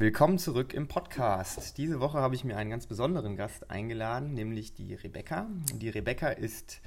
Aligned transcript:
Willkommen 0.00 0.38
zurück 0.38 0.74
im 0.74 0.86
Podcast. 0.86 1.76
Diese 1.76 1.98
Woche 1.98 2.18
habe 2.18 2.36
ich 2.36 2.44
mir 2.44 2.56
einen 2.56 2.70
ganz 2.70 2.86
besonderen 2.86 3.34
Gast 3.34 3.68
eingeladen, 3.68 4.32
nämlich 4.32 4.72
die 4.72 4.94
Rebecca. 4.94 5.48
Die 5.74 5.88
Rebecca 5.88 6.28
ist, 6.28 6.80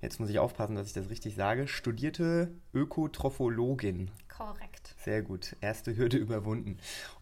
jetzt 0.00 0.20
muss 0.20 0.30
ich 0.30 0.38
aufpassen, 0.38 0.74
dass 0.74 0.86
ich 0.86 0.94
das 0.94 1.10
richtig 1.10 1.34
sage, 1.34 1.68
studierte 1.68 2.50
Ökotrophologin. 2.72 4.10
Korrekt. 4.34 4.94
Sehr 5.04 5.20
gut, 5.20 5.54
erste 5.60 5.98
Hürde 5.98 6.16
überwunden. 6.16 6.78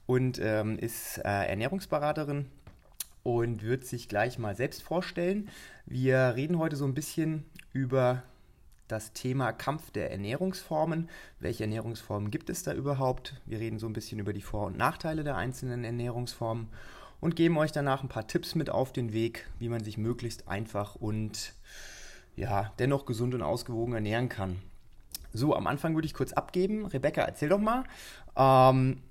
Und 0.07 0.39
ähm, 0.41 0.79
ist 0.79 1.19
äh, 1.19 1.49
Ernährungsberaterin 1.49 2.47
und 3.25 3.65
wird 3.65 3.85
sich 3.87 4.09
gleich 4.09 4.39
mal 4.39 4.55
selbst 4.55 4.85
vorstellen. 4.85 5.49
Wir 5.85 6.35
reden 6.37 6.61
heute 6.61 6.77
so 6.77 6.85
ein 6.85 6.95
bisschen 6.95 7.45
über 7.73 8.23
das 8.89 9.13
Thema 9.13 9.53
Kampf 9.53 9.91
der 9.91 10.11
Ernährungsformen. 10.11 11.09
Welche 11.41 11.65
Ernährungsformen 11.65 12.31
gibt 12.31 12.51
es 12.51 12.63
da 12.63 12.73
überhaupt? 12.73 13.41
Wir 13.47 13.59
reden 13.59 13.79
so 13.79 13.87
ein 13.87 13.93
bisschen 13.93 14.19
über 14.19 14.33
die 14.33 14.43
Vor- 14.43 14.67
und 14.67 14.77
Nachteile 14.77 15.25
der 15.25 15.37
einzelnen 15.37 15.85
Ernährungsformen 15.85 16.69
und 17.21 17.37
geben 17.37 17.57
euch 17.57 17.73
danach 17.73 18.03
ein 18.03 18.09
paar 18.09 18.27
Tipps 18.27 18.55
mit 18.55 18.71
auf 18.71 18.93
den 18.93 19.13
Weg, 19.13 19.49
wie 19.59 19.69
man 19.69 19.83
sich 19.83 19.97
möglichst 19.97 20.49
einfach 20.49 20.95
und 20.95 21.55
ja, 22.37 22.73
dennoch 22.79 23.07
gesund 23.07 23.35
und 23.35 23.43
ausgewogen 23.43 23.95
ernähren 23.95 24.29
kann. 24.29 24.61
So, 25.33 25.57
am 25.57 25.67
Anfang 25.67 25.95
würde 25.95 26.07
ich 26.07 26.15
kurz 26.15 26.33
abgeben. 26.33 26.87
Rebecca, 26.87 27.23
erzähl 27.23 27.49
doch 27.49 27.59
mal, 27.59 27.85
ähm, 28.37 29.03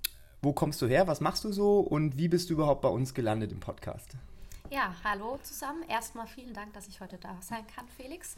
wo 0.42 0.54
kommst 0.54 0.82
du 0.82 0.88
her, 0.88 1.08
was 1.08 1.22
machst 1.22 1.44
du 1.44 1.52
so 1.52 1.80
und 1.80 2.18
wie 2.18 2.28
bist 2.28 2.50
du 2.50 2.54
überhaupt 2.54 2.82
bei 2.82 2.90
uns 2.90 3.14
gelandet 3.14 3.52
im 3.52 3.60
Podcast? 3.60 4.12
Ja, 4.70 4.94
hallo 5.04 5.40
zusammen. 5.44 5.84
Erstmal 5.88 6.28
vielen 6.28 6.54
Dank, 6.54 6.74
dass 6.74 6.88
ich 6.88 7.02
heute 7.02 7.18
da 7.18 7.38
sein 7.42 7.66
kann, 7.76 7.88
Felix. 7.98 8.36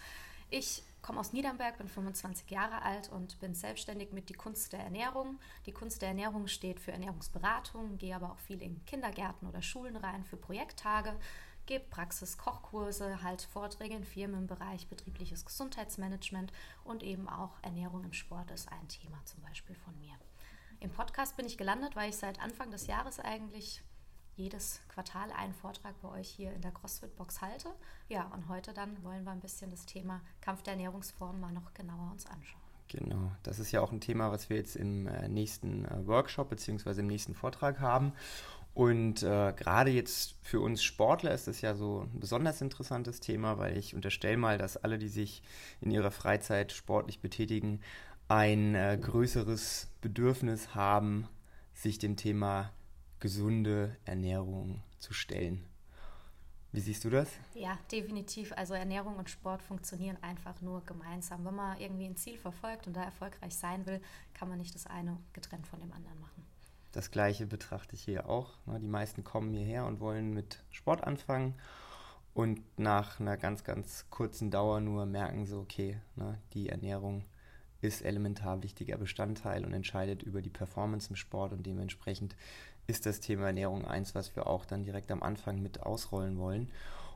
Ich 0.50 0.84
komme 1.06 1.20
aus 1.20 1.34
Niedernberg, 1.34 1.78
bin 1.78 1.88
25 1.88 2.50
Jahre 2.50 2.82
alt 2.82 3.10
und 3.10 3.40
bin 3.40 3.54
selbstständig 3.54 4.12
mit 4.12 4.28
die 4.28 4.34
Kunst 4.34 4.74
der 4.74 4.80
Ernährung. 4.80 5.40
Die 5.68 5.72
Kunst 5.72 6.02
der 6.02 6.10
Ernährung 6.10 6.48
steht 6.48 6.80
für 6.80 6.92
Ernährungsberatung, 6.92 8.00
gehe 8.00 8.16
aber 8.16 8.32
auch 8.32 8.40
viel 8.40 8.60
in 8.60 8.84
Kindergärten 8.86 9.48
oder 9.48 9.62
Schulen 9.62 9.98
rein 9.98 10.24
für 10.24 10.36
Projekttage, 10.36 11.16
gebe 11.68 11.86
Praxis, 11.86 12.40
Kochkurse, 12.40 13.22
halt 13.22 13.44
Vorträge 13.44 13.94
in 13.94 14.04
Firmen 14.04 14.40
im 14.40 14.48
Bereich 14.48 14.88
betriebliches 14.88 15.46
Gesundheitsmanagement 15.46 16.52
und 16.84 17.04
eben 17.04 17.30
auch 17.30 17.54
Ernährung 17.62 18.04
im 18.04 18.14
Sport 18.14 18.50
ist 18.50 18.72
ein 18.72 18.88
Thema 18.88 19.24
zum 19.26 19.44
Beispiel 19.44 19.76
von 19.76 19.96
mir. 20.00 20.16
Im 20.80 20.90
Podcast 20.90 21.38
bin 21.38 21.46
ich 21.46 21.60
gelandet, 21.60 21.96
weil 21.96 22.10
ich 22.10 22.18
seit 22.18 22.42
Anfang 22.42 22.72
des 22.72 22.88
Jahres 22.88 23.20
eigentlich 23.20 23.84
jedes 24.36 24.82
Quartal 24.90 25.32
einen 25.32 25.54
Vortrag 25.54 26.00
bei 26.02 26.10
euch 26.10 26.30
hier 26.30 26.52
in 26.54 26.62
der 26.62 26.72
CrossFit-Box 26.72 27.42
halte. 27.42 27.70
Ja, 28.10 28.26
und 28.34 28.48
heute 28.50 28.74
dann 28.74 29.04
wollen 29.04 29.24
wir 29.24 29.32
ein 29.32 29.40
bisschen 29.40 29.72
das 29.72 29.86
Thema 29.86 30.22
Kampf 30.42 30.64
der 30.64 30.74
Ernährungsformen 30.74 31.40
mal 31.40 31.52
noch 31.52 31.74
genauer 31.74 32.12
uns 32.12 32.26
anschauen. 32.26 32.62
Genau, 32.88 33.32
das 33.44 33.60
ist 33.60 33.72
ja 33.72 33.82
auch 33.82 33.92
ein 33.92 34.02
Thema, 34.02 34.32
was 34.32 34.50
wir 34.50 34.58
jetzt 34.58 34.76
im 34.76 35.08
äh, 35.08 35.28
nächsten 35.28 35.86
äh, 35.86 36.06
Workshop 36.06 36.50
bzw. 36.50 37.00
im 37.00 37.08
nächsten 37.08 37.34
Vortrag 37.34 37.80
haben. 37.80 38.14
Und 38.76 39.24
äh, 39.24 39.54
gerade 39.56 39.90
jetzt 39.90 40.36
für 40.42 40.60
uns 40.60 40.84
Sportler 40.84 41.34
ist 41.34 41.48
das 41.48 41.62
ja 41.62 41.76
so 41.76 42.02
ein 42.02 42.20
besonders 42.20 42.62
interessantes 42.62 43.22
Thema, 43.22 43.58
weil 43.58 43.78
ich 43.78 43.96
unterstelle 43.96 44.38
mal, 44.38 44.58
dass 44.58 44.76
alle, 44.76 44.98
die 44.98 45.08
sich 45.08 45.42
in 45.80 45.92
ihrer 45.92 46.12
Freizeit 46.12 46.74
sportlich 46.74 47.22
betätigen, 47.22 47.80
ein 48.28 48.76
äh, 48.76 48.98
größeres 49.02 49.88
Bedürfnis 50.02 50.76
haben, 50.76 51.28
sich 51.74 52.00
dem 52.00 52.18
Thema 52.18 52.72
gesunde 53.20 53.96
Ernährung 54.06 54.82
zu 55.00 55.14
stellen. 55.14 55.66
Wie 56.72 56.82
siehst 56.82 57.06
du 57.06 57.10
das? 57.10 57.30
Ja, 57.54 57.78
definitiv. 57.90 58.52
Also 58.58 58.74
Ernährung 58.74 59.16
und 59.16 59.30
Sport 59.30 59.62
funktionieren 59.62 60.18
einfach 60.22 60.62
nur 60.62 60.84
gemeinsam. 60.86 61.46
Wenn 61.46 61.56
man 61.56 61.80
irgendwie 61.80 62.06
ein 62.06 62.18
Ziel 62.18 62.38
verfolgt 62.38 62.86
und 62.88 62.94
da 62.94 63.04
erfolgreich 63.04 63.56
sein 63.56 63.86
will, 63.86 64.02
kann 64.34 64.50
man 64.50 64.58
nicht 64.58 64.76
das 64.76 64.86
eine 64.86 65.18
getrennt 65.32 65.68
von 65.68 65.80
dem 65.80 65.94
anderen 65.94 66.20
machen. 66.20 66.44
Das 66.92 67.12
gleiche 67.12 67.46
betrachte 67.46 67.96
ich 67.96 68.04
hier 68.04 68.28
auch. 68.30 68.58
Die 68.82 68.88
meisten 68.88 69.24
kommen 69.24 69.54
hierher 69.54 69.86
und 69.86 70.02
wollen 70.02 70.34
mit 70.34 70.64
Sport 70.70 71.04
anfangen 71.04 71.56
und 72.34 72.62
nach 72.78 73.22
einer 73.22 73.38
ganz, 73.38 73.64
ganz 73.64 74.06
kurzen 74.10 74.52
Dauer 74.52 74.82
nur 74.82 75.06
merken 75.06 75.46
so, 75.46 75.60
okay, 75.60 75.98
die 76.54 76.68
Ernährung 76.68 77.24
ist 77.80 78.02
elementar 78.02 78.64
wichtiger 78.64 78.98
Bestandteil 78.98 79.64
und 79.64 79.74
entscheidet 79.74 80.24
über 80.24 80.42
die 80.42 80.50
Performance 80.50 81.10
im 81.10 81.16
Sport 81.16 81.54
und 81.54 81.66
dementsprechend 81.66 82.36
ist 82.88 83.06
das 83.06 83.20
Thema 83.20 83.48
Ernährung 83.48 83.86
eins, 83.86 84.16
was 84.16 84.36
wir 84.36 84.48
auch 84.48 84.66
dann 84.66 84.84
direkt 84.84 85.12
am 85.12 85.24
Anfang 85.24 85.62
mit 85.62 85.82
ausrollen 85.82 86.38
wollen. 86.38 86.70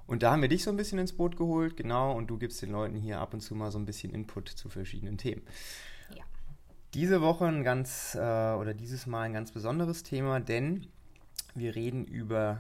Und 0.08 0.24
da 0.24 0.32
haben 0.32 0.42
wir 0.42 0.50
dich 0.50 0.64
so 0.64 0.72
ein 0.72 0.78
bisschen 0.78 0.98
ins 0.98 1.14
Boot 1.14 1.38
geholt, 1.38 1.78
genau, 1.78 2.18
und 2.18 2.28
du 2.28 2.38
gibst 2.38 2.62
den 2.64 2.72
Leuten 2.72 2.96
hier 2.96 3.20
ab 3.20 3.34
und 3.34 3.42
zu 3.42 3.54
mal 3.54 3.72
so 3.72 3.78
ein 3.78 3.86
bisschen 3.86 4.12
Input 4.12 4.50
zu 4.50 4.68
verschiedenen 4.68 5.20
Themen. 5.20 5.44
Ja. 6.16 6.24
Diese 6.96 7.22
Woche 7.22 7.46
ein 7.46 7.64
ganz, 7.64 8.16
äh, 8.16 8.18
oder 8.18 8.74
dieses 8.74 9.06
Mal 9.06 9.24
ein 9.24 9.34
ganz 9.34 9.52
besonderes 9.52 10.02
Thema, 10.02 10.40
denn 10.40 10.88
wir 11.54 11.76
reden 11.76 12.06
über 12.06 12.60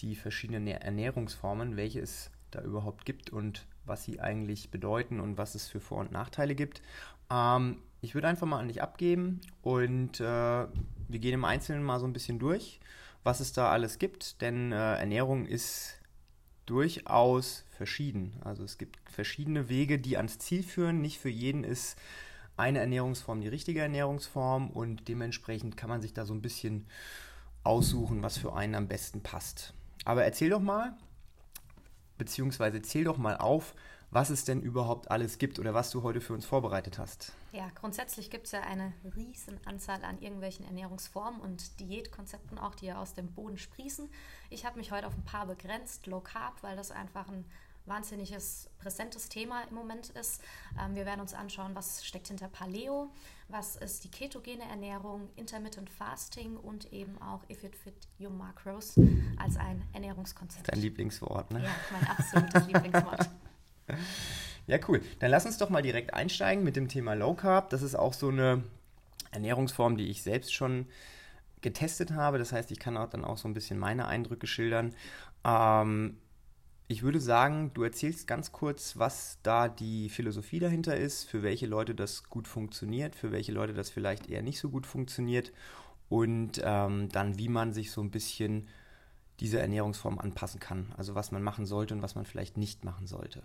die 0.00 0.14
verschiedenen 0.14 0.66
Ernährungsformen, 0.66 1.76
welche 1.76 2.00
es 2.00 2.30
da 2.50 2.62
überhaupt 2.62 3.04
gibt 3.04 3.30
und 3.30 3.66
was 3.84 4.04
sie 4.04 4.20
eigentlich 4.20 4.70
bedeuten 4.70 5.20
und 5.20 5.36
was 5.36 5.54
es 5.54 5.68
für 5.68 5.80
Vor- 5.80 5.98
und 5.98 6.12
Nachteile 6.12 6.54
gibt. 6.54 6.80
Ähm, 7.30 7.82
ich 8.00 8.14
würde 8.14 8.28
einfach 8.28 8.46
mal 8.46 8.60
an 8.60 8.68
dich 8.68 8.82
abgeben 8.82 9.40
und 9.62 10.20
äh, 10.20 10.66
wir 11.08 11.18
gehen 11.18 11.34
im 11.34 11.44
Einzelnen 11.44 11.82
mal 11.82 12.00
so 12.00 12.06
ein 12.06 12.12
bisschen 12.12 12.38
durch, 12.38 12.80
was 13.24 13.40
es 13.40 13.52
da 13.52 13.70
alles 13.70 13.98
gibt, 13.98 14.40
denn 14.40 14.72
äh, 14.72 14.96
Ernährung 14.96 15.46
ist 15.46 16.00
durchaus 16.66 17.64
verschieden. 17.70 18.32
Also 18.44 18.64
es 18.64 18.78
gibt 18.78 18.98
verschiedene 19.08 19.68
Wege, 19.68 19.98
die 19.98 20.16
ans 20.16 20.38
Ziel 20.38 20.62
führen. 20.62 21.00
Nicht 21.00 21.18
für 21.18 21.28
jeden 21.28 21.64
ist 21.64 21.96
eine 22.56 22.80
Ernährungsform 22.80 23.40
die 23.40 23.48
richtige 23.48 23.80
Ernährungsform 23.80 24.70
und 24.70 25.08
dementsprechend 25.08 25.76
kann 25.76 25.90
man 25.90 26.00
sich 26.00 26.12
da 26.12 26.24
so 26.24 26.34
ein 26.34 26.42
bisschen 26.42 26.86
aussuchen, 27.62 28.22
was 28.22 28.38
für 28.38 28.54
einen 28.54 28.74
am 28.74 28.88
besten 28.88 29.22
passt. 29.22 29.74
Aber 30.04 30.24
erzähl 30.24 30.50
doch 30.50 30.60
mal, 30.60 30.96
beziehungsweise 32.16 32.80
zähl 32.82 33.04
doch 33.04 33.18
mal 33.18 33.36
auf, 33.36 33.74
was 34.10 34.30
es 34.30 34.44
denn 34.44 34.62
überhaupt 34.62 35.10
alles 35.10 35.38
gibt 35.38 35.58
oder 35.58 35.74
was 35.74 35.90
du 35.90 36.02
heute 36.02 36.20
für 36.20 36.32
uns 36.32 36.46
vorbereitet 36.46 36.98
hast. 36.98 37.32
Ja, 37.52 37.68
grundsätzlich 37.74 38.30
gibt 38.30 38.46
es 38.46 38.52
ja 38.52 38.60
eine 38.60 38.92
riesen 39.16 39.58
Anzahl 39.66 40.04
an 40.04 40.20
irgendwelchen 40.20 40.64
Ernährungsformen 40.66 41.40
und 41.40 41.80
Diätkonzepten 41.80 42.58
auch, 42.58 42.74
die 42.74 42.86
ja 42.86 43.00
aus 43.00 43.14
dem 43.14 43.32
Boden 43.32 43.58
sprießen. 43.58 44.08
Ich 44.50 44.64
habe 44.64 44.78
mich 44.78 44.92
heute 44.92 45.06
auf 45.06 45.14
ein 45.14 45.24
paar 45.24 45.46
begrenzt, 45.46 46.06
Low 46.06 46.20
Carb, 46.20 46.62
weil 46.62 46.76
das 46.76 46.90
einfach 46.90 47.28
ein 47.28 47.44
wahnsinniges 47.86 48.68
präsentes 48.78 49.28
Thema 49.28 49.62
im 49.68 49.74
Moment 49.74 50.10
ist. 50.10 50.42
Ähm, 50.78 50.94
wir 50.94 51.06
werden 51.06 51.20
uns 51.20 51.34
anschauen, 51.34 51.74
was 51.74 52.04
steckt 52.04 52.28
hinter 52.28 52.48
Paleo, 52.48 53.10
was 53.48 53.76
ist 53.76 54.04
die 54.04 54.10
ketogene 54.10 54.64
Ernährung, 54.64 55.28
Intermittent 55.36 55.88
Fasting 55.88 56.56
und 56.56 56.92
eben 56.92 57.20
auch 57.22 57.42
If 57.48 57.64
It 57.64 57.76
Fit 57.76 58.08
Your 58.20 58.30
Macros 58.30 58.98
als 59.38 59.56
ein 59.56 59.82
Ernährungskonzept. 59.92 60.68
Dein 60.68 60.80
Lieblingswort, 60.80 61.52
ne? 61.52 61.62
Ja, 61.62 61.70
mein 61.92 62.08
absolutes 62.08 62.66
Lieblingswort. 62.66 63.30
Ja, 64.68 64.80
cool. 64.88 65.00
Dann 65.20 65.30
lass 65.30 65.46
uns 65.46 65.58
doch 65.58 65.70
mal 65.70 65.82
direkt 65.82 66.12
einsteigen 66.12 66.64
mit 66.64 66.74
dem 66.74 66.88
Thema 66.88 67.14
Low 67.14 67.34
Carb. 67.34 67.70
Das 67.70 67.82
ist 67.82 67.94
auch 67.94 68.12
so 68.12 68.30
eine 68.30 68.64
Ernährungsform, 69.30 69.96
die 69.96 70.08
ich 70.08 70.22
selbst 70.22 70.52
schon 70.52 70.86
getestet 71.60 72.10
habe. 72.10 72.38
Das 72.38 72.50
heißt, 72.50 72.72
ich 72.72 72.80
kann 72.80 72.96
auch 72.96 73.08
dann 73.08 73.24
auch 73.24 73.38
so 73.38 73.46
ein 73.46 73.54
bisschen 73.54 73.78
meine 73.78 74.08
Eindrücke 74.08 74.48
schildern. 74.48 74.92
Ähm, 75.44 76.16
ich 76.88 77.02
würde 77.02 77.20
sagen, 77.20 77.72
du 77.74 77.82
erzählst 77.82 78.26
ganz 78.26 78.52
kurz, 78.52 78.96
was 78.96 79.38
da 79.42 79.68
die 79.68 80.08
Philosophie 80.08 80.60
dahinter 80.60 80.96
ist, 80.96 81.24
für 81.24 81.42
welche 81.42 81.66
Leute 81.66 81.94
das 81.94 82.24
gut 82.24 82.46
funktioniert, 82.46 83.16
für 83.16 83.32
welche 83.32 83.52
Leute 83.52 83.74
das 83.74 83.90
vielleicht 83.90 84.28
eher 84.28 84.42
nicht 84.42 84.60
so 84.60 84.68
gut 84.68 84.86
funktioniert 84.86 85.52
und 86.08 86.60
ähm, 86.64 87.08
dann, 87.10 87.38
wie 87.38 87.48
man 87.48 87.72
sich 87.72 87.90
so 87.90 88.00
ein 88.00 88.10
bisschen 88.10 88.68
dieser 89.40 89.60
Ernährungsform 89.60 90.18
anpassen 90.18 90.60
kann. 90.60 90.92
Also 90.96 91.14
was 91.14 91.32
man 91.32 91.42
machen 91.42 91.66
sollte 91.66 91.94
und 91.94 92.02
was 92.02 92.14
man 92.14 92.24
vielleicht 92.24 92.56
nicht 92.56 92.84
machen 92.84 93.06
sollte. 93.06 93.42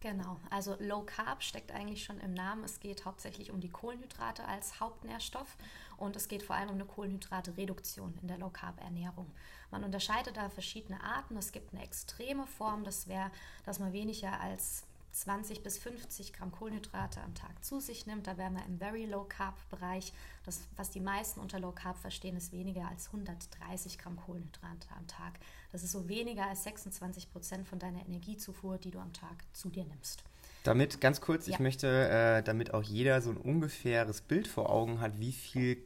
Genau, 0.00 0.38
also 0.50 0.76
Low 0.78 1.02
Carb 1.02 1.42
steckt 1.42 1.72
eigentlich 1.72 2.04
schon 2.04 2.20
im 2.20 2.32
Namen. 2.32 2.62
Es 2.62 2.78
geht 2.78 3.04
hauptsächlich 3.04 3.50
um 3.50 3.60
die 3.60 3.68
Kohlenhydrate 3.68 4.44
als 4.44 4.78
Hauptnährstoff 4.78 5.56
und 5.96 6.14
es 6.14 6.28
geht 6.28 6.44
vor 6.44 6.54
allem 6.54 6.68
um 6.68 6.76
eine 6.76 6.84
Kohlenhydrate-Reduktion 6.84 8.16
in 8.22 8.28
der 8.28 8.38
Low 8.38 8.50
Carb 8.50 8.80
Ernährung. 8.80 9.26
Man 9.72 9.82
unterscheidet 9.82 10.36
da 10.36 10.50
verschiedene 10.50 11.02
Arten. 11.02 11.36
Es 11.36 11.50
gibt 11.50 11.74
eine 11.74 11.82
extreme 11.82 12.46
Form, 12.46 12.84
das 12.84 13.08
wäre, 13.08 13.32
dass 13.64 13.80
man 13.80 13.92
weniger 13.92 14.40
als 14.40 14.84
20 15.12 15.62
bis 15.62 15.78
50 15.78 16.32
Gramm 16.32 16.52
Kohlenhydrate 16.52 17.20
am 17.20 17.34
Tag 17.34 17.64
zu 17.64 17.80
sich 17.80 18.06
nimmt. 18.06 18.26
Da 18.26 18.38
wären 18.38 18.54
wir 18.54 18.64
im 18.66 18.78
Very 18.78 19.06
Low 19.06 19.24
Carb 19.24 19.56
Bereich. 19.70 20.12
Das, 20.44 20.60
was 20.76 20.90
die 20.90 21.00
meisten 21.00 21.40
unter 21.40 21.58
Low 21.58 21.72
Carb 21.72 21.98
verstehen, 21.98 22.36
ist 22.36 22.52
weniger 22.52 22.88
als 22.88 23.06
130 23.06 23.98
Gramm 23.98 24.16
Kohlenhydrate 24.16 24.88
am 24.96 25.06
Tag. 25.06 25.34
Das 25.72 25.82
ist 25.82 25.92
so 25.92 26.08
weniger 26.08 26.46
als 26.46 26.64
26 26.64 27.30
Prozent 27.30 27.66
von 27.66 27.78
deiner 27.78 28.04
Energiezufuhr, 28.06 28.78
die 28.78 28.90
du 28.90 28.98
am 28.98 29.12
Tag 29.12 29.44
zu 29.52 29.68
dir 29.70 29.84
nimmst. 29.84 30.22
Damit 30.64 31.00
ganz 31.00 31.20
kurz, 31.20 31.46
ja. 31.46 31.54
ich 31.54 31.60
möchte, 31.60 32.08
äh, 32.08 32.42
damit 32.42 32.74
auch 32.74 32.82
jeder 32.82 33.20
so 33.22 33.30
ein 33.30 33.36
ungefähres 33.36 34.20
Bild 34.20 34.46
vor 34.46 34.70
Augen 34.70 35.00
hat, 35.00 35.18
wie 35.18 35.32
viel 35.32 35.78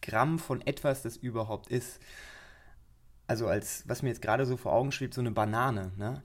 Gramm 0.00 0.38
von 0.38 0.60
etwas 0.66 1.02
das 1.02 1.16
überhaupt 1.16 1.68
ist. 1.68 2.00
Also 3.26 3.46
als 3.46 3.84
was 3.86 4.02
mir 4.02 4.08
jetzt 4.08 4.20
gerade 4.20 4.44
so 4.44 4.56
vor 4.56 4.72
Augen 4.72 4.92
schwebt, 4.92 5.14
so 5.14 5.20
eine 5.20 5.30
Banane. 5.30 5.92
Ne? 5.96 6.22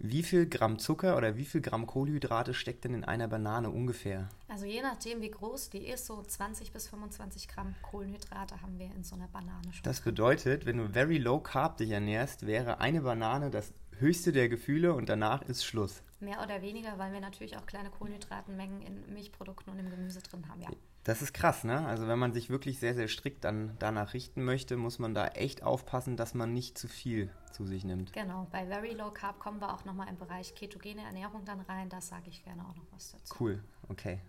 Wie 0.00 0.22
viel 0.22 0.46
Gramm 0.48 0.78
Zucker 0.78 1.16
oder 1.16 1.36
wie 1.36 1.44
viel 1.44 1.60
Gramm 1.60 1.88
Kohlenhydrate 1.88 2.54
steckt 2.54 2.84
denn 2.84 2.94
in 2.94 3.04
einer 3.04 3.26
Banane 3.26 3.68
ungefähr? 3.68 4.28
Also 4.46 4.64
je 4.64 4.80
nachdem, 4.80 5.20
wie 5.20 5.30
groß 5.30 5.70
die 5.70 5.88
ist, 5.88 6.06
so 6.06 6.22
20 6.22 6.72
bis 6.72 6.86
25 6.86 7.48
Gramm 7.48 7.74
Kohlenhydrate 7.82 8.62
haben 8.62 8.78
wir 8.78 8.94
in 8.94 9.02
so 9.02 9.16
einer 9.16 9.26
Banane 9.26 9.72
schon. 9.72 9.82
Das 9.82 10.00
bedeutet, 10.00 10.66
wenn 10.66 10.76
du 10.76 10.88
very 10.88 11.18
low 11.18 11.40
carb 11.40 11.78
dich 11.78 11.90
ernährst, 11.90 12.46
wäre 12.46 12.78
eine 12.78 13.00
Banane 13.00 13.50
das 13.50 13.72
höchste 13.98 14.30
der 14.30 14.48
Gefühle 14.48 14.94
und 14.94 15.08
danach 15.08 15.42
ist 15.42 15.64
Schluss. 15.64 16.00
Mehr 16.20 16.40
oder 16.44 16.62
weniger, 16.62 16.96
weil 16.98 17.12
wir 17.12 17.20
natürlich 17.20 17.56
auch 17.56 17.66
kleine 17.66 17.90
Kohlenhydratenmengen 17.90 18.82
in 18.82 19.12
Milchprodukten 19.12 19.72
und 19.72 19.80
im 19.80 19.90
Gemüse 19.90 20.22
drin 20.22 20.48
haben, 20.48 20.60
ja. 20.60 20.68
Das 21.04 21.22
ist 21.22 21.32
krass, 21.32 21.64
ne? 21.64 21.86
Also 21.86 22.06
wenn 22.06 22.18
man 22.18 22.32
sich 22.32 22.50
wirklich 22.50 22.78
sehr, 22.78 22.94
sehr 22.94 23.08
strikt 23.08 23.44
dann 23.44 23.76
danach 23.78 24.12
richten 24.12 24.44
möchte, 24.44 24.76
muss 24.76 24.98
man 24.98 25.14
da 25.14 25.28
echt 25.28 25.62
aufpassen, 25.62 26.16
dass 26.16 26.34
man 26.34 26.52
nicht 26.52 26.76
zu 26.76 26.86
viel 26.88 27.30
zu 27.52 27.64
sich 27.64 27.84
nimmt. 27.84 28.12
Genau, 28.12 28.46
bei 28.50 28.66
Very 28.66 28.92
Low 28.92 29.10
Carb 29.10 29.38
kommen 29.38 29.60
wir 29.60 29.72
auch 29.72 29.84
nochmal 29.84 30.08
im 30.08 30.18
Bereich 30.18 30.54
ketogene 30.54 31.02
Ernährung 31.02 31.44
dann 31.44 31.60
rein. 31.60 31.88
Da 31.88 32.00
sage 32.00 32.28
ich 32.28 32.44
gerne 32.44 32.62
auch 32.62 32.76
noch 32.76 32.86
was 32.92 33.12
dazu. 33.12 33.34
Cool, 33.40 33.64
okay. 33.88 34.20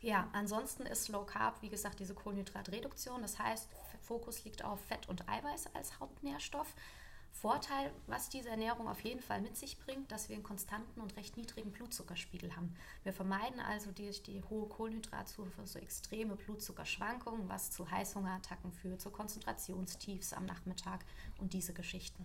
Ja, 0.00 0.28
ansonsten 0.32 0.84
ist 0.84 1.08
Low 1.08 1.24
Carb, 1.24 1.60
wie 1.62 1.68
gesagt, 1.68 1.98
diese 1.98 2.14
Kohlenhydratreduktion. 2.14 3.20
Das 3.22 3.38
heißt, 3.38 3.68
Fokus 4.02 4.44
liegt 4.44 4.64
auf 4.64 4.80
Fett 4.80 5.08
und 5.08 5.28
Eiweiß 5.28 5.74
als 5.74 5.98
Hauptnährstoff. 5.98 6.74
Vorteil, 7.40 7.92
was 8.08 8.28
diese 8.28 8.48
Ernährung 8.48 8.88
auf 8.88 9.00
jeden 9.04 9.20
Fall 9.20 9.40
mit 9.40 9.56
sich 9.56 9.78
bringt, 9.78 10.10
dass 10.10 10.28
wir 10.28 10.34
einen 10.34 10.42
konstanten 10.42 11.00
und 11.00 11.16
recht 11.16 11.36
niedrigen 11.36 11.70
Blutzuckerspiegel 11.70 12.56
haben. 12.56 12.74
Wir 13.04 13.12
vermeiden 13.12 13.60
also 13.60 13.92
durch 13.92 14.24
die 14.24 14.42
hohe 14.42 14.68
Kohlenhydratzufuhr 14.68 15.64
so 15.64 15.78
extreme 15.78 16.34
Blutzuckerschwankungen, 16.34 17.48
was 17.48 17.70
zu 17.70 17.88
Heißhungerattacken 17.88 18.72
führt, 18.72 19.00
zu 19.00 19.10
Konzentrationstiefs 19.10 20.32
am 20.32 20.46
Nachmittag 20.46 21.04
und 21.38 21.52
diese 21.52 21.72
Geschichten. 21.72 22.24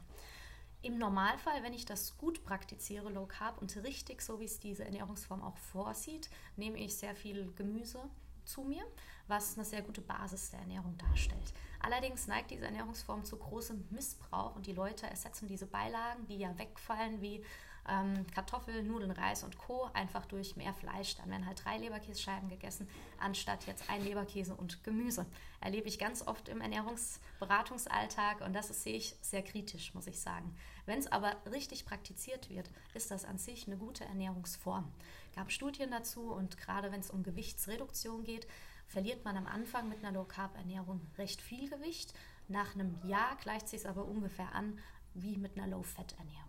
Im 0.82 0.98
Normalfall, 0.98 1.62
wenn 1.62 1.74
ich 1.74 1.86
das 1.86 2.18
gut 2.18 2.44
praktiziere, 2.44 3.12
Low 3.12 3.28
Carb 3.28 3.62
und 3.62 3.76
richtig, 3.84 4.20
so 4.20 4.40
wie 4.40 4.46
es 4.46 4.60
diese 4.60 4.84
Ernährungsform 4.84 5.44
auch 5.44 5.58
vorsieht, 5.58 6.32
nehme 6.58 6.80
ich 6.80 6.98
sehr 6.98 7.16
viel 7.16 7.54
Gemüse 7.54 8.00
zu 8.46 8.64
mir, 8.64 8.84
was 9.28 9.56
eine 9.56 9.66
sehr 9.66 9.82
gute 9.84 10.02
Basis 10.02 10.50
der 10.50 10.60
Ernährung 10.62 10.98
darstellt. 10.98 11.54
Allerdings 11.84 12.28
neigt 12.28 12.50
diese 12.50 12.66
Ernährungsform 12.66 13.26
zu 13.26 13.38
großem 13.38 13.86
Missbrauch 13.92 14.56
und 14.56 14.66
die 14.66 14.74
Leute 14.74 15.06
ersetzen 15.06 15.48
diese 15.48 15.66
Beilagen, 15.66 16.26
die 16.28 16.38
ja 16.38 16.58
wegfallen, 16.58 17.22
wie 17.22 17.44
ähm, 17.90 18.26
Kartoffeln, 18.34 18.88
Nudeln, 18.88 19.12
Reis 19.12 19.44
und 19.44 19.58
Co. 19.58 19.90
einfach 19.94 20.26
durch 20.26 20.56
mehr 20.56 20.74
Fleisch. 20.74 21.16
Dann 21.16 21.30
werden 21.30 21.46
halt 21.46 21.64
drei 21.64 21.78
Leberkässcheiben 21.78 22.50
gegessen, 22.50 22.88
anstatt 23.20 23.68
jetzt 23.68 23.90
ein 23.90 24.02
Leberkäse 24.04 24.56
und 24.56 24.84
Gemüse. 24.86 25.26
Erlebe 25.60 25.90
ich 25.90 26.00
ganz 26.00 26.26
oft 26.26 26.48
im 26.48 26.62
Ernährungsberatungsalltag 26.62 28.40
und 28.42 28.54
das 28.54 28.70
sehe 28.70 28.96
ich 28.96 29.16
sehr 29.22 29.44
kritisch, 29.44 29.94
muss 29.94 30.08
ich 30.08 30.20
sagen. 30.20 30.56
Wenn 30.86 31.00
es 31.00 31.12
aber 31.12 31.36
richtig 31.52 31.86
praktiziert 31.86 32.50
wird, 32.50 32.70
ist 32.94 33.12
das 33.12 33.26
an 33.26 33.38
sich 33.38 33.68
eine 33.68 33.78
gute 33.78 34.06
Ernährungsform. 34.06 34.90
Es 35.30 35.36
gab 35.36 35.52
Studien 35.52 35.92
dazu 35.92 36.32
und 36.32 36.58
gerade 36.58 36.94
wenn 36.94 37.02
es 37.02 37.12
um 37.12 37.24
Gewichtsreduktion 37.24 38.24
geht, 38.24 38.48
verliert 38.94 39.26
man 39.26 39.36
am 39.36 39.48
Anfang 39.48 39.90
mit 39.90 40.00
einer 40.00 40.12
Low-Carb-Ernährung 40.12 41.02
recht 41.18 41.42
viel 41.42 41.68
Gewicht. 41.68 42.14
Nach 42.48 42.76
einem 42.76 42.96
Jahr 43.04 43.36
gleicht 43.42 43.68
sich 43.68 43.90
aber 43.90 44.06
ungefähr 44.06 44.54
an 44.54 44.78
wie 45.16 45.36
mit 45.38 45.58
einer 45.58 45.68
Low-Fat-Ernährung. 45.68 46.44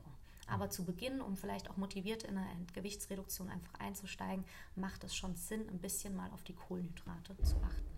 Aber 0.47 0.69
zu 0.69 0.85
Beginn, 0.85 1.23
um 1.23 1.39
vielleicht 1.39 1.71
auch 1.71 1.79
motiviert 1.79 2.23
in 2.23 2.37
eine 2.37 2.67
Gewichtsreduktion 2.75 3.49
einfach 3.49 3.81
einzusteigen, 3.81 4.45
macht 4.77 5.05
es 5.05 5.17
schon 5.17 5.35
Sinn, 5.37 5.67
ein 5.71 5.79
bisschen 5.79 6.15
mal 6.15 6.31
auf 6.33 6.45
die 6.45 6.53
Kohlenhydrate 6.53 7.35
zu 7.43 7.57
achten. 7.57 7.95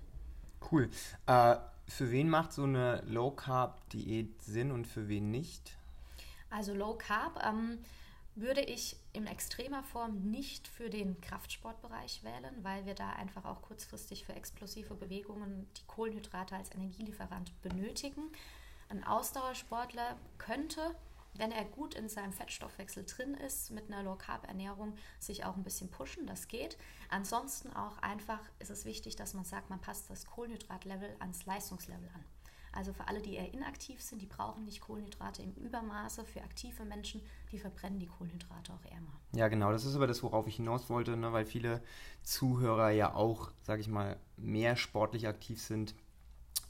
Cool. 0.71 0.91
Äh, 1.27 1.57
für 1.89 2.13
wen 2.13 2.31
macht 2.31 2.53
so 2.53 2.63
eine 2.63 3.03
Low-Carb-Diät 3.07 4.43
Sinn 4.43 4.71
und 4.71 4.87
für 4.87 5.09
wen 5.09 5.33
nicht? 5.33 5.77
Also 6.51 6.73
Low 6.73 6.95
Carb 6.95 7.43
ähm, 7.45 7.79
würde 8.37 8.61
ich 8.61 8.97
in 9.15 9.27
extremer 9.27 9.83
Form 9.83 10.31
nicht 10.31 10.69
für 10.69 10.91
den 10.91 11.21
Kraftsportbereich 11.23 12.23
wählen, 12.23 12.55
weil 12.63 12.85
wir 12.85 12.95
da 12.95 13.11
einfach 13.11 13.47
auch 13.47 13.63
kurzfristig 13.63 14.27
für 14.27 14.35
explosive 14.35 14.95
Bewegungen 14.95 15.67
die 15.79 15.87
Kohlenhydrate 15.87 16.55
als 16.55 16.73
Energielieferant 16.75 17.61
benötigen. 17.63 18.31
Ein 18.91 19.05
Ausdauersportler 19.05 20.17
könnte, 20.37 20.95
wenn 21.35 21.51
er 21.51 21.65
gut 21.65 21.95
in 21.95 22.11
seinem 22.11 22.33
Fettstoffwechsel 22.33 23.07
drin 23.07 23.35
ist, 23.35 23.71
mit 23.71 23.91
einer 23.91 24.03
Low-Carb-Ernährung 24.03 24.97
sich 25.19 25.45
auch 25.45 25.57
ein 25.57 25.65
bisschen 25.65 25.91
pushen, 25.91 26.27
das 26.27 26.47
geht. 26.47 26.77
Ansonsten 27.09 27.73
auch 27.73 27.99
einfach 27.99 28.41
ist 28.59 28.71
es 28.71 28.85
wichtig, 28.85 29.17
dass 29.17 29.33
man 29.33 29.45
sagt, 29.45 29.71
man 29.71 29.81
passt 29.81 30.11
das 30.11 30.27
Kohlenhydratlevel 30.27 31.17
ans 31.21 31.47
Leistungslevel 31.47 32.11
an. 32.15 32.36
Also 32.77 32.93
für 32.93 33.09
alle, 33.09 33.23
die 33.23 33.35
eher 33.35 33.55
inaktiv 33.55 34.03
sind, 34.03 34.21
die 34.21 34.27
brauchen 34.27 34.67
nicht 34.67 34.83
Kohlenhydrate 34.83 35.43
im 35.43 35.53
Übermaße. 35.55 36.27
Für 36.27 36.43
aktive 36.43 36.85
Menschen, 36.85 37.23
die 37.51 37.59
verbrennen 37.59 37.99
die 37.99 38.07
Kohlenhydrate 38.07 38.73
auch 38.75 38.85
eher 38.85 39.01
mal. 39.01 39.19
Ja, 39.33 39.49
genau. 39.49 39.73
Das 39.73 39.87
ist 39.87 39.97
aber 39.97 40.07
das, 40.07 40.23
worauf 40.23 40.47
ich 40.47 40.57
hinaus 40.57 40.91
wollte, 40.91 41.17
ne? 41.17 41.33
weil 41.33 41.47
viele 41.47 41.83
Zuhörer 42.23 42.91
ja 42.91 43.15
auch, 43.15 43.51
sage 43.63 43.81
ich 43.81 43.89
mal, 43.89 44.19
mehr 44.37 44.77
sportlich 44.77 45.27
aktiv 45.27 45.61
sind 45.61 45.95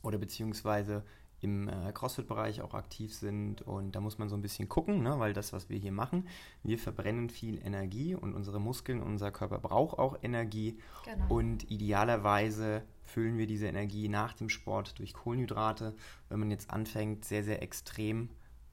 oder 0.03 0.19
beziehungsweise 0.19 1.05
im 1.41 1.69
äh, 1.69 1.93
CrossFit-Bereich 1.93 2.63
auch 2.63 2.75
aktiv 2.75 3.13
sind. 3.13 3.63
Und 3.63 3.97
da 3.97 4.01
muss 4.01 4.19
man 4.19 4.29
so 4.29 4.37
ein 4.37 4.43
bisschen 4.43 4.69
gucken, 4.69 5.03
ne? 5.03 5.19
weil 5.19 5.33
das, 5.33 5.53
was 5.53 5.69
wir 5.69 5.79
hier 5.79 5.93
machen, 5.93 6.29
wir 6.63 6.79
verbrennen 6.79 7.31
viel 7.31 7.61
Energie 7.65 8.15
und 8.15 8.33
unsere 8.33 8.61
Muskeln, 8.61 9.03
unser 9.03 9.33
Körper 9.33 9.59
braucht 9.59 9.99
auch 9.99 10.17
Energie. 10.23 10.79
Genau. 11.05 11.35
Und 11.35 11.69
idealerweise 11.69 12.85
füllen 13.07 13.39
wir 13.39 13.47
diese 13.47 13.67
Energie 13.67 14.09
nach 14.09 14.35
dem 14.35 14.49
Sport 14.49 14.99
durch 14.99 15.15
Kohlenhydrate. 15.15 15.95
Wenn 16.29 16.41
man 16.41 16.51
jetzt 16.51 16.71
anfängt, 16.71 17.25
sehr, 17.25 17.45
sehr 17.45 17.63
extrem 17.63 18.29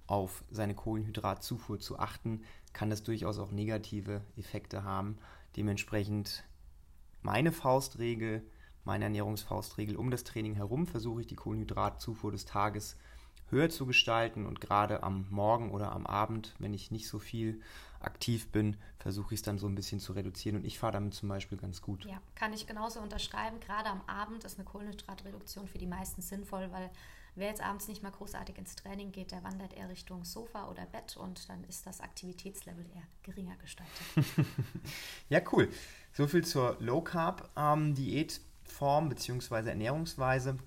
auf 0.08 0.44
seine 0.52 0.76
Kohlenhydratzufuhr 0.76 1.80
zu 1.80 1.98
achten, 1.98 2.42
kann 2.74 2.90
das 2.90 3.04
durchaus 3.04 3.40
auch 3.40 3.52
negative 3.52 4.22
Effekte 4.36 4.84
haben. 4.84 5.18
Dementsprechend 5.56 6.44
meine 7.22 7.52
Faustregel, 7.52 8.46
meine 8.84 9.06
Ernährungsfaustregel 9.06 9.96
um 9.96 10.12
das 10.12 10.24
Training 10.24 10.56
herum 10.56 10.88
versuche 10.88 11.22
ich 11.22 11.28
die 11.28 11.36
Kohlenhydratzufuhr 11.36 12.32
des 12.32 12.46
Tages 12.46 12.98
höher 13.50 13.70
zu 13.70 13.86
gestalten 13.86 14.46
und 14.46 14.60
gerade 14.60 15.04
am 15.04 15.28
Morgen 15.30 15.72
oder 15.72 15.92
am 15.92 16.06
Abend, 16.06 16.56
wenn 16.60 16.74
ich 16.74 16.92
nicht 16.92 17.08
so 17.08 17.20
viel 17.20 17.62
aktiv 18.04 18.50
bin, 18.50 18.78
versuche 18.98 19.34
ich 19.34 19.40
es 19.40 19.44
dann 19.44 19.58
so 19.58 19.68
ein 19.68 19.76
bisschen 19.76 20.00
zu 20.00 20.14
reduzieren 20.14 20.58
und 20.58 20.66
ich 20.66 20.80
fahre 20.80 20.94
damit 20.94 21.14
zum 21.14 21.30
Beispiel 21.30 21.58
ganz 21.58 21.82
gut. 21.82 22.06
Ja, 22.06 22.22
kann 22.36 22.54
ich 22.54 22.68
genauso 22.68 23.00
unterschreiben. 23.00 23.60
Gerade 23.60 23.90
am 23.90 24.02
Abend 24.08 24.44
ist 24.44 24.58
eine 24.58 24.66
Kohlenhydratreduktion 24.66 25.68
für 25.68 25.78
die 25.78 25.88
meisten 25.88 26.22
sinnvoll, 26.22 26.72
weil 26.72 26.90
wer 27.36 27.48
jetzt 27.48 27.62
abends 27.62 27.88
nicht 27.88 28.04
mal 28.04 28.12
großartig 28.12 28.58
ins 28.58 28.76
Training 28.76 29.12
geht, 29.12 29.32
der 29.32 29.44
wandert 29.44 29.74
eher 29.74 29.90
Richtung 29.90 30.24
Sofa 30.24 30.70
oder 30.70 30.86
Bett 30.86 31.18
und 31.18 31.48
dann 31.50 31.64
ist 31.66 31.86
das 31.86 32.02
Aktivitätslevel 32.02 32.86
eher 32.94 33.04
geringer 33.24 33.56
gestaltet. 33.58 33.94
ja, 35.30 35.42
cool. 35.52 35.70
So 36.14 36.28
viel 36.28 36.46
zur 36.46 36.78
Low 36.80 37.02
Carb 37.02 37.50
ähm, 37.56 37.96
Diätform 37.96 39.10
bzw. 39.10 39.70
Ernährungsweise. 39.70 40.58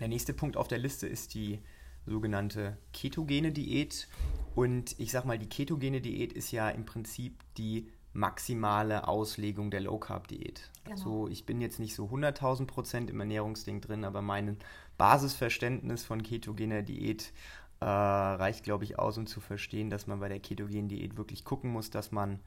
Der 0.00 0.08
nächste 0.08 0.32
Punkt 0.32 0.56
auf 0.56 0.66
der 0.66 0.78
Liste 0.78 1.06
ist 1.06 1.34
die 1.34 1.60
sogenannte 2.06 2.76
ketogene 2.92 3.52
Diät. 3.52 4.08
Und 4.54 4.98
ich 4.98 5.10
sag 5.12 5.24
mal, 5.24 5.38
die 5.38 5.48
ketogene 5.48 6.00
Diät 6.00 6.32
ist 6.32 6.50
ja 6.52 6.68
im 6.68 6.84
Prinzip 6.84 7.42
die 7.56 7.88
maximale 8.12 9.06
Auslegung 9.06 9.70
der 9.70 9.80
Low 9.80 9.98
Carb 9.98 10.28
Diät. 10.28 10.70
Genau. 10.84 10.96
Also 10.96 11.28
ich 11.28 11.46
bin 11.46 11.60
jetzt 11.60 11.78
nicht 11.78 11.94
so 11.94 12.06
100.000 12.06 12.66
Prozent 12.66 13.10
im 13.10 13.20
Ernährungsding 13.20 13.80
drin, 13.80 14.04
aber 14.04 14.22
mein 14.22 14.56
Basisverständnis 14.98 16.04
von 16.04 16.22
ketogener 16.22 16.82
Diät 16.82 17.32
äh, 17.80 17.84
reicht, 17.84 18.64
glaube 18.64 18.84
ich, 18.84 18.98
aus, 18.98 19.16
um 19.16 19.26
zu 19.26 19.40
verstehen, 19.40 19.90
dass 19.90 20.06
man 20.06 20.20
bei 20.20 20.28
der 20.28 20.40
ketogenen 20.40 20.88
Diät 20.88 21.16
wirklich 21.16 21.44
gucken 21.44 21.70
muss, 21.70 21.90
dass 21.90 22.10
man 22.12 22.40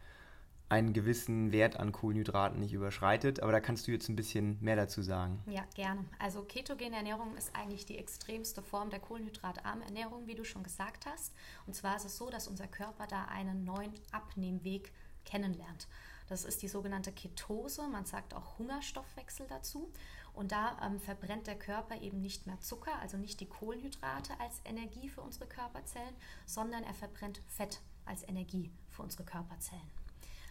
einen 0.74 0.94
gewissen 0.94 1.52
Wert 1.52 1.78
an 1.80 1.92
Kohlenhydraten 1.92 2.60
nicht 2.60 2.74
überschreitet. 2.74 3.42
Aber 3.42 3.52
da 3.52 3.60
kannst 3.60 3.88
du 3.88 3.92
jetzt 3.92 4.10
ein 4.10 4.16
bisschen 4.16 4.58
mehr 4.62 4.76
dazu 4.76 5.02
sagen. 5.02 5.42
Ja, 5.46 5.64
gerne. 5.76 6.04
Also 6.20 6.42
ketogene 6.44 6.96
Ernährung 6.96 7.36
ist 7.38 7.56
eigentlich 7.56 7.86
die 7.86 7.98
extremste 7.98 8.62
Form 8.62 8.90
der 8.90 9.00
kohlenhydratarmen 9.00 9.84
Ernährung, 9.84 10.28
wie 10.28 10.36
du 10.36 10.44
schon 10.44 10.64
gesagt 10.64 11.06
hast. 11.06 11.34
Und 11.68 11.76
zwar 11.76 11.96
ist 11.96 12.06
es 12.06 12.18
so, 12.18 12.30
dass 12.30 12.48
unser 12.48 12.68
Körper 12.68 13.06
da 13.08 13.26
einen 13.26 13.64
neuen 13.64 13.94
Abnehmweg 14.12 14.92
kennenlernt. 15.26 15.88
Das 16.28 16.46
ist 16.46 16.62
die 16.62 16.68
sogenannte 16.68 17.12
Ketose, 17.12 17.88
man 17.88 18.06
sagt 18.06 18.34
auch 18.34 18.58
Hungerstoffwechsel 18.58 19.46
dazu. 19.48 19.92
Und 20.34 20.52
da 20.52 20.78
ähm, 20.84 21.00
verbrennt 21.00 21.46
der 21.46 21.60
Körper 21.60 22.02
eben 22.02 22.20
nicht 22.20 22.48
mehr 22.48 22.60
Zucker, 22.60 23.00
also 23.02 23.18
nicht 23.18 23.40
die 23.40 23.46
Kohlenhydrate 23.46 24.34
als 24.40 24.62
Energie 24.66 25.10
für 25.10 25.22
unsere 25.22 25.46
Körperzellen, 25.46 26.16
sondern 26.48 26.84
er 26.84 26.96
verbrennt 26.96 27.42
Fett 27.48 27.82
als 28.06 28.28
Energie 28.28 28.72
für 28.90 29.04
unsere 29.04 29.24
Körperzellen. 29.24 30.03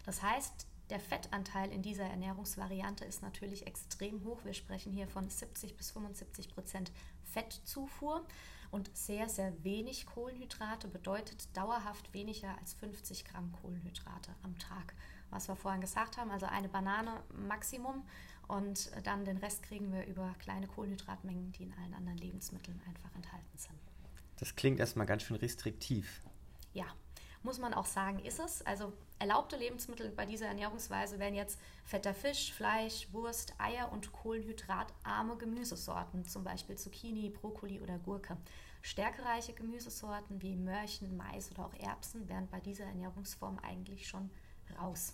Das 0.03 0.21
heißt, 0.21 0.67
der 0.89 0.99
Fettanteil 0.99 1.71
in 1.71 1.81
dieser 1.81 2.03
Ernährungsvariante 2.03 3.05
ist 3.05 3.21
natürlich 3.21 3.65
extrem 3.67 4.23
hoch. 4.25 4.43
Wir 4.43 4.53
sprechen 4.53 4.91
hier 4.91 5.07
von 5.07 5.29
70 5.29 5.77
bis 5.77 5.91
75 5.91 6.49
Prozent 6.49 6.91
Fettzufuhr 7.23 8.25
und 8.69 8.95
sehr, 8.95 9.29
sehr 9.29 9.63
wenig 9.63 10.05
Kohlenhydrate 10.05 10.87
bedeutet 10.87 11.55
dauerhaft 11.55 12.13
weniger 12.13 12.57
als 12.59 12.73
50 12.73 13.23
Gramm 13.25 13.51
Kohlenhydrate 13.61 14.35
am 14.43 14.57
Tag. 14.59 14.93
Was 15.29 15.47
wir 15.47 15.55
vorhin 15.55 15.81
gesagt 15.81 16.17
haben, 16.17 16.31
also 16.31 16.47
eine 16.47 16.69
Banane 16.69 17.23
Maximum 17.33 18.03
und 18.47 18.91
dann 19.03 19.25
den 19.25 19.37
Rest 19.37 19.63
kriegen 19.63 19.91
wir 19.93 20.05
über 20.05 20.35
kleine 20.39 20.67
Kohlenhydratmengen, 20.67 21.51
die 21.53 21.63
in 21.63 21.73
allen 21.73 21.93
anderen 21.93 22.17
Lebensmitteln 22.17 22.81
einfach 22.87 23.15
enthalten 23.15 23.57
sind. 23.57 23.79
Das 24.37 24.55
klingt 24.55 24.79
erstmal 24.79 25.05
ganz 25.05 25.23
schön 25.23 25.37
restriktiv. 25.37 26.21
Ja, 26.73 26.87
Muss 27.43 27.59
man 27.59 27.73
auch 27.73 27.85
sagen, 27.85 28.19
ist 28.19 28.39
es. 28.39 28.65
Also 28.65 28.93
erlaubte 29.19 29.57
Lebensmittel 29.57 30.09
bei 30.09 30.25
dieser 30.25 30.47
Ernährungsweise 30.47 31.19
wären 31.19 31.35
jetzt 31.35 31.59
fetter 31.83 32.13
Fisch, 32.13 32.53
Fleisch, 32.53 33.09
Wurst, 33.11 33.53
Eier 33.57 33.91
und 33.91 34.13
kohlenhydratarme 34.13 35.35
Gemüsesorten, 35.35 36.25
zum 36.25 36.45
Beispiel 36.45 36.77
Zucchini, 36.77 37.29
Brokkoli 37.29 37.81
oder 37.81 37.99
Gurke. 37.99 38.37
Stärkereiche 38.81 39.53
Gemüsesorten 39.53 40.41
wie 40.41 40.55
Möhrchen, 40.55 41.17
Mais 41.17 41.51
oder 41.51 41.65
auch 41.65 41.73
Erbsen 41.73 42.27
wären 42.29 42.47
bei 42.47 42.61
dieser 42.61 42.85
Ernährungsform 42.85 43.59
eigentlich 43.59 44.07
schon 44.07 44.29
raus. 44.79 45.13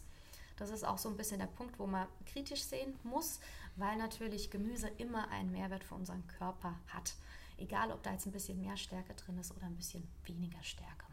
Das 0.57 0.69
ist 0.69 0.83
auch 0.83 0.97
so 0.97 1.09
ein 1.09 1.17
bisschen 1.17 1.39
der 1.39 1.47
Punkt, 1.47 1.79
wo 1.79 1.87
man 1.87 2.07
kritisch 2.25 2.63
sehen 2.63 2.93
muss, 3.03 3.39
weil 3.75 3.97
natürlich 3.97 4.51
Gemüse 4.51 4.89
immer 4.97 5.29
einen 5.29 5.51
Mehrwert 5.51 5.83
für 5.83 5.95
unseren 5.95 6.27
Körper 6.27 6.75
hat. 6.87 7.15
Egal, 7.57 7.91
ob 7.91 8.03
da 8.03 8.11
jetzt 8.11 8.25
ein 8.25 8.31
bisschen 8.31 8.59
mehr 8.59 8.77
Stärke 8.77 9.13
drin 9.13 9.37
ist 9.37 9.55
oder 9.55 9.65
ein 9.65 9.75
bisschen 9.75 10.07
weniger 10.25 10.61
Stärke. 10.61 11.08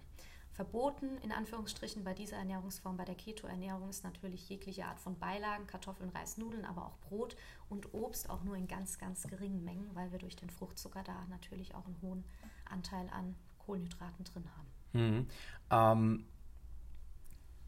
Verboten 0.56 1.18
in 1.18 1.32
Anführungsstrichen 1.32 2.02
bei 2.02 2.14
dieser 2.14 2.38
Ernährungsform, 2.38 2.96
bei 2.96 3.04
der 3.04 3.14
Keto-Ernährung 3.14 3.90
ist 3.90 4.04
natürlich 4.04 4.48
jegliche 4.48 4.86
Art 4.86 4.98
von 4.98 5.18
Beilagen, 5.18 5.66
Kartoffeln, 5.66 6.08
Reis, 6.08 6.38
Nudeln, 6.38 6.64
aber 6.64 6.86
auch 6.86 6.96
Brot 7.00 7.36
und 7.68 7.92
Obst 7.92 8.30
auch 8.30 8.42
nur 8.42 8.56
in 8.56 8.66
ganz, 8.66 8.98
ganz 8.98 9.24
geringen 9.24 9.62
Mengen, 9.64 9.90
weil 9.92 10.10
wir 10.12 10.18
durch 10.18 10.34
den 10.34 10.48
Fruchtzucker 10.48 11.02
da 11.02 11.26
natürlich 11.28 11.74
auch 11.74 11.84
einen 11.84 12.00
hohen 12.00 12.24
Anteil 12.64 13.06
an 13.10 13.36
Kohlenhydraten 13.58 14.24
drin 14.24 14.44
haben. 14.56 14.66
Mhm. 14.94 15.26
Ähm, 15.70 16.26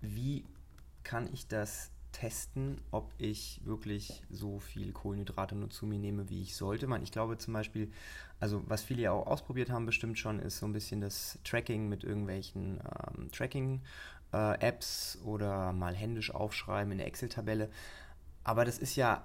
wie 0.01 0.47
kann 1.05 1.31
ich 1.31 1.47
das 1.47 1.91
testen, 2.13 2.81
ob 2.91 3.13
ich 3.19 3.61
wirklich 3.65 4.23
so 4.31 4.59
viel 4.59 4.93
Kohlenhydrate 4.93 5.55
nur 5.55 5.71
zu 5.71 5.87
mir 5.87 5.99
nehme, 5.99 6.29
wie 6.29 6.43
ich 6.43 6.57
sollte. 6.57 6.87
Man, 6.87 7.03
ich 7.03 7.13
glaube 7.13 7.39
zum 7.39 7.55
Beispiel, 7.55 7.91
also 8.41 8.63
was 8.67 8.83
viele 8.83 9.03
ja 9.03 9.13
auch 9.13 9.27
ausprobiert 9.27 9.71
haben, 9.71 9.87
bestimmt 9.87 10.19
schon, 10.19 10.39
ist 10.39 10.59
so 10.59 10.67
ein 10.67 10.73
bisschen 10.73 11.01
das 11.01 11.39
Tracking 11.45 11.89
mit 11.89 12.05
irgendwelchen 12.05 12.81
ähm, 13.17 13.31
Tracking-Apps 13.31 15.19
äh, 15.21 15.25
oder 15.25 15.73
mal 15.73 15.95
händisch 15.95 16.35
aufschreiben 16.35 16.93
in 16.93 16.99
der 16.99 17.07
Excel-Tabelle. 17.07 17.71
Aber 18.45 18.65
das 18.65 18.79
ist 18.79 18.97
ja 18.97 19.23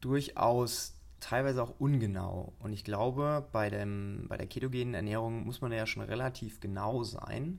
durchaus 0.00 0.94
teilweise 1.18 1.62
auch 1.62 1.74
ungenau. 1.78 2.52
Und 2.60 2.72
ich 2.72 2.84
glaube, 2.84 3.46
bei, 3.52 3.68
dem, 3.68 4.26
bei 4.28 4.36
der 4.36 4.46
ketogenen 4.46 4.94
Ernährung 4.94 5.44
muss 5.44 5.60
man 5.60 5.72
ja 5.72 5.86
schon 5.86 6.02
relativ 6.02 6.60
genau 6.60 7.04
sein 7.04 7.58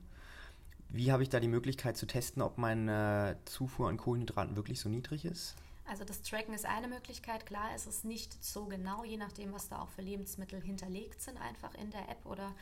wie 0.94 1.12
habe 1.12 1.24
ich 1.24 1.30
da 1.30 1.40
die 1.40 1.48
Möglichkeit 1.48 1.98
zu 1.98 2.06
testen, 2.06 2.42
ob 2.42 2.58
meine 2.58 3.38
Zufuhr 3.46 3.90
an 3.90 3.98
Kohlenhydraten 3.98 4.56
wirklich 4.56 4.80
so 4.80 4.90
niedrig 4.90 5.26
ist? 5.26 5.56
Also 5.86 6.06
das 6.06 6.22
Tracken 6.22 6.54
ist 6.54 6.66
eine 6.66 6.88
Möglichkeit. 6.88 7.46
Klar 7.46 7.76
ist 7.76 7.88
es 7.88 8.04
nicht 8.04 8.44
so 8.44 8.66
genau, 8.66 9.04
je 9.04 9.18
nachdem, 9.18 9.52
was 9.52 9.68
da 9.68 9.82
auch 9.82 9.90
für 9.90 10.02
Lebensmittel 10.02 10.62
hinterlegt 10.62 11.22
sind, 11.22 11.38
einfach 11.38 11.74
in 11.76 11.92
der 11.92 12.08
App 12.10 12.26
oder 12.26 12.54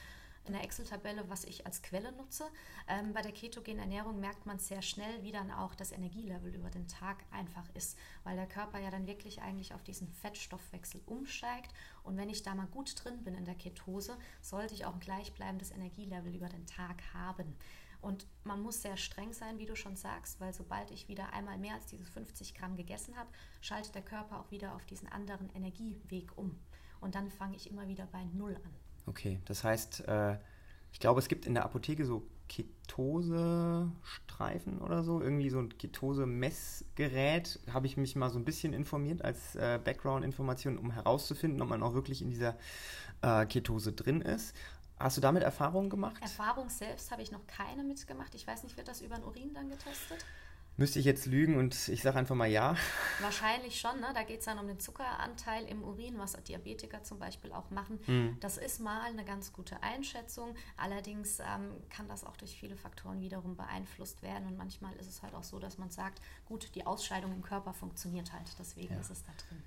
in 0.45 0.53
der 0.53 0.63
Excel-Tabelle, 0.63 1.29
was 1.29 1.43
ich 1.43 1.65
als 1.65 1.81
Quelle 1.81 2.11
nutze. 2.13 2.45
Ähm, 2.87 3.13
bei 3.13 3.21
der 3.21 3.31
ketogenen 3.31 3.79
Ernährung 3.79 4.19
merkt 4.19 4.45
man 4.45 4.57
sehr 4.57 4.81
schnell, 4.81 5.21
wie 5.21 5.31
dann 5.31 5.51
auch 5.51 5.75
das 5.75 5.91
Energielevel 5.91 6.55
über 6.55 6.69
den 6.69 6.87
Tag 6.87 7.23
einfach 7.31 7.65
ist, 7.75 7.97
weil 8.23 8.35
der 8.35 8.47
Körper 8.47 8.79
ja 8.79 8.89
dann 8.89 9.05
wirklich 9.05 9.41
eigentlich 9.41 9.73
auf 9.73 9.83
diesen 9.83 10.07
Fettstoffwechsel 10.07 11.01
umsteigt. 11.05 11.71
Und 12.03 12.17
wenn 12.17 12.29
ich 12.29 12.41
da 12.41 12.55
mal 12.55 12.67
gut 12.67 13.03
drin 13.03 13.23
bin 13.23 13.35
in 13.35 13.45
der 13.45 13.55
Ketose, 13.55 14.17
sollte 14.41 14.73
ich 14.73 14.85
auch 14.85 14.93
ein 14.93 14.99
gleichbleibendes 14.99 15.71
Energielevel 15.71 16.35
über 16.35 16.49
den 16.49 16.65
Tag 16.65 16.97
haben. 17.13 17.55
Und 18.01 18.27
man 18.43 18.61
muss 18.61 18.81
sehr 18.81 18.97
streng 18.97 19.33
sein, 19.33 19.59
wie 19.59 19.65
du 19.65 19.75
schon 19.75 19.95
sagst, 19.95 20.39
weil 20.39 20.53
sobald 20.53 20.91
ich 20.91 21.07
wieder 21.07 21.33
einmal 21.33 21.57
mehr 21.57 21.75
als 21.75 21.87
diese 21.87 22.05
50 22.05 22.55
Gramm 22.55 22.77
gegessen 22.77 23.17
habe, 23.17 23.29
schaltet 23.61 23.95
der 23.95 24.03
Körper 24.03 24.39
auch 24.39 24.51
wieder 24.51 24.75
auf 24.75 24.85
diesen 24.85 25.09
anderen 25.09 25.49
Energieweg 25.53 26.37
um. 26.37 26.57
Und 27.01 27.15
dann 27.15 27.29
fange 27.29 27.55
ich 27.55 27.69
immer 27.69 27.87
wieder 27.87 28.07
bei 28.11 28.23
Null 28.33 28.55
an. 28.55 28.73
Okay, 29.05 29.39
das 29.45 29.63
heißt, 29.63 30.07
äh, 30.07 30.37
ich 30.91 30.99
glaube, 30.99 31.19
es 31.19 31.27
gibt 31.27 31.45
in 31.45 31.53
der 31.53 31.65
Apotheke 31.65 32.05
so 32.05 32.23
Ketose-Streifen 32.47 34.79
oder 34.79 35.03
so, 35.03 35.21
irgendwie 35.21 35.49
so 35.49 35.59
ein 35.59 35.77
Ketose-Messgerät. 35.77 37.59
Habe 37.71 37.87
ich 37.87 37.97
mich 37.97 38.15
mal 38.15 38.29
so 38.29 38.39
ein 38.39 38.45
bisschen 38.45 38.71
informiert 38.73 39.23
als 39.23 39.55
äh, 39.55 39.79
Background-Information, 39.83 40.77
um 40.77 40.91
herauszufinden, 40.91 41.61
ob 41.61 41.69
man 41.69 41.83
auch 41.83 41.93
wirklich 41.93 42.21
in 42.21 42.29
dieser 42.29 42.57
äh, 43.21 43.45
Ketose 43.45 43.93
drin 43.93 44.21
ist. 44.21 44.55
Hast 44.99 45.15
du 45.15 45.21
damit 45.21 45.43
Erfahrungen 45.43 45.89
gemacht? 45.89 46.21
Erfahrung 46.21 46.69
selbst 46.69 47.09
habe 47.11 47.21
ich 47.21 47.31
noch 47.31 47.47
keine 47.47 47.83
mitgemacht. 47.83 48.35
Ich 48.35 48.45
weiß 48.45 48.63
nicht, 48.63 48.75
wird 48.75 48.89
das 48.89 49.01
über 49.01 49.15
den 49.15 49.23
Urin 49.23 49.53
dann 49.53 49.69
getestet? 49.69 50.25
Müsste 50.75 50.99
ich 50.99 51.05
jetzt 51.05 51.25
lügen 51.25 51.57
und 51.57 51.89
ich 51.89 52.01
sage 52.01 52.17
einfach 52.17 52.35
mal 52.35 52.47
ja. 52.47 52.75
Wahrscheinlich 53.21 53.79
schon, 53.79 53.99
ne? 53.99 54.07
Da 54.13 54.23
geht 54.23 54.39
es 54.39 54.45
dann 54.45 54.59
um 54.59 54.67
den 54.67 54.79
Zuckeranteil 54.79 55.65
im 55.65 55.83
Urin, 55.83 56.17
was 56.17 56.33
Diabetiker 56.43 57.03
zum 57.03 57.19
Beispiel 57.19 57.51
auch 57.51 57.69
machen. 57.69 57.99
Mhm. 58.07 58.37
Das 58.39 58.57
ist 58.57 58.79
mal 58.79 59.01
eine 59.01 59.25
ganz 59.25 59.51
gute 59.51 59.81
Einschätzung. 59.83 60.55
Allerdings 60.77 61.39
ähm, 61.39 61.71
kann 61.89 62.07
das 62.07 62.23
auch 62.25 62.37
durch 62.37 62.57
viele 62.57 62.77
Faktoren 62.77 63.21
wiederum 63.21 63.55
beeinflusst 63.55 64.21
werden. 64.21 64.47
Und 64.47 64.57
manchmal 64.57 64.95
ist 64.95 65.07
es 65.07 65.21
halt 65.21 65.33
auch 65.33 65.43
so, 65.43 65.59
dass 65.59 65.77
man 65.77 65.89
sagt, 65.91 66.21
gut, 66.45 66.73
die 66.75 66.85
Ausscheidung 66.85 67.33
im 67.33 67.41
Körper 67.41 67.73
funktioniert 67.73 68.31
halt. 68.31 68.49
Deswegen 68.57 68.93
ja. 68.93 68.99
ist 68.99 69.11
es 69.11 69.23
da 69.23 69.31
drin 69.47 69.61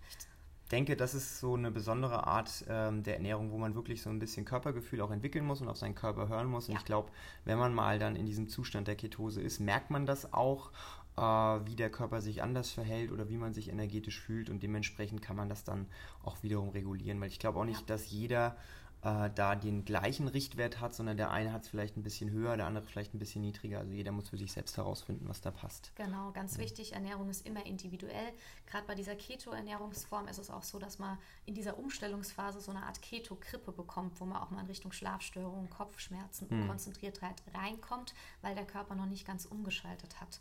denke, 0.72 0.96
das 0.96 1.14
ist 1.14 1.38
so 1.38 1.54
eine 1.54 1.70
besondere 1.70 2.26
Art 2.26 2.64
ähm, 2.68 3.02
der 3.02 3.16
Ernährung, 3.16 3.52
wo 3.52 3.58
man 3.58 3.74
wirklich 3.74 4.02
so 4.02 4.10
ein 4.10 4.18
bisschen 4.18 4.44
Körpergefühl 4.44 5.02
auch 5.02 5.10
entwickeln 5.10 5.44
muss 5.44 5.60
und 5.60 5.68
auf 5.68 5.76
seinen 5.76 5.94
Körper 5.94 6.28
hören 6.28 6.48
muss. 6.48 6.68
Und 6.68 6.74
ja. 6.74 6.80
ich 6.80 6.86
glaube, 6.86 7.12
wenn 7.44 7.58
man 7.58 7.74
mal 7.74 7.98
dann 7.98 8.16
in 8.16 8.26
diesem 8.26 8.48
Zustand 8.48 8.88
der 8.88 8.96
Ketose 8.96 9.42
ist, 9.42 9.60
merkt 9.60 9.90
man 9.90 10.06
das 10.06 10.32
auch, 10.32 10.70
äh, 11.16 11.20
wie 11.20 11.76
der 11.76 11.90
Körper 11.90 12.20
sich 12.22 12.42
anders 12.42 12.70
verhält 12.70 13.12
oder 13.12 13.28
wie 13.28 13.36
man 13.36 13.52
sich 13.52 13.68
energetisch 13.68 14.18
fühlt. 14.18 14.48
Und 14.48 14.62
dementsprechend 14.62 15.20
kann 15.20 15.36
man 15.36 15.48
das 15.48 15.62
dann 15.62 15.86
auch 16.24 16.42
wiederum 16.42 16.70
regulieren. 16.70 17.20
Weil 17.20 17.28
ich 17.28 17.38
glaube 17.38 17.60
auch 17.60 17.64
nicht, 17.66 17.80
ja. 17.80 17.86
dass 17.86 18.10
jeder 18.10 18.56
äh, 19.02 19.30
da 19.34 19.56
den 19.56 19.84
gleichen 19.84 20.28
Richtwert 20.28 20.80
hat, 20.80 20.94
sondern 20.94 21.16
der 21.16 21.30
eine 21.30 21.52
hat 21.52 21.62
es 21.62 21.68
vielleicht 21.68 21.96
ein 21.96 22.04
bisschen 22.04 22.30
höher, 22.30 22.56
der 22.56 22.66
andere 22.66 22.84
vielleicht 22.84 23.14
ein 23.14 23.18
bisschen 23.18 23.42
niedriger. 23.42 23.80
Also 23.80 23.92
jeder 23.92 24.12
muss 24.12 24.28
für 24.28 24.36
sich 24.36 24.52
selbst 24.52 24.76
herausfinden, 24.76 25.28
was 25.28 25.40
da 25.40 25.50
passt. 25.50 25.92
Genau, 25.96 26.30
ganz 26.30 26.56
ja. 26.56 26.62
wichtig, 26.62 26.92
Ernährung 26.92 27.28
ist 27.28 27.44
immer 27.44 27.66
individuell. 27.66 28.32
Gerade 28.66 28.86
bei 28.86 28.94
dieser 28.94 29.16
Keto-Ernährungsform 29.16 30.28
ist 30.28 30.38
es 30.38 30.50
auch 30.50 30.62
so, 30.62 30.78
dass 30.78 31.00
man 31.00 31.18
in 31.46 31.54
dieser 31.54 31.78
Umstellungsphase 31.78 32.60
so 32.60 32.70
eine 32.70 32.84
Art 32.84 33.02
Keto-Krippe 33.02 33.72
bekommt, 33.72 34.20
wo 34.20 34.24
man 34.24 34.40
auch 34.40 34.50
mal 34.50 34.60
in 34.60 34.66
Richtung 34.66 34.92
Schlafstörungen, 34.92 35.68
Kopfschmerzen 35.68 36.46
und 36.46 36.60
hm. 36.60 36.68
Konzentriertheit 36.68 37.42
reinkommt, 37.54 38.14
weil 38.40 38.54
der 38.54 38.66
Körper 38.66 38.94
noch 38.94 39.06
nicht 39.06 39.26
ganz 39.26 39.46
umgeschaltet 39.46 40.20
hat. 40.20 40.40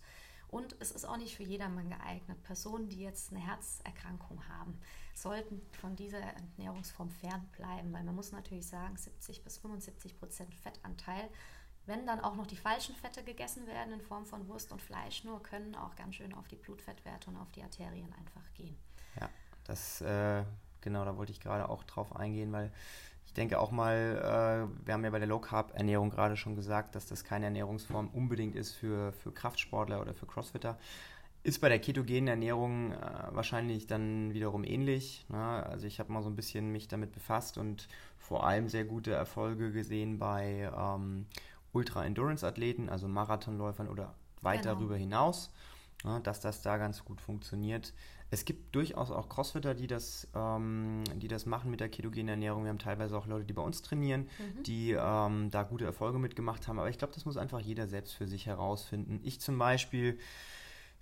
Und 0.49 0.75
es 0.79 0.91
ist 0.91 1.05
auch 1.05 1.17
nicht 1.17 1.35
für 1.35 1.43
jedermann 1.43 1.89
geeignet. 1.89 2.43
Personen, 2.43 2.89
die 2.89 2.99
jetzt 2.99 3.31
eine 3.31 3.39
Herzerkrankung 3.39 4.47
haben, 4.49 4.77
sollten 5.13 5.61
von 5.79 5.95
dieser 5.95 6.19
Ernährungsform 6.19 7.09
fernbleiben, 7.09 7.91
weil 7.93 8.03
man 8.03 8.15
muss 8.15 8.31
natürlich 8.31 8.67
sagen, 8.67 8.97
70 8.97 9.43
bis 9.43 9.57
75 9.57 10.17
Prozent 10.19 10.53
Fettanteil. 10.55 11.29
Wenn 11.85 12.05
dann 12.05 12.19
auch 12.19 12.35
noch 12.35 12.45
die 12.45 12.57
falschen 12.57 12.95
Fette 12.95 13.23
gegessen 13.23 13.65
werden 13.65 13.93
in 13.93 14.01
Form 14.01 14.25
von 14.25 14.47
Wurst 14.47 14.71
und 14.71 14.81
Fleisch, 14.81 15.23
nur 15.23 15.41
können 15.41 15.75
auch 15.75 15.95
ganz 15.95 16.15
schön 16.15 16.33
auf 16.33 16.47
die 16.47 16.55
Blutfettwerte 16.55 17.29
und 17.29 17.37
auf 17.37 17.51
die 17.51 17.63
Arterien 17.63 18.13
einfach 18.13 18.53
gehen. 18.53 18.77
Ja, 19.19 19.29
das 19.65 20.01
äh, 20.01 20.43
genau, 20.81 21.05
da 21.05 21.17
wollte 21.17 21.31
ich 21.31 21.39
gerade 21.39 21.69
auch 21.69 21.83
drauf 21.83 22.15
eingehen, 22.15 22.51
weil 22.51 22.71
ich 23.25 23.33
denke 23.33 23.59
auch 23.59 23.71
mal, 23.71 23.95
äh, 23.95 24.85
wir 24.85 24.93
haben 24.93 25.03
ja 25.03 25.09
bei 25.09 25.19
der 25.19 25.27
Low 25.27 25.39
Carb 25.39 25.73
Ernährung 25.73 26.09
gerade 26.09 26.35
schon 26.35 26.55
gesagt, 26.55 26.95
dass 26.95 27.07
das 27.07 27.23
keine 27.23 27.45
Ernährungsform 27.45 28.09
unbedingt 28.09 28.55
ist 28.55 28.73
für, 28.73 29.13
für 29.13 29.31
Kraftsportler 29.31 30.01
oder 30.01 30.13
für 30.13 30.25
Crossfitter. 30.25 30.77
Ist 31.43 31.59
bei 31.59 31.69
der 31.69 31.79
ketogenen 31.79 32.27
Ernährung 32.27 32.91
äh, 32.91 32.97
wahrscheinlich 33.31 33.87
dann 33.87 34.33
wiederum 34.33 34.63
ähnlich. 34.63 35.25
Ne? 35.29 35.37
Also 35.37 35.87
ich 35.87 35.99
habe 35.99 36.11
mal 36.11 36.21
so 36.21 36.29
ein 36.29 36.35
bisschen 36.35 36.71
mich 36.71 36.87
damit 36.87 37.11
befasst 37.11 37.57
und 37.57 37.87
vor 38.19 38.45
allem 38.45 38.69
sehr 38.69 38.85
gute 38.85 39.11
Erfolge 39.11 39.71
gesehen 39.71 40.19
bei 40.19 40.71
ähm, 40.77 41.25
Ultra-Endurance-Athleten, 41.73 42.89
also 42.89 43.07
Marathonläufern 43.07 43.87
oder 43.87 44.13
weit 44.41 44.63
genau. 44.63 44.75
darüber 44.75 44.95
hinaus, 44.95 45.51
ne? 46.03 46.19
dass 46.23 46.41
das 46.41 46.61
da 46.61 46.77
ganz 46.77 47.03
gut 47.03 47.21
funktioniert. 47.21 47.93
Es 48.33 48.45
gibt 48.45 48.73
durchaus 48.73 49.11
auch 49.11 49.27
Crossfitter, 49.27 49.73
die 49.73 49.87
das, 49.87 50.27
ähm, 50.33 51.03
die 51.15 51.27
das 51.27 51.45
machen 51.45 51.69
mit 51.69 51.81
der 51.81 51.89
ketogenen 51.89 52.29
Ernährung. 52.29 52.63
Wir 52.63 52.69
haben 52.69 52.79
teilweise 52.79 53.17
auch 53.17 53.27
Leute, 53.27 53.45
die 53.45 53.53
bei 53.53 53.61
uns 53.61 53.81
trainieren, 53.81 54.21
mhm. 54.21 54.63
die 54.63 54.91
ähm, 54.91 55.49
da 55.51 55.63
gute 55.63 55.83
Erfolge 55.83 56.17
mitgemacht 56.17 56.67
haben. 56.67 56.79
Aber 56.79 56.89
ich 56.89 56.97
glaube, 56.97 57.13
das 57.13 57.25
muss 57.25 57.35
einfach 57.35 57.59
jeder 57.59 57.87
selbst 57.87 58.13
für 58.13 58.27
sich 58.27 58.45
herausfinden. 58.45 59.19
Ich 59.23 59.41
zum 59.41 59.57
Beispiel 59.57 60.17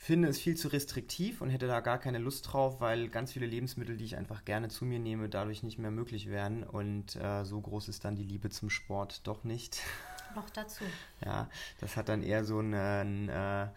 finde 0.01 0.27
es 0.29 0.39
viel 0.39 0.55
zu 0.55 0.69
restriktiv 0.69 1.41
und 1.41 1.49
hätte 1.49 1.67
da 1.67 1.81
gar 1.81 1.99
keine 1.99 2.17
Lust 2.17 2.51
drauf, 2.51 2.81
weil 2.81 3.09
ganz 3.09 3.33
viele 3.33 3.45
Lebensmittel, 3.45 3.97
die 3.97 4.05
ich 4.05 4.17
einfach 4.17 4.45
gerne 4.45 4.69
zu 4.69 4.85
mir 4.85 4.99
nehme, 4.99 5.29
dadurch 5.29 5.61
nicht 5.61 5.77
mehr 5.77 5.91
möglich 5.91 6.29
wären. 6.29 6.63
Und 6.63 7.15
äh, 7.17 7.43
so 7.45 7.61
groß 7.61 7.89
ist 7.89 8.03
dann 8.05 8.15
die 8.15 8.23
Liebe 8.23 8.49
zum 8.49 8.69
Sport 8.69 9.27
doch 9.27 9.43
nicht. 9.43 9.81
Noch 10.35 10.49
dazu. 10.49 10.83
ja, 11.25 11.49
das 11.79 11.95
hat 11.97 12.09
dann 12.09 12.23
eher 12.23 12.43
so 12.43 12.59
einen. 12.59 13.29
äh, 13.29 13.67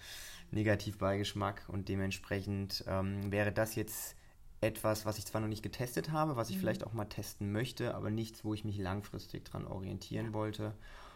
Negativbeigeschmack 0.52 1.64
und 1.69 1.88
dementsprechend 1.88 2.85
ähm, 2.87 3.33
wäre 3.33 3.52
das 3.52 3.75
jetzt 3.75 4.17
etwas, 4.61 5.05
was 5.05 5.19
ich 5.19 5.26
zwar 5.26 5.41
noch 5.41 5.49
nicht 5.49 5.62
getestet 5.62 6.12
habe, 6.12 6.37
was 6.37 6.50
ich 6.50 6.57
mhm. 6.57 6.61
vielleicht 6.61 6.87
auch 6.87 6.93
mal 6.93 7.07
testen 7.07 7.50
möchte, 7.50 7.95
aber 7.95 8.11
nichts, 8.11 8.45
wo 8.45 8.55
ich 8.55 8.64
mich 8.64 8.79
langfristig 8.79 9.45
dran 9.45 9.67
orientieren 9.67 10.26
ja. 10.26 10.33
wollte. 10.35 10.75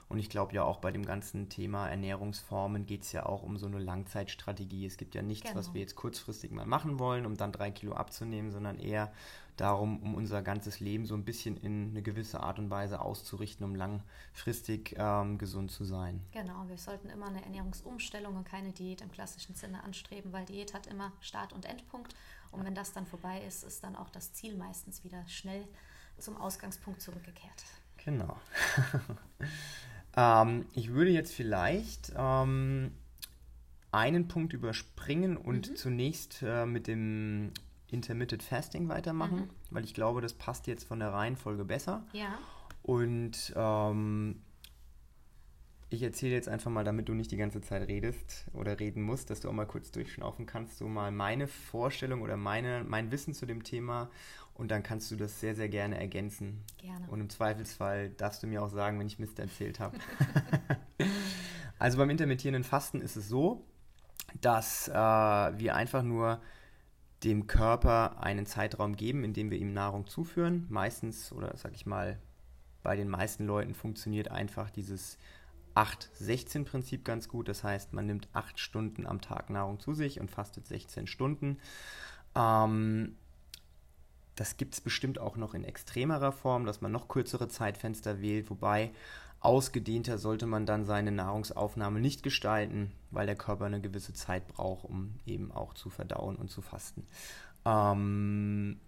Und 0.08 0.18
ich 0.18 0.30
glaube 0.30 0.54
ja 0.54 0.62
auch 0.62 0.78
bei 0.78 0.92
dem 0.92 1.04
ganzen 1.04 1.48
Thema 1.48 1.88
Ernährungsformen 1.88 2.86
geht 2.86 3.02
es 3.02 3.12
ja 3.12 3.26
auch 3.26 3.42
um 3.42 3.56
so 3.56 3.66
eine 3.66 3.78
Langzeitstrategie. 3.78 4.86
Es 4.86 4.96
gibt 4.98 5.16
ja 5.16 5.22
nichts, 5.22 5.48
genau. 5.48 5.58
was 5.58 5.74
wir 5.74 5.80
jetzt 5.80 5.96
kurzfristig 5.96 6.52
mal 6.52 6.66
machen 6.66 7.00
wollen, 7.00 7.26
um 7.26 7.36
dann 7.36 7.50
drei 7.50 7.72
Kilo 7.72 7.94
abzunehmen, 7.94 8.52
sondern 8.52 8.78
eher 8.78 9.12
darum, 9.56 10.00
um 10.02 10.14
unser 10.14 10.42
ganzes 10.42 10.78
Leben 10.80 11.06
so 11.06 11.14
ein 11.14 11.24
bisschen 11.24 11.56
in 11.56 11.90
eine 11.90 12.02
gewisse 12.02 12.40
Art 12.40 12.58
und 12.58 12.70
Weise 12.70 13.00
auszurichten, 13.00 13.64
um 13.64 13.74
langfristig 13.74 14.94
ähm, 14.96 15.38
gesund 15.38 15.72
zu 15.72 15.84
sein. 15.84 16.24
Genau, 16.30 16.68
wir 16.68 16.78
sollten 16.78 17.08
immer 17.08 17.26
eine 17.26 17.42
Ernährungsumstellung 17.42 18.36
und 18.36 18.44
keine 18.44 18.72
Diät 18.72 19.00
im 19.00 19.10
klassischen 19.10 19.54
Sinne 19.54 19.82
anstreben, 19.82 20.32
weil 20.32 20.44
Diät 20.44 20.72
hat 20.72 20.86
immer 20.86 21.12
Start- 21.20 21.52
und 21.52 21.64
Endpunkt. 21.64 22.14
Und 22.52 22.64
wenn 22.64 22.74
das 22.74 22.92
dann 22.92 23.06
vorbei 23.06 23.42
ist, 23.42 23.64
ist 23.64 23.82
dann 23.82 23.96
auch 23.96 24.10
das 24.10 24.32
Ziel 24.32 24.56
meistens 24.56 25.02
wieder 25.02 25.26
schnell 25.26 25.66
zum 26.18 26.36
Ausgangspunkt 26.36 27.00
zurückgekehrt. 27.00 27.64
Genau. 28.04 28.36
ähm, 30.16 30.66
ich 30.74 30.92
würde 30.92 31.10
jetzt 31.10 31.32
vielleicht 31.32 32.12
ähm, 32.16 32.92
einen 33.92 34.28
Punkt 34.28 34.52
überspringen 34.52 35.36
und 35.36 35.70
mhm. 35.70 35.76
zunächst 35.76 36.42
äh, 36.42 36.66
mit 36.66 36.86
dem 36.86 37.52
Intermittent 37.88 38.42
Fasting 38.42 38.88
weitermachen, 38.88 39.40
mhm. 39.40 39.50
weil 39.70 39.84
ich 39.84 39.94
glaube, 39.94 40.20
das 40.20 40.34
passt 40.34 40.66
jetzt 40.66 40.84
von 40.84 40.98
der 40.98 41.12
Reihenfolge 41.12 41.64
besser. 41.64 42.04
Ja. 42.12 42.38
Und 42.82 43.52
ähm, 43.56 44.42
ich 45.88 46.02
erzähle 46.02 46.34
jetzt 46.34 46.48
einfach 46.48 46.70
mal, 46.70 46.84
damit 46.84 47.08
du 47.08 47.14
nicht 47.14 47.30
die 47.30 47.36
ganze 47.36 47.60
Zeit 47.60 47.88
redest 47.88 48.46
oder 48.52 48.80
reden 48.80 49.02
musst, 49.02 49.30
dass 49.30 49.40
du 49.40 49.48
auch 49.48 49.52
mal 49.52 49.66
kurz 49.66 49.92
durchschnaufen 49.92 50.46
kannst, 50.46 50.78
so 50.78 50.88
mal 50.88 51.12
meine 51.12 51.46
Vorstellung 51.46 52.22
oder 52.22 52.36
meine, 52.36 52.84
mein 52.84 53.10
Wissen 53.12 53.34
zu 53.34 53.46
dem 53.46 53.62
Thema 53.62 54.10
und 54.58 54.70
dann 54.70 54.82
kannst 54.82 55.10
du 55.10 55.16
das 55.16 55.38
sehr, 55.40 55.54
sehr 55.54 55.68
gerne 55.68 55.98
ergänzen. 55.98 56.62
Gerne. 56.78 57.06
Und 57.08 57.20
im 57.20 57.28
Zweifelsfall 57.28 58.10
darfst 58.10 58.42
du 58.42 58.46
mir 58.46 58.62
auch 58.62 58.70
sagen, 58.70 58.98
wenn 58.98 59.06
ich 59.06 59.18
Mist 59.18 59.38
erzählt 59.38 59.80
habe. 59.80 59.98
also 61.78 61.98
beim 61.98 62.10
intermittierenden 62.10 62.64
Fasten 62.64 63.00
ist 63.00 63.16
es 63.16 63.28
so, 63.28 63.64
dass 64.40 64.88
äh, 64.88 64.92
wir 64.94 65.74
einfach 65.74 66.02
nur 66.02 66.40
dem 67.22 67.46
Körper 67.46 68.22
einen 68.22 68.46
Zeitraum 68.46 68.96
geben, 68.96 69.24
in 69.24 69.32
dem 69.32 69.50
wir 69.50 69.58
ihm 69.58 69.72
Nahrung 69.72 70.06
zuführen. 70.06 70.66
Meistens, 70.68 71.32
oder 71.32 71.56
sag 71.56 71.74
ich 71.74 71.86
mal, 71.86 72.18
bei 72.82 72.96
den 72.96 73.08
meisten 73.08 73.46
Leuten 73.46 73.74
funktioniert 73.74 74.30
einfach 74.30 74.70
dieses 74.70 75.18
8-16-Prinzip 75.74 77.04
ganz 77.04 77.28
gut. 77.28 77.48
Das 77.48 77.62
heißt, 77.62 77.92
man 77.92 78.06
nimmt 78.06 78.28
8 78.32 78.58
Stunden 78.58 79.06
am 79.06 79.20
Tag 79.20 79.50
Nahrung 79.50 79.80
zu 79.80 79.92
sich 79.92 80.20
und 80.20 80.30
fastet 80.30 80.66
16 80.66 81.06
Stunden. 81.06 81.58
Ähm, 82.34 83.16
das 84.36 84.56
gibt 84.56 84.74
es 84.74 84.80
bestimmt 84.80 85.18
auch 85.18 85.36
noch 85.36 85.54
in 85.54 85.64
extremerer 85.64 86.32
Form, 86.32 86.66
dass 86.66 86.80
man 86.80 86.92
noch 86.92 87.08
kürzere 87.08 87.48
Zeitfenster 87.48 88.20
wählt, 88.20 88.50
wobei 88.50 88.92
ausgedehnter 89.40 90.18
sollte 90.18 90.46
man 90.46 90.66
dann 90.66 90.84
seine 90.84 91.12
Nahrungsaufnahme 91.12 92.00
nicht 92.00 92.22
gestalten, 92.22 92.92
weil 93.10 93.26
der 93.26 93.36
Körper 93.36 93.64
eine 93.64 93.80
gewisse 93.80 94.12
Zeit 94.12 94.46
braucht, 94.48 94.84
um 94.84 95.14
eben 95.26 95.52
auch 95.52 95.74
zu 95.74 95.90
verdauen 95.90 96.36
und 96.36 96.50
zu 96.50 96.62
fasten. 96.62 97.06
Ähm, 97.64 98.78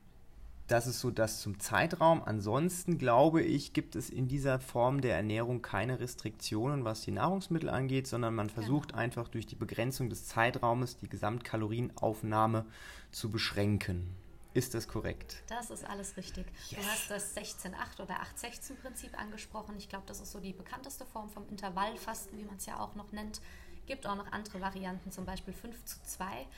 das 0.66 0.86
ist 0.86 1.00
so 1.00 1.10
das 1.10 1.40
zum 1.40 1.60
Zeitraum. 1.60 2.22
Ansonsten 2.22 2.98
glaube 2.98 3.42
ich, 3.42 3.72
gibt 3.72 3.96
es 3.96 4.10
in 4.10 4.28
dieser 4.28 4.60
Form 4.60 5.00
der 5.00 5.16
Ernährung 5.16 5.62
keine 5.62 5.98
Restriktionen, 5.98 6.84
was 6.84 7.00
die 7.00 7.12
Nahrungsmittel 7.12 7.70
angeht, 7.70 8.06
sondern 8.06 8.34
man 8.34 8.50
versucht 8.50 8.90
genau. 8.90 9.00
einfach 9.00 9.28
durch 9.28 9.46
die 9.46 9.56
Begrenzung 9.56 10.10
des 10.10 10.26
Zeitraumes 10.26 10.98
die 10.98 11.08
Gesamtkalorienaufnahme 11.08 12.66
zu 13.12 13.30
beschränken. 13.30 14.14
Ist 14.58 14.74
das 14.74 14.88
korrekt? 14.88 15.44
Das 15.46 15.70
ist 15.70 15.84
alles 15.84 16.16
richtig. 16.16 16.44
Yes. 16.68 16.80
Du 16.80 16.86
hast 16.88 17.10
das 17.12 17.36
16-8 17.36 18.02
oder 18.02 18.16
8-16-Prinzip 18.22 19.16
angesprochen. 19.16 19.76
Ich 19.78 19.88
glaube, 19.88 20.02
das 20.08 20.20
ist 20.20 20.32
so 20.32 20.40
die 20.40 20.52
bekannteste 20.52 21.06
Form 21.06 21.30
vom 21.30 21.48
Intervallfasten, 21.48 22.36
wie 22.36 22.42
man 22.42 22.56
es 22.56 22.66
ja 22.66 22.80
auch 22.80 22.96
noch 22.96 23.12
nennt. 23.12 23.40
Gibt 23.86 24.04
auch 24.04 24.16
noch 24.16 24.32
andere 24.32 24.60
Varianten, 24.60 25.12
zum 25.12 25.24
Beispiel 25.24 25.54
5 25.54 25.84
zu 25.84 26.02
2. 26.02 26.48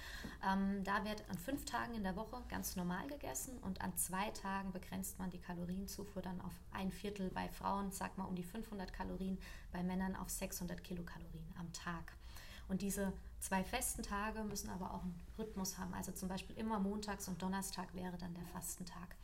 Ähm, 0.50 0.82
da 0.82 1.04
wird 1.04 1.22
an 1.28 1.36
fünf 1.36 1.66
Tagen 1.66 1.92
in 1.92 2.02
der 2.02 2.16
Woche 2.16 2.42
ganz 2.48 2.74
normal 2.74 3.06
gegessen 3.06 3.58
und 3.58 3.82
an 3.82 3.94
zwei 3.98 4.30
Tagen 4.30 4.72
begrenzt 4.72 5.18
man 5.18 5.28
die 5.28 5.38
Kalorienzufuhr 5.38 6.22
dann 6.22 6.40
auf 6.40 6.54
ein 6.72 6.92
Viertel 6.92 7.28
bei 7.28 7.50
Frauen, 7.50 7.92
sag 7.92 8.16
mal 8.16 8.24
um 8.24 8.34
die 8.34 8.44
500 8.44 8.94
Kalorien, 8.94 9.38
bei 9.72 9.82
Männern 9.82 10.16
auf 10.16 10.30
600 10.30 10.82
Kilokalorien 10.82 11.54
am 11.58 11.70
Tag. 11.74 12.16
Und 12.66 12.80
diese 12.80 13.12
zwei 13.40 13.64
festen 13.64 14.02
Tage 14.02 14.44
müssen 14.44 14.70
aber 14.70 14.94
auch 14.94 15.02
einen 15.02 15.18
Rhythmus 15.38 15.78
haben. 15.78 15.94
Also 15.94 16.12
zum 16.12 16.28
Beispiel 16.28 16.56
immer 16.56 16.78
montags 16.78 17.28
und 17.28 17.40
Donnerstag 17.42 17.94
wäre 17.94 18.16
dann 18.18 18.34
der 18.34 18.46
Fastentag. 18.46 19.16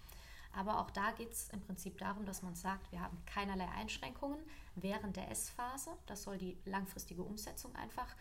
Aber 0.52 0.80
auch 0.80 0.90
da 0.90 1.10
geht 1.12 1.32
es 1.32 1.50
im 1.50 1.60
Prinzip 1.60 1.98
darum, 1.98 2.24
dass 2.24 2.42
man 2.42 2.54
sagt, 2.54 2.90
wir 2.90 3.00
haben 3.00 3.18
keinerlei 3.26 3.68
Einschränkungen 3.68 4.38
während 4.74 5.16
der 5.16 5.30
Essphase. 5.30 5.90
Das 6.06 6.22
soll 6.22 6.38
die 6.38 6.56
langfristige 6.64 7.22
Umsetzung 7.22 7.74
einfach 7.76 8.16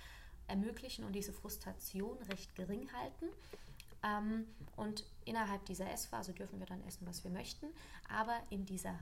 ermöglichen 0.47 1.05
und 1.05 1.13
diese 1.13 1.31
Frustration 1.31 2.17
recht 2.23 2.53
gering 2.55 2.91
halten. 2.91 3.25
Ähm, 4.03 4.47
und 4.75 5.05
innerhalb 5.23 5.65
dieser 5.65 5.89
Essphase 5.89 6.33
dürfen 6.33 6.59
wir 6.59 6.67
dann 6.67 6.83
essen, 6.83 7.07
was 7.07 7.23
wir 7.23 7.31
möchten. 7.31 7.67
Aber 8.09 8.37
in 8.49 8.65
dieser 8.65 8.99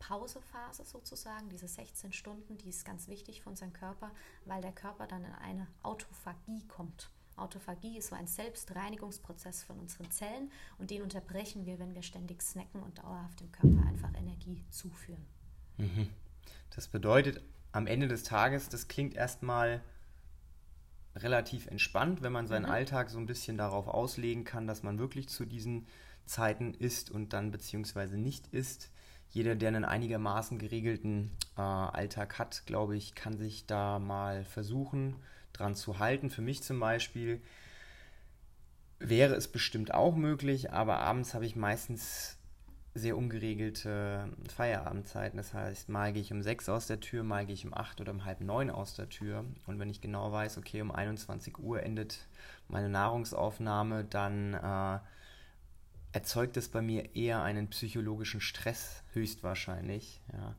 Pausephase 0.00 0.84
sozusagen, 0.84 1.48
diese 1.48 1.68
16 1.68 2.12
Stunden, 2.12 2.58
die 2.58 2.70
ist 2.70 2.84
ganz 2.84 3.06
wichtig 3.06 3.42
für 3.42 3.50
unseren 3.50 3.72
Körper, 3.72 4.10
weil 4.44 4.60
der 4.60 4.72
Körper 4.72 5.06
dann 5.06 5.24
in 5.24 5.32
eine 5.34 5.68
Autophagie 5.84 6.66
kommt. 6.66 7.10
Autophagie 7.36 7.98
ist 7.98 8.08
so 8.08 8.16
ein 8.16 8.26
Selbstreinigungsprozess 8.26 9.62
von 9.62 9.78
unseren 9.78 10.10
Zellen 10.10 10.50
und 10.78 10.90
den 10.90 11.02
unterbrechen 11.02 11.64
wir, 11.64 11.78
wenn 11.78 11.94
wir 11.94 12.02
ständig 12.02 12.42
snacken 12.42 12.82
und 12.82 12.98
dauerhaft 12.98 13.40
dem 13.40 13.52
Körper 13.52 13.86
einfach 13.86 14.12
Energie 14.14 14.64
zuführen. 14.70 15.24
Mhm. 15.78 16.08
Das 16.70 16.88
bedeutet, 16.88 17.42
am 17.72 17.86
Ende 17.86 18.08
des 18.08 18.24
Tages, 18.24 18.68
das 18.68 18.88
klingt 18.88 19.14
erstmal 19.14 19.82
relativ 21.14 21.66
entspannt, 21.66 22.22
wenn 22.22 22.32
man 22.32 22.46
seinen 22.46 22.66
mhm. 22.66 22.72
Alltag 22.72 23.10
so 23.10 23.18
ein 23.18 23.26
bisschen 23.26 23.56
darauf 23.56 23.86
auslegen 23.86 24.44
kann, 24.44 24.66
dass 24.66 24.82
man 24.82 24.98
wirklich 24.98 25.28
zu 25.28 25.44
diesen 25.44 25.86
Zeiten 26.24 26.74
isst 26.74 27.10
und 27.10 27.32
dann 27.32 27.50
beziehungsweise 27.50 28.16
nicht 28.16 28.48
isst 28.48 28.90
jeder, 29.30 29.54
der 29.54 29.68
einen 29.68 29.84
einigermaßen 29.84 30.58
geregelten 30.58 31.30
äh, 31.56 31.60
Alltag 31.60 32.38
hat, 32.38 32.66
glaube 32.66 32.96
ich, 32.96 33.14
kann 33.14 33.38
sich 33.38 33.66
da 33.66 33.98
mal 33.98 34.44
versuchen, 34.44 35.16
dran 35.52 35.74
zu 35.74 35.98
halten. 35.98 36.30
Für 36.30 36.42
mich 36.42 36.62
zum 36.62 36.80
Beispiel 36.80 37.40
wäre 38.98 39.34
es 39.34 39.48
bestimmt 39.48 39.94
auch 39.94 40.16
möglich, 40.16 40.72
aber 40.72 40.98
abends 40.98 41.34
habe 41.34 41.46
ich 41.46 41.56
meistens 41.56 42.36
sehr 42.94 43.16
ungeregelte 43.16 44.28
Feierabendzeiten. 44.54 45.36
Das 45.36 45.54
heißt, 45.54 45.88
mal 45.88 46.12
gehe 46.12 46.22
ich 46.22 46.32
um 46.32 46.42
sechs 46.42 46.68
aus 46.68 46.88
der 46.88 46.98
Tür, 46.98 47.22
mal 47.22 47.46
gehe 47.46 47.54
ich 47.54 47.64
um 47.64 47.72
acht 47.72 48.00
oder 48.00 48.10
um 48.10 48.24
halb 48.24 48.40
neun 48.40 48.68
aus 48.68 48.94
der 48.94 49.08
Tür. 49.08 49.44
Und 49.66 49.78
wenn 49.78 49.88
ich 49.88 50.00
genau 50.00 50.32
weiß, 50.32 50.58
okay, 50.58 50.82
um 50.82 50.90
21 50.90 51.58
Uhr 51.58 51.82
endet 51.84 52.26
meine 52.68 52.88
Nahrungsaufnahme, 52.88 54.04
dann 54.04 54.54
äh, 54.54 54.98
erzeugt 56.12 56.56
es 56.56 56.68
bei 56.68 56.82
mir 56.82 57.14
eher 57.14 57.42
einen 57.42 57.68
psychologischen 57.68 58.40
Stress, 58.40 59.02
höchstwahrscheinlich. 59.12 60.20
Ja. 60.32 60.54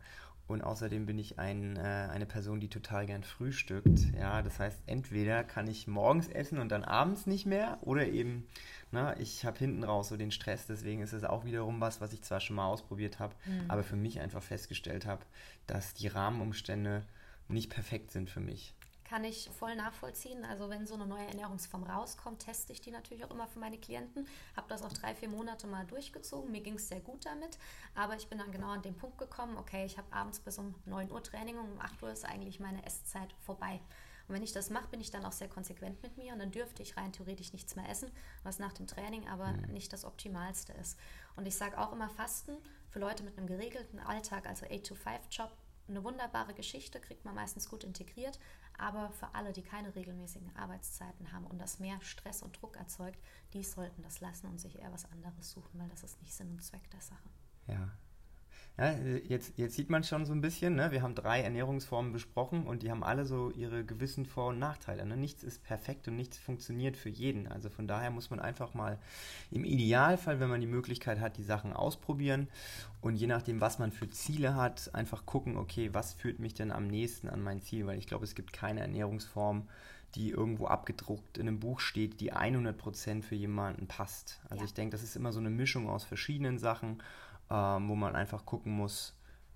Und 0.48 0.64
außerdem 0.64 1.06
bin 1.06 1.18
ich 1.18 1.40
ein, 1.40 1.78
äh, 1.78 1.80
eine 1.80 2.26
Person, 2.26 2.60
die 2.60 2.68
total 2.68 3.06
gern 3.06 3.24
frühstückt. 3.24 4.14
Ja, 4.20 4.42
das 4.42 4.60
heißt, 4.60 4.82
entweder 4.86 5.46
kann 5.46 5.68
ich 5.68 5.88
morgens 5.88 6.28
essen 6.28 6.60
und 6.60 6.70
dann 6.70 6.84
abends 6.84 7.26
nicht 7.26 7.46
mehr, 7.46 7.78
oder 7.82 8.08
eben, 8.08 8.46
na, 8.92 9.18
ich 9.18 9.46
habe 9.46 9.60
hinten 9.60 9.86
raus 9.86 10.10
so 10.10 10.18
den 10.18 10.32
Stress. 10.32 10.68
Deswegen 10.68 11.02
ist 11.02 11.14
es 11.14 11.24
auch 11.24 11.46
wiederum 11.46 11.80
was, 11.80 12.02
was 12.02 12.12
ich 12.12 12.22
zwar 12.22 12.42
schon 12.42 12.58
mal 12.58 12.68
ausprobiert 12.68 13.20
habe, 13.20 13.34
mhm. 13.46 13.66
aber 13.70 13.84
für 13.84 13.96
mich 13.96 14.20
einfach 14.20 14.44
festgestellt 14.44 15.06
habe, 15.06 15.24
dass 15.68 15.94
die 15.94 16.08
Rahmenumstände 16.08 17.06
nicht 17.48 17.70
perfekt 17.70 18.12
sind 18.12 18.30
für 18.30 18.42
mich. 18.42 18.74
Kann 19.12 19.26
ich 19.26 19.50
voll 19.50 19.76
nachvollziehen. 19.76 20.46
Also 20.46 20.70
wenn 20.70 20.88
so 20.88 20.94
eine 20.94 21.06
neue 21.06 21.28
Ernährungsform 21.28 21.84
rauskommt, 21.84 22.46
teste 22.46 22.72
ich 22.72 22.80
die 22.80 22.92
natürlich 22.92 23.26
auch 23.26 23.32
immer 23.32 23.46
für 23.46 23.60
meine 23.60 23.78
Klienten. 23.78 24.26
Habe 24.56 24.70
das 24.70 24.84
auch 24.84 24.94
drei, 24.94 25.14
vier 25.14 25.28
Monate 25.28 25.68
mal 25.68 25.86
durchgezogen. 25.86 26.50
Mir 26.50 26.62
ging 26.62 26.76
es 26.76 26.88
sehr 26.88 27.02
gut 27.02 27.26
damit. 27.26 27.58
Aber 27.94 28.16
ich 28.16 28.30
bin 28.30 28.38
dann 28.38 28.54
genau 28.54 28.70
an 28.70 28.82
den 28.82 28.96
Punkt 28.96 29.18
gekommen, 29.18 29.58
okay, 29.58 29.86
ich 29.86 29.98
habe 29.98 30.08
abends 30.14 30.40
bis 30.40 30.58
um 30.58 30.76
9 30.86 31.12
Uhr 31.12 31.22
Training 31.22 31.58
und 31.58 31.74
um 31.74 31.82
8 31.82 32.02
Uhr 32.04 32.10
ist 32.10 32.24
eigentlich 32.24 32.62
meine 32.62 32.86
Esszeit 32.86 33.34
vorbei. 33.42 33.82
Und 34.30 34.36
wenn 34.36 34.44
ich 34.44 34.54
das 34.54 34.70
mache, 34.70 34.88
bin 34.88 35.02
ich 35.02 35.12
dann 35.12 35.26
auch 35.26 35.34
sehr 35.34 35.50
konsequent 35.50 36.02
mit 36.02 36.16
mir 36.16 36.32
und 36.32 36.40
dann 36.40 36.52
dürfte 36.52 36.82
ich 36.82 36.96
rein 36.96 37.12
theoretisch 37.12 37.52
nichts 37.52 37.76
mehr 37.76 37.90
essen, 37.90 38.10
was 38.44 38.60
nach 38.60 38.72
dem 38.72 38.88
Training 38.88 39.28
aber 39.28 39.48
mhm. 39.48 39.74
nicht 39.74 39.92
das 39.92 40.06
Optimalste 40.06 40.72
ist. 40.72 40.98
Und 41.36 41.46
ich 41.46 41.58
sage 41.58 41.78
auch 41.78 41.92
immer 41.92 42.10
Fasten 42.10 42.56
für 42.90 43.00
Leute 43.00 43.24
mit 43.24 43.38
einem 43.38 43.48
geregelten 43.48 44.00
Alltag, 44.00 44.48
also 44.48 44.66
8-to-5-Job, 44.68 45.52
eine 45.90 46.04
wunderbare 46.04 46.54
Geschichte, 46.54 47.00
kriegt 47.00 47.26
man 47.26 47.36
meistens 47.36 47.70
gut 47.70 47.84
integriert, 47.84 48.40
aber 48.82 49.12
für 49.12 49.34
alle, 49.36 49.54
die 49.54 49.62
keine 49.62 49.96
regelmäßigen 49.96 50.56
Arbeitszeiten 50.56 51.32
haben 51.32 51.46
und 51.46 51.60
das 51.60 51.80
mehr 51.80 52.02
Stress 52.02 52.42
und 52.42 52.60
Druck 52.62 52.78
erzeugt, 52.78 53.20
die 53.54 53.64
sollten 53.64 54.02
das 54.02 54.20
lassen 54.20 54.48
und 54.48 54.60
sich 54.60 54.80
eher 54.80 54.92
was 54.92 55.10
anderes 55.12 55.52
suchen, 55.52 55.80
weil 55.80 55.90
das 55.90 56.04
ist 56.04 56.20
nicht 56.22 56.34
Sinn 56.34 56.52
und 56.52 56.64
Zweck 56.64 56.90
der 56.90 57.02
Sache. 57.02 57.30
Ja. 57.68 57.90
Ja, 58.78 58.94
jetzt, 59.28 59.58
jetzt 59.58 59.76
sieht 59.76 59.90
man 59.90 60.04
schon 60.04 60.26
so 60.26 60.34
ein 60.34 60.42
bisschen, 60.42 60.76
ne? 60.76 60.92
wir 60.92 61.02
haben 61.02 61.14
drei 61.14 61.42
Ernährungsformen 61.42 62.14
besprochen 62.14 62.66
und 62.66 62.84
die 62.84 62.90
haben 62.90 63.04
alle 63.04 63.26
so 63.26 63.52
ihre 63.52 63.84
gewissen 63.84 64.26
Vor- 64.26 64.50
und 64.50 64.60
Nachteile. 64.60 65.06
Ne? 65.06 65.18
Nichts 65.18 65.44
ist 65.44 65.62
perfekt 65.64 66.08
und 66.08 66.16
nichts 66.16 66.38
funktioniert 66.38 66.98
für 66.98 67.10
jeden. 67.10 67.48
Also 67.48 67.70
von 67.70 67.88
daher 67.88 68.10
muss 68.12 68.30
man 68.30 68.40
einfach 68.40 68.74
mal 68.74 68.98
im 69.52 69.66
Idealfall, 69.66 70.40
wenn 70.40 70.50
man 70.50 70.62
die 70.62 70.68
Möglichkeit 70.68 71.20
hat, 71.20 71.38
die 71.38 71.44
Sachen 71.44 71.74
ausprobieren 71.74 72.48
und 73.02 73.16
je 73.16 73.28
nachdem, 73.28 73.62
was 73.62 73.78
man 73.78 73.92
für 73.92 74.10
Ziele 74.10 74.56
hat, 74.56 74.96
einfach 74.96 75.26
gucken, 75.26 75.58
okay, 75.58 75.90
was 75.94 76.14
führt 76.14 76.40
mich 76.40 76.54
denn 76.54 76.72
am 76.72 76.88
nächsten 76.88 77.30
an 77.30 77.42
mein 77.42 77.62
Ziel? 77.62 77.86
Weil 77.88 78.00
ich 78.00 78.08
glaube, 78.08 78.24
es 78.24 78.36
gibt 78.36 78.54
keine 78.54 78.80
Ernährungsform, 78.80 79.68
die 80.16 80.30
irgendwo 80.30 80.68
abgedruckt 80.68 81.38
in 81.38 81.48
einem 81.48 81.60
Buch 81.60 81.80
steht, 81.80 82.20
die 82.20 82.34
100% 82.34 83.24
für 83.24 83.36
jemanden 83.36 83.88
passt. 83.88 84.40
Also 84.50 84.64
ja. 84.64 84.66
ich 84.66 84.74
denke, 84.74 84.92
das 84.92 85.04
ist 85.04 85.16
immer 85.16 85.32
so 85.32 85.40
eine 85.40 85.50
Mischung 85.50 85.90
aus 85.90 86.04
verschiedenen 86.04 86.58
Sachen 86.58 87.02
ähm, 87.52 87.90
wo 87.90 87.96
man 87.96 88.16
einfach 88.16 88.46
gucken 88.46 88.72
muss, 88.72 89.14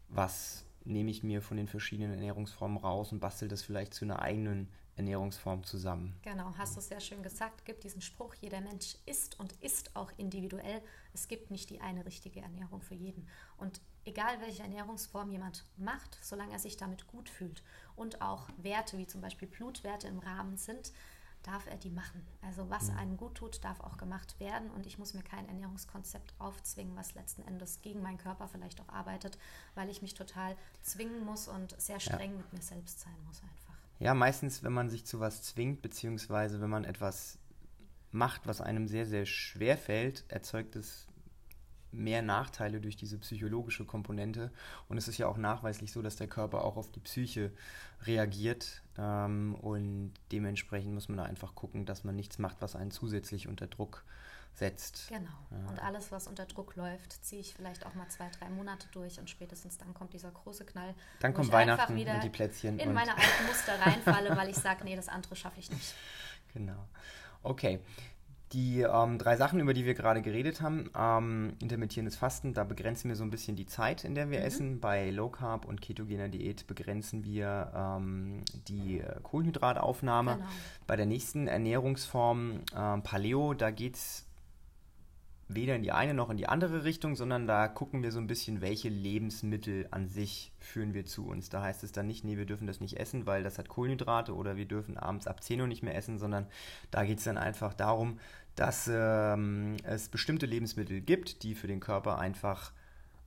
was 0.09 0.65
nehme 0.83 1.09
ich 1.09 1.23
mir 1.23 1.41
von 1.41 1.57
den 1.57 1.67
verschiedenen 1.67 2.11
Ernährungsformen 2.11 2.77
raus 2.77 3.11
und 3.11 3.19
bastel 3.19 3.47
das 3.47 3.63
vielleicht 3.63 3.93
zu 3.93 4.05
einer 4.05 4.21
eigenen 4.21 4.69
Ernährungsform 4.97 5.63
zusammen. 5.63 6.15
Genau, 6.21 6.53
hast 6.57 6.77
du 6.77 6.81
sehr 6.81 6.99
schön 6.99 7.23
gesagt. 7.23 7.65
Gibt 7.65 7.83
diesen 7.83 8.01
Spruch, 8.01 8.33
jeder 8.35 8.61
Mensch 8.61 8.95
ist 9.05 9.39
und 9.39 9.51
ist 9.61 9.95
auch 9.95 10.11
individuell. 10.17 10.81
Es 11.13 11.27
gibt 11.27 11.51
nicht 11.51 11.69
die 11.69 11.81
eine 11.81 12.05
richtige 12.05 12.41
Ernährung 12.41 12.81
für 12.81 12.95
jeden. 12.95 13.27
Und 13.57 13.81
egal 14.05 14.39
welche 14.41 14.63
Ernährungsform 14.63 15.31
jemand 15.31 15.65
macht, 15.77 16.17
solange 16.21 16.53
er 16.53 16.59
sich 16.59 16.77
damit 16.77 17.07
gut 17.07 17.29
fühlt 17.29 17.63
und 17.95 18.21
auch 18.21 18.47
Werte 18.57 18.97
wie 18.97 19.07
zum 19.07 19.21
Beispiel 19.21 19.47
Blutwerte 19.47 20.07
im 20.07 20.19
Rahmen 20.19 20.57
sind, 20.57 20.93
darf 21.45 21.67
er 21.67 21.77
die 21.77 21.89
machen. 21.89 22.25
Also 22.41 22.69
was 22.69 22.89
mhm. 22.89 22.97
einem 22.97 23.17
gut 23.17 23.35
tut, 23.35 23.63
darf 23.63 23.79
auch 23.81 23.97
gemacht 23.97 24.39
werden 24.39 24.69
und 24.71 24.85
ich 24.85 24.97
muss 24.97 25.13
mir 25.13 25.23
kein 25.23 25.47
Ernährungskonzept 25.47 26.33
aufzwingen, 26.39 26.95
was 26.95 27.13
letzten 27.13 27.43
Endes 27.43 27.81
gegen 27.81 28.01
meinen 28.01 28.17
Körper 28.17 28.47
vielleicht 28.47 28.81
auch 28.81 28.89
arbeitet, 28.89 29.37
weil 29.75 29.89
ich 29.89 30.01
mich 30.01 30.13
total 30.13 30.55
zwingen 30.81 31.23
muss 31.23 31.47
und 31.47 31.79
sehr 31.79 31.99
streng 31.99 32.31
ja. 32.31 32.37
mit 32.37 32.53
mir 32.53 32.61
selbst 32.61 32.99
sein 32.99 33.15
muss 33.27 33.41
einfach. 33.41 33.73
Ja, 33.99 34.13
meistens, 34.13 34.63
wenn 34.63 34.73
man 34.73 34.89
sich 34.89 35.05
zu 35.05 35.19
was 35.19 35.43
zwingt, 35.43 35.81
beziehungsweise 35.81 36.59
wenn 36.61 36.69
man 36.69 36.83
etwas 36.83 37.37
macht, 38.11 38.47
was 38.47 38.61
einem 38.61 38.87
sehr, 38.87 39.05
sehr 39.05 39.25
schwer 39.25 39.77
fällt, 39.77 40.25
erzeugt 40.27 40.75
es 40.75 41.07
mehr 41.95 42.21
Nachteile 42.21 42.81
durch 42.81 42.95
diese 42.95 43.17
psychologische 43.17 43.85
Komponente. 43.85 44.51
Und 44.87 44.97
es 44.97 45.07
ist 45.07 45.17
ja 45.17 45.27
auch 45.27 45.37
nachweislich 45.37 45.91
so, 45.91 46.01
dass 46.01 46.15
der 46.15 46.27
Körper 46.27 46.63
auch 46.63 46.77
auf 46.77 46.91
die 46.91 46.99
Psyche 46.99 47.51
reagiert. 48.03 48.81
Ähm, 48.97 49.55
und 49.55 50.13
dementsprechend 50.31 50.93
muss 50.93 51.09
man 51.09 51.17
da 51.17 51.23
einfach 51.23 51.55
gucken, 51.55 51.85
dass 51.85 52.03
man 52.03 52.15
nichts 52.15 52.37
macht, 52.37 52.57
was 52.61 52.75
einen 52.75 52.91
zusätzlich 52.91 53.47
unter 53.47 53.67
Druck 53.67 54.03
setzt. 54.55 55.09
Genau. 55.09 55.29
Ja. 55.51 55.69
Und 55.69 55.79
alles, 55.79 56.11
was 56.11 56.27
unter 56.27 56.45
Druck 56.45 56.75
läuft, 56.75 57.23
ziehe 57.23 57.41
ich 57.41 57.53
vielleicht 57.53 57.85
auch 57.85 57.93
mal 57.93 58.07
zwei, 58.07 58.29
drei 58.39 58.49
Monate 58.49 58.87
durch 58.91 59.19
und 59.19 59.29
spätestens 59.29 59.77
dann 59.77 59.93
kommt 59.93 60.13
dieser 60.13 60.31
große 60.31 60.65
Knall. 60.65 60.95
Dann 61.19 61.33
kommt 61.33 61.51
Weihnachten 61.51 61.97
und 61.97 62.23
die 62.23 62.29
Plätzchen. 62.29 62.79
In 62.79 62.93
meine 62.93 63.11
alten 63.11 63.45
Muster 63.47 63.79
reinfalle, 63.79 64.35
weil 64.35 64.49
ich 64.49 64.55
sage, 64.55 64.83
nee, 64.85 64.95
das 64.95 65.09
andere 65.09 65.35
schaffe 65.35 65.59
ich 65.59 65.69
nicht. 65.69 65.93
Genau. 66.53 66.87
Okay. 67.43 67.81
Die 68.51 68.81
ähm, 68.81 69.17
drei 69.17 69.37
Sachen, 69.37 69.59
über 69.59 69.73
die 69.73 69.85
wir 69.85 69.95
gerade 69.95 70.21
geredet 70.21 70.61
haben, 70.61 70.89
ähm, 70.97 71.53
intermittierendes 71.59 72.15
Fasten, 72.15 72.53
da 72.53 72.63
begrenzen 72.63 73.09
wir 73.09 73.15
so 73.15 73.23
ein 73.23 73.31
bisschen 73.31 73.55
die 73.55 73.65
Zeit, 73.65 74.03
in 74.03 74.13
der 74.13 74.29
wir 74.29 74.39
mhm. 74.39 74.45
essen. 74.45 74.79
Bei 74.79 75.09
Low 75.09 75.29
Carb 75.29 75.65
und 75.65 75.81
ketogener 75.81 76.29
Diät 76.29 76.67
begrenzen 76.67 77.23
wir 77.23 77.71
ähm, 77.75 78.43
die 78.67 79.01
Kohlenhydrataufnahme. 79.23 80.35
Genau. 80.35 80.47
Bei 80.85 80.95
der 80.95 81.07
nächsten 81.07 81.47
Ernährungsform 81.47 82.61
äh, 82.73 82.97
Paleo, 83.01 83.53
da 83.55 83.71
geht 83.71 83.95
es 83.95 84.24
weder 85.47 85.75
in 85.75 85.83
die 85.83 85.91
eine 85.91 86.13
noch 86.13 86.29
in 86.29 86.37
die 86.37 86.47
andere 86.47 86.83
Richtung, 86.83 87.15
sondern 87.15 87.45
da 87.45 87.67
gucken 87.67 88.01
wir 88.01 88.11
so 88.11 88.19
ein 88.19 88.27
bisschen, 88.27 88.61
welche 88.61 88.89
Lebensmittel 88.89 89.87
an 89.91 90.07
sich 90.07 90.51
führen 90.59 90.93
wir 90.93 91.05
zu 91.05 91.27
uns. 91.27 91.49
Da 91.49 91.61
heißt 91.61 91.83
es 91.83 91.91
dann 91.91 92.07
nicht, 92.07 92.23
nee, 92.23 92.37
wir 92.37 92.45
dürfen 92.45 92.65
das 92.65 92.79
nicht 92.79 92.97
essen, 92.97 93.27
weil 93.27 93.43
das 93.43 93.59
hat 93.59 93.69
Kohlenhydrate 93.69 94.35
oder 94.35 94.55
wir 94.55 94.65
dürfen 94.65 94.97
abends 94.97 95.27
ab 95.27 95.43
10 95.43 95.61
Uhr 95.61 95.67
nicht 95.67 95.83
mehr 95.83 95.95
essen, 95.95 96.17
sondern 96.17 96.47
da 96.89 97.05
geht 97.05 97.19
es 97.19 97.25
dann 97.25 97.37
einfach 97.37 97.73
darum, 97.73 98.19
dass 98.55 98.89
ähm, 98.91 99.77
es 99.83 100.09
bestimmte 100.09 100.47
Lebensmittel 100.47 101.01
gibt, 101.01 101.43
die 101.43 101.53
für 101.53 101.67
den 101.67 101.79
Körper 101.79 102.17
einfach 102.17 102.71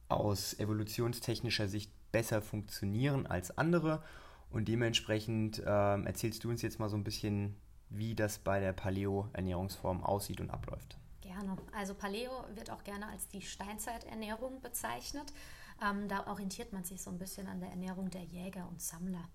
aus 0.09 0.59
evolutionstechnischer 0.59 1.69
Sicht 1.69 1.93
besser 2.11 2.43
funktionieren 2.43 3.27
als 3.27 3.57
andere. 3.57 4.03
Und 4.51 4.67
dementsprechend 4.67 5.63
ähm, 5.65 6.07
erzählst 6.07 6.43
du 6.43 6.49
uns 6.49 6.63
jetzt 6.63 6.81
mal 6.81 6.89
so 6.89 6.97
ein 6.97 7.05
bisschen, 7.05 7.55
wie 7.91 8.15
das 8.15 8.39
bei 8.39 8.59
der 8.59 8.73
Paleo-Ernährungsform 8.73 10.03
aussieht 10.03 10.41
und 10.41 10.51
abläuft. 10.51 10.97
Gerne. 11.29 11.59
Also 11.73 11.95
Paleo 11.95 12.31
wird 12.55 12.71
auch 12.71 12.83
gerne 12.85 13.07
als 13.09 13.29
die 13.29 13.43
Steinzeiternährung 13.43 14.63
bezeichnet. 14.63 15.31
Ähm, 15.83 16.09
da 16.09 16.27
orientiert 16.27 16.73
man 16.73 16.85
sich 16.85 17.03
so 17.03 17.11
ein 17.11 17.19
bisschen 17.19 17.47
an 17.49 17.61
der 17.61 17.69
Ernährung 17.69 18.09
der 18.09 18.23
Jäger 18.23 18.67
und 18.67 18.81
Sammler. 18.81 19.29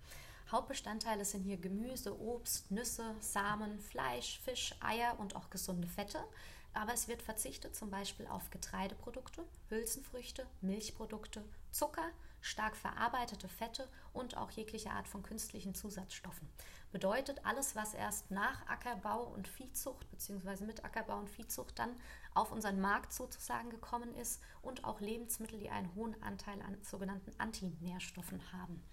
Hauptbestandteile 0.52 1.24
sind 1.24 1.44
hier 1.44 1.58
Gemüse, 1.58 2.20
Obst, 2.20 2.72
Nüsse, 2.72 3.16
Samen, 3.20 3.80
Fleisch, 3.80 4.40
Fisch, 4.40 4.74
Eier 4.80 5.20
und 5.20 5.36
auch 5.36 5.52
gesunde 5.52 5.88
Fette. 5.88 6.18
Aber 6.74 6.96
es 6.96 7.08
wird 7.08 7.22
verzichtet 7.22 7.76
zum 7.76 7.92
Beispiel 7.92 8.26
auf 8.26 8.50
Getreideprodukte, 8.50 9.46
Hülsenfrüchte, 9.70 10.48
Milchprodukte, 10.62 11.44
Zucker, 11.70 12.10
stark 12.42 12.76
verarbeitete 12.76 13.48
Fette 13.48 13.88
und 14.14 14.36
auch 14.36 14.50
jegliche 14.50 14.90
Art 14.90 15.08
von 15.08 15.22
künstlichen 15.22 15.76
Zusatzstoffen. 15.76 16.50
Bedeutet, 16.94 17.44
alles, 17.44 17.76
was 17.76 17.96
erst 17.96 18.30
nach 18.30 18.68
Ackerbau 18.68 19.24
und 19.24 19.48
Viehzucht 19.48 20.10
bzw. 20.12 20.64
mit 20.64 20.86
Ackerbau 20.86 21.18
und 21.18 21.28
Viehzucht 21.28 21.80
dann 21.80 21.90
auf 22.36 22.52
unseren 22.52 22.80
Markt 22.80 23.14
sozusagen 23.14 23.72
gekommen 23.72 24.14
ist 24.14 24.40
und 24.62 24.86
auch 24.86 25.02
Lebensmittel, 25.02 25.58
die 25.58 25.72
einen 25.72 25.94
hohen 25.96 26.22
Anteil 26.22 26.62
an 26.62 26.78
sogenannten 26.84 27.34
Antinährstoffen 27.40 28.40
haben. 28.54 28.84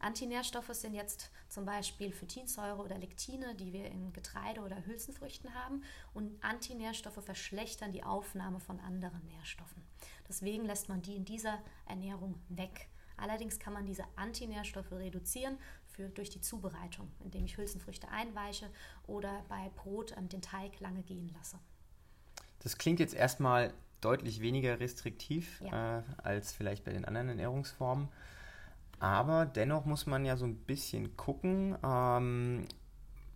Antinährstoffe 0.00 0.74
sind 0.74 0.92
jetzt 0.92 1.30
zum 1.48 1.64
Beispiel 1.64 2.12
Phytinsäure 2.12 2.82
oder 2.82 2.98
Lektine, 2.98 3.54
die 3.54 3.72
wir 3.72 3.86
in 3.86 4.12
Getreide 4.12 4.60
oder 4.60 4.84
Hülsenfrüchten 4.84 5.54
haben. 5.54 5.82
Und 6.12 6.44
Antinährstoffe 6.44 7.24
verschlechtern 7.24 7.92
die 7.92 8.04
Aufnahme 8.04 8.60
von 8.60 8.80
anderen 8.80 9.24
Nährstoffen. 9.24 9.82
Deswegen 10.28 10.66
lässt 10.66 10.90
man 10.90 11.00
die 11.00 11.16
in 11.16 11.24
dieser 11.24 11.58
Ernährung 11.86 12.38
weg. 12.50 12.90
Allerdings 13.20 13.58
kann 13.58 13.74
man 13.74 13.84
diese 13.84 14.04
Antinährstoffe 14.16 14.92
reduzieren 14.92 15.58
für, 15.90 16.08
durch 16.08 16.30
die 16.30 16.40
Zubereitung, 16.40 17.10
indem 17.24 17.44
ich 17.44 17.56
Hülsenfrüchte 17.56 18.08
einweiche 18.08 18.70
oder 19.06 19.44
bei 19.48 19.70
Brot 19.76 20.14
ähm, 20.16 20.28
den 20.28 20.42
Teig 20.42 20.80
lange 20.80 21.02
gehen 21.02 21.30
lasse. 21.36 21.58
Das 22.60 22.78
klingt 22.78 23.00
jetzt 23.00 23.14
erstmal 23.14 23.72
deutlich 24.00 24.40
weniger 24.40 24.80
restriktiv 24.80 25.60
ja. 25.62 25.98
äh, 25.98 26.02
als 26.22 26.52
vielleicht 26.52 26.84
bei 26.84 26.92
den 26.92 27.04
anderen 27.04 27.28
Ernährungsformen. 27.28 28.08
Aber 28.98 29.46
dennoch 29.46 29.86
muss 29.86 30.06
man 30.06 30.24
ja 30.24 30.36
so 30.36 30.44
ein 30.44 30.56
bisschen 30.56 31.16
gucken, 31.16 31.76
ähm, 31.82 32.66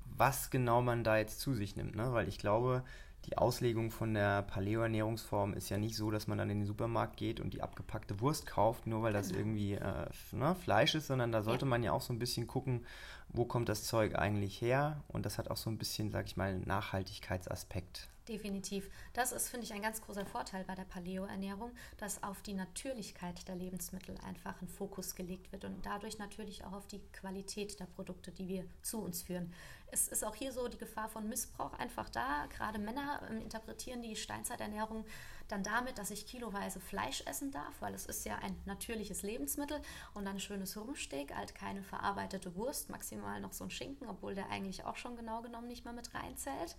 was 0.05 0.51
genau 0.51 0.83
man 0.83 1.05
da 1.05 1.17
jetzt 1.17 1.41
zu 1.41 1.55
sich 1.55 1.75
nimmt. 1.77 1.97
Ne? 1.97 2.13
Weil 2.13 2.29
ich 2.29 2.39
glaube, 2.39 2.85
die 3.27 3.39
Auslegung 3.39 3.91
von 3.91 4.15
der 4.15 4.43
Paleo-Ernährungsform 4.43 5.55
ist 5.55 5.71
ja 5.71 5.79
nicht 5.79 5.97
so, 5.97 6.11
dass 6.11 6.27
man 6.27 6.39
dann 6.39 6.51
in 6.51 6.61
den 6.61 6.67
Supermarkt 6.67 7.17
geht 7.17 7.41
und 7.41 7.55
die 7.55 7.63
abgepackte 7.63 8.21
Wurst 8.21 8.47
kauft, 8.47 8.87
nur 8.87 9.03
weil 9.03 9.13
das 9.13 9.29
genau. 9.29 9.41
irgendwie 9.41 9.75
äh, 9.75 10.07
ne, 10.33 10.55
Fleisch 10.55 10.95
ist, 10.95 11.07
sondern 11.07 11.33
da 11.33 11.43
sollte 11.43 11.65
ja. 11.65 11.71
man 11.71 11.83
ja 11.83 11.93
auch 11.93 12.03
so 12.03 12.13
ein 12.13 12.19
bisschen 12.19 12.47
gucken, 12.47 12.85
wo 13.29 13.45
kommt 13.45 13.69
das 13.69 13.85
Zeug 13.85 14.17
eigentlich 14.17 14.61
her. 14.61 15.03
Und 15.09 15.27
das 15.27 15.39
hat 15.39 15.51
auch 15.51 15.57
so 15.57 15.71
ein 15.71 15.79
bisschen, 15.79 16.11
sag 16.11 16.27
ich 16.27 16.37
mal, 16.37 16.51
einen 16.51 16.67
Nachhaltigkeitsaspekt. 16.67 18.09
Definitiv. 18.29 18.89
Das 19.13 19.33
ist, 19.33 19.51
finde 19.51 19.67
ich, 19.67 19.75
ein 19.75 19.83
ganz 19.83 20.01
großer 20.01 20.25
Vorteil 20.25 20.65
bei 20.65 20.75
der 20.75 20.85
Paleo-Ernährung, 20.85 21.73
dass 21.99 22.23
auf 22.23 22.41
die 22.41 22.55
Natürlichkeit 22.55 23.47
der 23.49 23.55
Lebensmittel 23.55 24.17
einfach 24.27 24.63
ein 24.63 24.69
Fokus 24.69 25.15
gelegt 25.15 25.53
wird 25.53 25.67
und 25.67 25.85
dadurch 25.85 26.19
natürlich 26.19 26.65
auch 26.65 26.73
auf 26.73 26.87
die 26.87 27.03
Qualität 27.13 27.79
der 27.81 27.85
Produkte, 27.85 28.33
die 28.33 28.49
wir 28.49 28.65
zu 28.81 29.03
uns 29.03 29.23
führen. 29.23 29.53
Es 29.89 30.09
ist 30.09 30.25
auch 30.25 30.35
hier 30.35 30.53
so 30.53 30.69
die 30.69 30.79
Gefahr 30.79 31.11
von 31.11 31.29
Missbrauch 31.29 31.75
einfach 31.75 32.09
da. 32.09 32.47
Gerade 32.47 32.79
Männer 32.79 33.21
ähm, 33.31 33.43
interpretieren 33.43 34.01
die 34.01 34.17
Steinzeiternährung 34.17 35.05
dann 35.49 35.63
damit, 35.63 35.99
dass 35.99 36.11
ich 36.11 36.27
kiloweise 36.27 36.81
Fleisch 36.81 37.23
essen 37.27 37.51
darf, 37.51 37.75
weil 37.81 37.93
es 37.93 38.07
ist 38.07 38.25
ja 38.25 38.37
ein 38.37 38.57
natürliches 38.65 39.23
Lebensmittel 39.23 39.83
und 40.15 40.25
dann 40.25 40.41
schönes 40.41 40.79
Rumsteak, 40.79 41.35
halt 41.37 41.55
keine 41.55 41.83
verarbeitete 41.83 42.55
Wurst, 42.57 42.89
maximal 42.89 43.39
noch 43.41 43.53
so 43.53 43.65
ein 43.65 43.71
Schinken, 43.71 44.09
obwohl 44.09 44.35
der 44.35 44.49
eigentlich 44.49 44.85
auch 44.85 44.97
schon 44.97 45.15
genau 45.15 45.43
genommen 45.43 45.69
nicht 45.69 45.85
mehr 45.85 45.93
mit 45.93 46.15
reinzählt. 46.15 46.75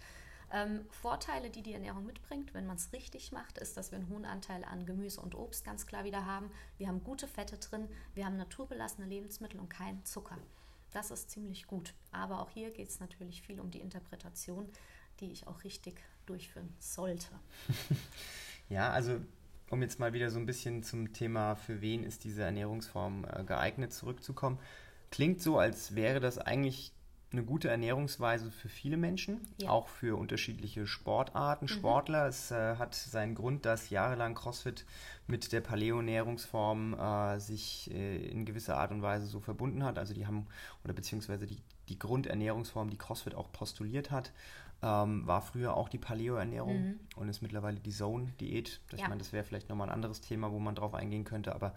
Ähm, 0.55 0.85
Vorteile, 0.89 1.49
die 1.49 1.61
die 1.61 1.73
Ernährung 1.73 2.05
mitbringt, 2.05 2.53
wenn 2.53 2.65
man 2.65 2.77
es 2.77 2.93
richtig 2.93 3.33
macht, 3.33 3.57
ist, 3.57 3.75
dass 3.75 3.91
wir 3.91 3.97
einen 3.97 4.07
hohen 4.07 4.23
Anteil 4.23 4.63
an 4.63 4.85
Gemüse 4.85 5.19
und 5.19 5.35
Obst 5.35 5.65
ganz 5.65 5.85
klar 5.85 6.05
wieder 6.05 6.25
haben. 6.25 6.49
Wir 6.77 6.87
haben 6.87 7.03
gute 7.03 7.27
Fette 7.27 7.57
drin, 7.57 7.89
wir 8.13 8.25
haben 8.25 8.37
naturbelassene 8.37 9.05
Lebensmittel 9.05 9.59
und 9.59 9.67
keinen 9.67 10.05
Zucker. 10.05 10.37
Das 10.91 11.11
ist 11.11 11.29
ziemlich 11.29 11.67
gut. 11.67 11.93
Aber 12.13 12.39
auch 12.39 12.49
hier 12.51 12.71
geht 12.71 12.87
es 12.87 13.01
natürlich 13.01 13.41
viel 13.41 13.59
um 13.59 13.69
die 13.69 13.81
Interpretation, 13.81 14.69
die 15.19 15.29
ich 15.29 15.45
auch 15.45 15.65
richtig 15.65 16.01
durchführen 16.25 16.73
sollte. 16.79 17.27
ja, 18.69 18.91
also 18.91 19.19
um 19.69 19.81
jetzt 19.81 19.99
mal 19.99 20.13
wieder 20.13 20.31
so 20.31 20.39
ein 20.39 20.45
bisschen 20.45 20.83
zum 20.83 21.11
Thema, 21.11 21.55
für 21.55 21.81
wen 21.81 22.05
ist 22.05 22.23
diese 22.23 22.43
Ernährungsform 22.43 23.25
äh, 23.29 23.43
geeignet, 23.43 23.91
zurückzukommen. 23.91 24.57
Klingt 25.11 25.41
so, 25.41 25.59
als 25.59 25.95
wäre 25.95 26.21
das 26.21 26.37
eigentlich 26.37 26.93
eine 27.35 27.45
gute 27.45 27.69
Ernährungsweise 27.69 28.49
für 28.51 28.69
viele 28.69 28.97
Menschen, 28.97 29.41
ja. 29.57 29.69
auch 29.69 29.87
für 29.87 30.17
unterschiedliche 30.17 30.87
Sportarten, 30.87 31.65
mhm. 31.65 31.69
Sportler. 31.69 32.27
Es 32.27 32.51
äh, 32.51 32.75
hat 32.77 32.95
seinen 32.95 33.35
Grund, 33.35 33.65
dass 33.65 33.89
jahrelang 33.89 34.35
CrossFit 34.35 34.85
mit 35.27 35.51
der 35.51 35.61
Paleo-Ernährungsform 35.61 36.93
äh, 36.93 37.39
sich 37.39 37.91
äh, 37.91 38.25
in 38.27 38.45
gewisser 38.45 38.77
Art 38.77 38.91
und 38.91 39.01
Weise 39.01 39.25
so 39.25 39.39
verbunden 39.39 39.83
hat. 39.83 39.97
Also 39.97 40.13
die 40.13 40.25
haben, 40.25 40.47
oder 40.83 40.93
beziehungsweise 40.93 41.45
die, 41.45 41.57
die 41.89 41.99
Grundernährungsform, 41.99 42.89
die 42.89 42.97
CrossFit 42.97 43.35
auch 43.35 43.51
postuliert 43.51 44.11
hat, 44.11 44.31
ähm, 44.81 45.25
war 45.25 45.41
früher 45.41 45.75
auch 45.75 45.89
die 45.89 45.97
Paleo-Ernährung 45.97 46.81
mhm. 46.81 46.99
und 47.15 47.29
ist 47.29 47.41
mittlerweile 47.41 47.79
die 47.79 47.91
Zone-Diät. 47.91 48.81
Ich 48.93 48.99
ja. 48.99 49.07
meine, 49.07 49.19
das 49.19 49.33
wäre 49.33 49.43
vielleicht 49.43 49.69
nochmal 49.69 49.89
ein 49.89 49.93
anderes 49.93 50.21
Thema, 50.21 50.51
wo 50.51 50.59
man 50.59 50.75
drauf 50.75 50.93
eingehen 50.93 51.23
könnte, 51.23 51.55
aber 51.55 51.73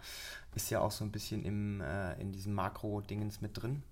ist 0.55 0.69
ja 0.69 0.81
auch 0.81 0.91
so 0.91 1.03
ein 1.03 1.11
bisschen 1.11 1.43
im, 1.43 1.81
äh, 1.81 2.19
in 2.21 2.31
diesem 2.31 2.53
Makro-Dingens 2.53 3.41
mit 3.41 3.61
drin. 3.61 3.83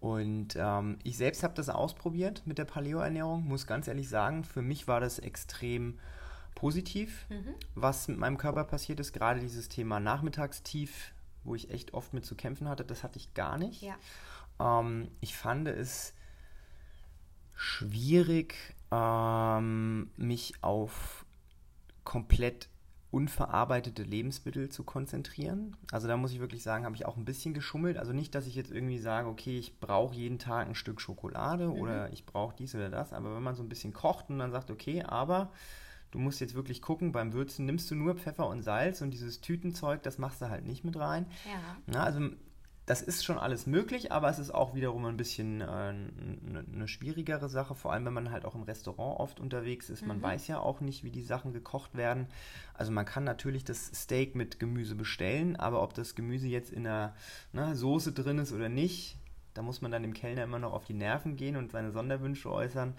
Und 0.00 0.56
ähm, 0.56 0.98
ich 1.04 1.16
selbst 1.16 1.42
habe 1.42 1.54
das 1.54 1.68
ausprobiert 1.68 2.42
mit 2.44 2.58
der 2.58 2.64
Paleo-Ernährung, 2.64 3.44
muss 3.44 3.66
ganz 3.66 3.88
ehrlich 3.88 4.08
sagen, 4.08 4.44
für 4.44 4.62
mich 4.62 4.86
war 4.86 5.00
das 5.00 5.18
extrem 5.18 5.98
positiv, 6.54 7.26
mhm. 7.28 7.54
was 7.74 8.08
mit 8.08 8.18
meinem 8.18 8.38
Körper 8.38 8.64
passiert 8.64 9.00
ist. 9.00 9.12
Gerade 9.12 9.40
dieses 9.40 9.68
Thema 9.68 10.00
Nachmittagstief, 10.00 11.12
wo 11.44 11.54
ich 11.54 11.70
echt 11.70 11.94
oft 11.94 12.12
mit 12.12 12.24
zu 12.24 12.34
kämpfen 12.34 12.68
hatte, 12.68 12.84
das 12.84 13.02
hatte 13.02 13.18
ich 13.18 13.34
gar 13.34 13.58
nicht. 13.58 13.82
Ja. 13.82 13.94
Ähm, 14.60 15.08
ich 15.20 15.36
fand 15.36 15.68
es 15.68 16.14
schwierig, 17.54 18.54
ähm, 18.90 20.10
mich 20.16 20.62
auf 20.62 21.24
komplett 22.04 22.68
unverarbeitete 23.16 24.02
Lebensmittel 24.02 24.68
zu 24.68 24.84
konzentrieren. 24.84 25.74
Also 25.90 26.06
da 26.06 26.18
muss 26.18 26.32
ich 26.32 26.40
wirklich 26.40 26.62
sagen, 26.62 26.84
habe 26.84 26.96
ich 26.96 27.06
auch 27.06 27.16
ein 27.16 27.24
bisschen 27.24 27.54
geschummelt. 27.54 27.96
Also 27.96 28.12
nicht, 28.12 28.34
dass 28.34 28.46
ich 28.46 28.54
jetzt 28.54 28.70
irgendwie 28.70 28.98
sage, 28.98 29.26
okay, 29.26 29.58
ich 29.58 29.80
brauche 29.80 30.14
jeden 30.14 30.38
Tag 30.38 30.68
ein 30.68 30.74
Stück 30.74 31.00
Schokolade 31.00 31.68
mhm. 31.68 31.80
oder 31.80 32.12
ich 32.12 32.26
brauche 32.26 32.54
dies 32.54 32.74
oder 32.74 32.90
das. 32.90 33.14
Aber 33.14 33.34
wenn 33.34 33.42
man 33.42 33.54
so 33.54 33.62
ein 33.62 33.70
bisschen 33.70 33.94
kocht 33.94 34.28
und 34.28 34.38
dann 34.38 34.50
sagt, 34.50 34.70
okay, 34.70 35.02
aber 35.02 35.50
du 36.10 36.18
musst 36.18 36.42
jetzt 36.42 36.54
wirklich 36.54 36.82
gucken, 36.82 37.10
beim 37.10 37.32
Würzen 37.32 37.64
nimmst 37.64 37.90
du 37.90 37.94
nur 37.94 38.16
Pfeffer 38.16 38.48
und 38.48 38.62
Salz 38.62 39.00
und 39.00 39.12
dieses 39.12 39.40
Tütenzeug, 39.40 40.02
das 40.02 40.18
machst 40.18 40.42
du 40.42 40.50
halt 40.50 40.66
nicht 40.66 40.84
mit 40.84 40.98
rein. 40.98 41.24
Ja. 41.46 41.76
Na, 41.86 42.02
also 42.02 42.20
das 42.86 43.02
ist 43.02 43.24
schon 43.24 43.36
alles 43.36 43.66
möglich, 43.66 44.12
aber 44.12 44.30
es 44.30 44.38
ist 44.38 44.54
auch 44.54 44.76
wiederum 44.76 45.04
ein 45.06 45.16
bisschen 45.16 45.60
äh, 45.60 45.64
eine, 45.64 46.64
eine 46.72 46.88
schwierigere 46.88 47.48
Sache, 47.48 47.74
vor 47.74 47.92
allem 47.92 48.06
wenn 48.06 48.12
man 48.12 48.30
halt 48.30 48.44
auch 48.44 48.54
im 48.54 48.62
Restaurant 48.62 49.18
oft 49.18 49.40
unterwegs 49.40 49.90
ist. 49.90 50.06
Man 50.06 50.18
mhm. 50.18 50.22
weiß 50.22 50.46
ja 50.46 50.60
auch 50.60 50.80
nicht, 50.80 51.02
wie 51.02 51.10
die 51.10 51.24
Sachen 51.24 51.52
gekocht 51.52 51.96
werden. 51.96 52.28
Also 52.74 52.92
man 52.92 53.04
kann 53.04 53.24
natürlich 53.24 53.64
das 53.64 53.86
Steak 53.86 54.36
mit 54.36 54.60
Gemüse 54.60 54.94
bestellen, 54.94 55.56
aber 55.56 55.82
ob 55.82 55.94
das 55.94 56.14
Gemüse 56.14 56.46
jetzt 56.46 56.72
in 56.72 56.86
einer 56.86 57.12
ne, 57.52 57.74
Soße 57.74 58.12
drin 58.12 58.38
ist 58.38 58.52
oder 58.52 58.68
nicht, 58.68 59.18
da 59.54 59.62
muss 59.62 59.82
man 59.82 59.90
dann 59.90 60.02
dem 60.02 60.14
Kellner 60.14 60.44
immer 60.44 60.60
noch 60.60 60.72
auf 60.72 60.84
die 60.84 60.94
Nerven 60.94 61.34
gehen 61.34 61.56
und 61.56 61.72
seine 61.72 61.90
Sonderwünsche 61.90 62.52
äußern. 62.52 62.94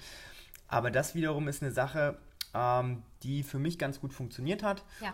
Aber 0.68 0.92
das 0.92 1.16
wiederum 1.16 1.48
ist 1.48 1.64
eine 1.64 1.72
Sache, 1.72 2.18
ähm, 2.54 3.04
die 3.24 3.42
für 3.42 3.60
mich 3.60 3.80
ganz 3.80 4.02
gut 4.02 4.14
funktioniert 4.14 4.64
hat. 4.64 4.84
Ja 5.00 5.14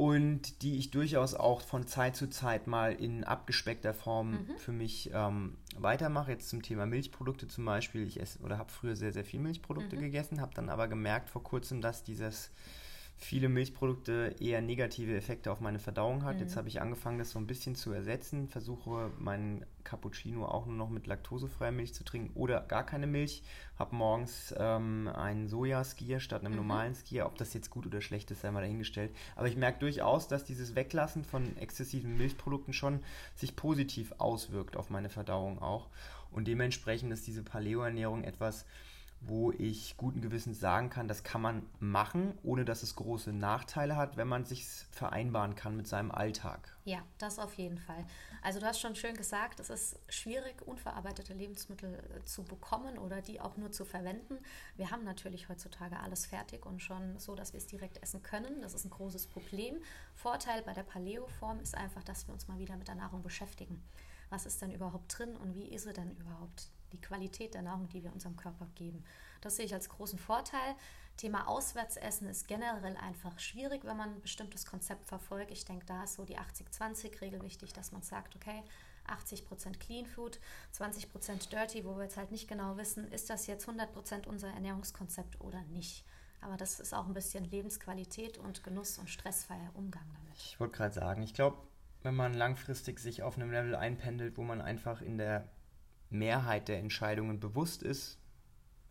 und 0.00 0.62
die 0.62 0.78
ich 0.78 0.90
durchaus 0.90 1.34
auch 1.34 1.60
von 1.60 1.86
Zeit 1.86 2.16
zu 2.16 2.30
Zeit 2.30 2.66
mal 2.66 2.94
in 2.94 3.22
abgespeckter 3.22 3.92
Form 3.92 4.30
mhm. 4.30 4.56
für 4.56 4.72
mich 4.72 5.10
ähm, 5.12 5.58
weitermache. 5.76 6.30
Jetzt 6.30 6.48
zum 6.48 6.62
Thema 6.62 6.86
Milchprodukte 6.86 7.48
zum 7.48 7.66
Beispiel. 7.66 8.06
Ich 8.06 8.18
esse 8.18 8.38
oder 8.38 8.56
habe 8.56 8.70
früher 8.70 8.96
sehr, 8.96 9.12
sehr 9.12 9.26
viel 9.26 9.40
Milchprodukte 9.40 9.96
mhm. 9.96 10.00
gegessen, 10.00 10.40
habe 10.40 10.54
dann 10.54 10.70
aber 10.70 10.88
gemerkt 10.88 11.28
vor 11.28 11.42
kurzem, 11.42 11.82
dass 11.82 12.02
dieses 12.02 12.50
viele 13.20 13.50
Milchprodukte 13.50 14.34
eher 14.40 14.62
negative 14.62 15.14
Effekte 15.14 15.52
auf 15.52 15.60
meine 15.60 15.78
Verdauung 15.78 16.24
hat. 16.24 16.36
Mhm. 16.36 16.40
Jetzt 16.40 16.56
habe 16.56 16.68
ich 16.68 16.80
angefangen, 16.80 17.18
das 17.18 17.30
so 17.30 17.38
ein 17.38 17.46
bisschen 17.46 17.74
zu 17.74 17.92
ersetzen, 17.92 18.48
versuche 18.48 19.10
meinen 19.18 19.64
Cappuccino 19.84 20.46
auch 20.46 20.66
nur 20.66 20.74
noch 20.74 20.88
mit 20.88 21.06
laktosefreier 21.06 21.70
Milch 21.70 21.94
zu 21.94 22.02
trinken 22.02 22.32
oder 22.34 22.60
gar 22.60 22.84
keine 22.84 23.06
Milch. 23.06 23.42
Habe 23.78 23.94
morgens 23.94 24.54
ähm, 24.58 25.08
einen 25.14 25.48
Sojaskier 25.48 26.18
statt 26.18 26.40
einem 26.40 26.52
mhm. 26.52 26.60
normalen 26.60 26.94
Skier. 26.94 27.26
Ob 27.26 27.36
das 27.36 27.52
jetzt 27.52 27.70
gut 27.70 27.86
oder 27.86 28.00
schlecht 28.00 28.30
ist, 28.30 28.40
sei 28.40 28.50
mal 28.50 28.62
dahingestellt. 28.62 29.14
Aber 29.36 29.48
ich 29.48 29.56
merke 29.56 29.80
durchaus, 29.80 30.26
dass 30.26 30.44
dieses 30.44 30.74
Weglassen 30.74 31.22
von 31.22 31.56
exzessiven 31.58 32.16
Milchprodukten 32.16 32.72
schon 32.72 33.00
sich 33.36 33.54
positiv 33.54 34.14
auswirkt 34.18 34.76
auf 34.76 34.88
meine 34.88 35.10
Verdauung 35.10 35.60
auch. 35.60 35.88
Und 36.30 36.48
dementsprechend 36.48 37.12
ist 37.12 37.26
diese 37.26 37.42
Paleo-Ernährung 37.42 38.24
etwas, 38.24 38.64
wo 39.20 39.52
ich 39.52 39.96
guten 39.98 40.22
Gewissens 40.22 40.60
sagen 40.60 40.88
kann, 40.88 41.06
das 41.06 41.22
kann 41.22 41.42
man 41.42 41.66
machen, 41.78 42.38
ohne 42.42 42.64
dass 42.64 42.82
es 42.82 42.96
große 42.96 43.32
Nachteile 43.32 43.96
hat, 43.96 44.16
wenn 44.16 44.28
man 44.28 44.46
sich 44.46 44.66
vereinbaren 44.90 45.54
kann 45.54 45.76
mit 45.76 45.86
seinem 45.86 46.10
Alltag. 46.10 46.76
Ja, 46.84 47.02
das 47.18 47.38
auf 47.38 47.54
jeden 47.54 47.78
Fall. 47.78 48.06
Also 48.42 48.60
du 48.60 48.66
hast 48.66 48.80
schon 48.80 48.94
schön 48.94 49.14
gesagt, 49.14 49.60
es 49.60 49.68
ist 49.68 49.98
schwierig, 50.08 50.62
unverarbeitete 50.66 51.34
Lebensmittel 51.34 51.94
äh, 51.94 52.24
zu 52.24 52.42
bekommen 52.44 52.96
oder 52.96 53.20
die 53.20 53.40
auch 53.40 53.58
nur 53.58 53.70
zu 53.70 53.84
verwenden. 53.84 54.38
Wir 54.76 54.90
haben 54.90 55.04
natürlich 55.04 55.50
heutzutage 55.50 56.00
alles 56.00 56.24
fertig 56.24 56.64
und 56.64 56.80
schon 56.80 57.18
so, 57.18 57.34
dass 57.34 57.52
wir 57.52 57.58
es 57.58 57.66
direkt 57.66 58.02
essen 58.02 58.22
können. 58.22 58.62
Das 58.62 58.72
ist 58.72 58.86
ein 58.86 58.90
großes 58.90 59.26
Problem. 59.26 59.76
Vorteil 60.14 60.62
bei 60.62 60.72
der 60.72 60.82
Paleo-Form 60.82 61.60
ist 61.60 61.76
einfach, 61.76 62.02
dass 62.02 62.26
wir 62.26 62.32
uns 62.32 62.48
mal 62.48 62.58
wieder 62.58 62.76
mit 62.76 62.88
der 62.88 62.94
Nahrung 62.94 63.22
beschäftigen. 63.22 63.82
Was 64.30 64.46
ist 64.46 64.62
denn 64.62 64.70
überhaupt 64.70 65.18
drin 65.18 65.36
und 65.36 65.54
wie 65.54 65.68
ist 65.68 65.84
sie 65.84 65.92
denn 65.92 66.12
überhaupt? 66.12 66.70
Die 66.92 67.00
Qualität 67.00 67.54
der 67.54 67.62
Nahrung, 67.62 67.88
die 67.88 68.02
wir 68.02 68.12
unserem 68.12 68.36
Körper 68.36 68.66
geben. 68.74 69.04
Das 69.40 69.56
sehe 69.56 69.66
ich 69.66 69.74
als 69.74 69.88
großen 69.88 70.18
Vorteil. 70.18 70.74
Thema 71.16 71.48
Auswärtsessen 71.48 72.28
ist 72.28 72.48
generell 72.48 72.96
einfach 72.96 73.38
schwierig, 73.38 73.84
wenn 73.84 73.96
man 73.96 74.14
ein 74.14 74.20
bestimmtes 74.22 74.64
Konzept 74.64 75.06
verfolgt. 75.06 75.50
Ich 75.50 75.64
denke, 75.64 75.84
da 75.84 76.04
ist 76.04 76.14
so 76.14 76.24
die 76.24 76.38
80-20-Regel 76.38 77.42
wichtig, 77.42 77.72
dass 77.72 77.92
man 77.92 78.02
sagt, 78.02 78.36
okay, 78.36 78.62
80% 79.06 79.78
Clean 79.78 80.06
Food, 80.06 80.38
20% 80.74 81.50
Dirty, 81.50 81.84
wo 81.84 81.96
wir 81.96 82.04
jetzt 82.04 82.16
halt 82.16 82.30
nicht 82.30 82.48
genau 82.48 82.76
wissen, 82.76 83.10
ist 83.12 83.28
das 83.28 83.46
jetzt 83.46 83.68
100% 83.68 84.26
unser 84.26 84.48
Ernährungskonzept 84.48 85.40
oder 85.40 85.62
nicht. 85.64 86.04
Aber 86.40 86.56
das 86.56 86.80
ist 86.80 86.94
auch 86.94 87.06
ein 87.06 87.12
bisschen 87.12 87.44
Lebensqualität 87.44 88.38
und 88.38 88.62
Genuss 88.64 88.98
und 88.98 89.10
stressfreier 89.10 89.70
Umgang 89.74 90.06
damit. 90.14 90.38
Ich 90.38 90.58
wollte 90.58 90.76
gerade 90.76 90.94
sagen, 90.94 91.22
ich 91.22 91.34
glaube, 91.34 91.58
wenn 92.02 92.14
man 92.14 92.32
langfristig 92.32 92.98
sich 92.98 93.22
auf 93.22 93.36
einem 93.36 93.50
Level 93.50 93.74
einpendelt, 93.74 94.38
wo 94.38 94.42
man 94.42 94.62
einfach 94.62 95.02
in 95.02 95.18
der 95.18 95.48
Mehrheit 96.10 96.68
der 96.68 96.78
Entscheidungen 96.78 97.40
bewusst 97.40 97.82
ist, 97.82 98.18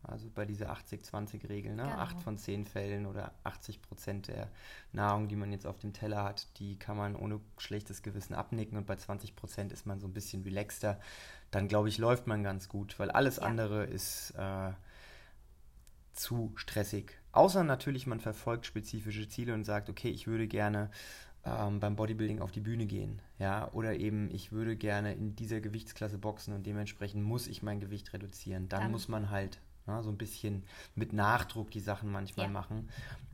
also 0.03 0.29
bei 0.33 0.45
dieser 0.45 0.71
80-20-Regel, 0.71 1.75
ne? 1.75 1.83
Genau. 1.83 1.95
8 1.95 2.21
von 2.21 2.37
10 2.37 2.65
Fällen 2.65 3.05
oder 3.05 3.33
80 3.43 3.81
Prozent 3.81 4.27
der 4.29 4.49
Nahrung, 4.93 5.27
die 5.27 5.35
man 5.35 5.51
jetzt 5.51 5.67
auf 5.67 5.77
dem 5.77 5.91
Teller 5.91 6.23
hat, 6.23 6.47
die 6.59 6.79
kann 6.79 6.95
man 6.95 7.15
ohne 7.15 7.41
schlechtes 7.57 8.01
Gewissen 8.01 8.33
abnicken 8.33 8.77
und 8.77 8.87
bei 8.87 8.95
20 8.95 9.35
Prozent 9.35 9.73
ist 9.73 9.85
man 9.85 9.99
so 9.99 10.07
ein 10.07 10.13
bisschen 10.13 10.43
relaxter. 10.43 10.99
Dann 11.51 11.67
glaube 11.67 11.89
ich, 11.89 11.97
läuft 11.97 12.27
man 12.27 12.43
ganz 12.43 12.69
gut, 12.69 12.97
weil 12.97 13.11
alles 13.11 13.37
ja. 13.37 13.43
andere 13.43 13.83
ist 13.83 14.31
äh, 14.37 14.71
zu 16.13 16.53
stressig. 16.55 17.17
Außer 17.33 17.63
natürlich, 17.63 18.07
man 18.07 18.21
verfolgt 18.21 18.65
spezifische 18.65 19.27
Ziele 19.27 19.53
und 19.53 19.65
sagt, 19.65 19.89
okay, 19.89 20.09
ich 20.09 20.27
würde 20.27 20.47
gerne 20.47 20.89
ähm, 21.45 21.79
beim 21.79 21.95
Bodybuilding 21.95 22.39
auf 22.39 22.51
die 22.51 22.59
Bühne 22.59 22.85
gehen. 22.85 23.21
Ja, 23.37 23.71
oder 23.71 23.95
eben, 23.95 24.29
ich 24.31 24.51
würde 24.51 24.75
gerne 24.75 25.13
in 25.13 25.35
dieser 25.35 25.61
Gewichtsklasse 25.61 26.17
boxen 26.17 26.53
und 26.53 26.65
dementsprechend 26.65 27.23
muss 27.23 27.47
ich 27.47 27.63
mein 27.63 27.79
Gewicht 27.79 28.13
reduzieren. 28.13 28.67
Dann, 28.69 28.81
Dann. 28.81 28.91
muss 28.91 29.07
man 29.07 29.29
halt 29.29 29.59
ne, 29.89 30.03
so 30.03 30.09
ein 30.09 30.17
bisschen 30.17 30.63
mit 30.95 31.13
Nachdruck 31.13 31.71
die 31.71 31.79
Sachen 31.79 32.11
manchmal 32.11 32.47
ja. 32.47 32.51
machen. 32.51 32.89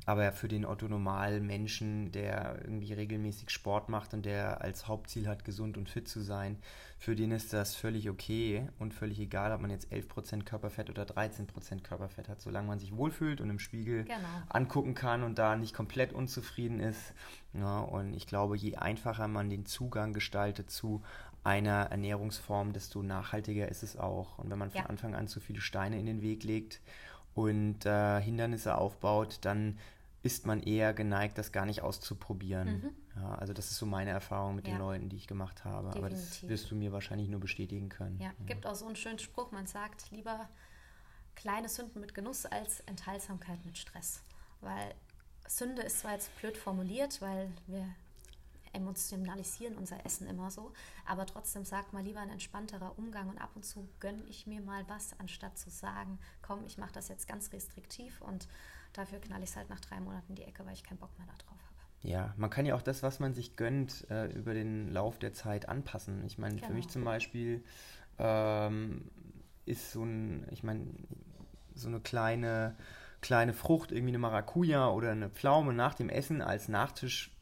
Aber 0.07 0.31
für 0.31 0.47
den 0.47 0.65
Otto-Normal-Menschen, 0.65 2.11
der 2.11 2.59
irgendwie 2.63 2.93
regelmäßig 2.93 3.49
Sport 3.49 3.89
macht 3.89 4.13
und 4.13 4.25
der 4.25 4.61
als 4.61 4.87
Hauptziel 4.87 5.27
hat, 5.27 5.43
gesund 5.45 5.77
und 5.77 5.89
fit 5.89 6.07
zu 6.07 6.21
sein, 6.21 6.59
für 6.99 7.15
den 7.15 7.31
ist 7.31 7.53
das 7.53 7.75
völlig 7.75 8.09
okay 8.09 8.69
und 8.77 8.93
völlig 8.93 9.19
egal, 9.19 9.51
ob 9.51 9.61
man 9.61 9.71
jetzt 9.71 9.91
11% 9.91 10.43
Körperfett 10.43 10.89
oder 10.91 11.03
13% 11.03 11.81
Körperfett 11.81 12.29
hat, 12.29 12.39
solange 12.39 12.67
man 12.67 12.79
sich 12.79 12.95
wohlfühlt 12.95 13.41
und 13.41 13.49
im 13.49 13.59
Spiegel 13.59 14.05
genau. 14.05 14.17
angucken 14.49 14.93
kann 14.93 15.23
und 15.23 15.39
da 15.39 15.55
nicht 15.55 15.73
komplett 15.73 16.13
unzufrieden 16.13 16.79
ist. 16.79 17.13
Ja, 17.53 17.79
und 17.79 18.13
ich 18.13 18.27
glaube, 18.27 18.57
je 18.57 18.75
einfacher 18.75 19.27
man 19.27 19.49
den 19.49 19.65
Zugang 19.65 20.13
gestaltet 20.13 20.69
zu 20.69 21.01
einer 21.45 21.91
Ernährungsform, 21.91 22.73
desto 22.73 23.03
nachhaltiger 23.03 23.69
ist 23.69 23.83
es 23.83 23.97
auch. 23.97 24.39
Und 24.39 24.49
wenn 24.49 24.57
man 24.57 24.71
von 24.71 24.81
ja. 24.81 24.87
Anfang 24.87 25.15
an 25.15 25.27
zu 25.27 25.39
viele 25.39 25.61
Steine 25.61 25.99
in 25.99 26.05
den 26.05 26.21
Weg 26.21 26.43
legt 26.43 26.81
und 27.35 27.85
äh, 27.85 28.19
Hindernisse 28.19 28.77
aufbaut, 28.77 29.39
dann 29.41 29.77
ist 30.23 30.47
man 30.47 30.63
eher 30.63 30.93
geneigt, 30.93 31.37
das 31.37 31.51
gar 31.51 31.67
nicht 31.67 31.83
auszuprobieren. 31.83 32.81
Mhm. 32.81 32.89
Ja, 33.21 33.35
also 33.35 33.53
das 33.53 33.69
ist 33.69 33.77
so 33.77 33.85
meine 33.85 34.09
Erfahrung 34.09 34.55
mit 34.55 34.67
ja. 34.67 34.73
den 34.73 34.79
Leuten, 34.79 35.09
die 35.09 35.17
ich 35.17 35.27
gemacht 35.27 35.63
habe. 35.63 35.91
Definitiv. 35.91 36.03
Aber 36.03 36.09
das 36.09 36.49
wirst 36.49 36.71
du 36.71 36.75
mir 36.75 36.91
wahrscheinlich 36.91 37.29
nur 37.29 37.39
bestätigen 37.39 37.89
können. 37.89 38.19
Ja, 38.19 38.33
ja, 38.39 38.45
gibt 38.47 38.65
auch 38.65 38.73
so 38.73 38.87
einen 38.87 38.95
schönen 38.95 39.19
Spruch, 39.19 39.51
man 39.51 39.67
sagt 39.67 40.09
lieber 40.09 40.49
kleine 41.35 41.69
Sünden 41.69 42.01
mit 42.01 42.15
Genuss 42.15 42.47
als 42.47 42.79
Enthaltsamkeit 42.81 43.63
mit 43.65 43.77
Stress. 43.77 44.23
Weil 44.61 44.95
Sünde 45.47 45.83
ist 45.83 45.99
zwar 45.99 46.13
jetzt 46.13 46.35
blöd 46.39 46.57
formuliert, 46.57 47.21
weil 47.21 47.51
wir 47.67 47.87
emotionalisieren 48.75 49.77
unser 49.77 50.05
Essen 50.05 50.27
immer 50.27 50.51
so, 50.51 50.73
aber 51.05 51.25
trotzdem 51.25 51.65
sagt 51.65 51.93
mal 51.93 52.03
lieber 52.03 52.19
ein 52.19 52.29
entspannterer 52.29 52.97
Umgang 52.97 53.29
und 53.29 53.37
ab 53.39 53.51
und 53.55 53.65
zu 53.65 53.87
gönne 53.99 54.23
ich 54.27 54.45
mir 54.45 54.61
mal 54.61 54.87
was, 54.87 55.19
anstatt 55.19 55.57
zu 55.57 55.69
sagen, 55.69 56.19
komm, 56.41 56.63
ich 56.65 56.77
mache 56.77 56.93
das 56.93 57.07
jetzt 57.07 57.27
ganz 57.27 57.51
restriktiv 57.51 58.21
und 58.21 58.47
Dafür 58.95 59.19
knall 59.19 59.43
ich 59.43 59.49
es 59.49 59.57
halt 59.57 59.69
nach 59.69 59.81
drei 59.81 59.99
Monaten 59.99 60.29
in 60.29 60.35
die 60.35 60.43
Ecke, 60.43 60.65
weil 60.65 60.73
ich 60.73 60.83
keinen 60.83 60.97
Bock 60.97 61.09
mehr 61.17 61.27
darauf 61.27 61.59
habe. 61.59 61.61
Ja, 62.01 62.33
man 62.37 62.49
kann 62.49 62.65
ja 62.65 62.75
auch 62.75 62.81
das, 62.81 63.03
was 63.03 63.19
man 63.19 63.33
sich 63.33 63.57
gönnt, 63.57 64.09
äh, 64.09 64.27
über 64.27 64.53
den 64.53 64.89
Lauf 64.89 65.19
der 65.19 65.33
Zeit 65.33 65.67
anpassen. 65.67 66.23
Ich 66.25 66.37
meine, 66.37 66.55
genau. 66.55 66.67
für 66.67 66.73
mich 66.73 66.87
zum 66.87 67.03
Beispiel 67.03 67.63
ähm, 68.19 69.11
ist 69.65 69.91
so 69.91 70.03
ein, 70.03 70.47
ich 70.51 70.63
meine, 70.63 70.87
so 71.73 71.89
eine 71.89 71.99
kleine, 71.99 72.77
kleine 73.19 73.53
Frucht, 73.53 73.91
irgendwie 73.91 74.11
eine 74.11 74.19
Maracuja 74.19 74.89
oder 74.89 75.11
eine 75.11 75.29
Pflaume 75.29 75.73
nach 75.73 75.93
dem 75.93 76.07
Essen 76.07 76.41
als 76.41 76.69
Nachtisch 76.69 77.34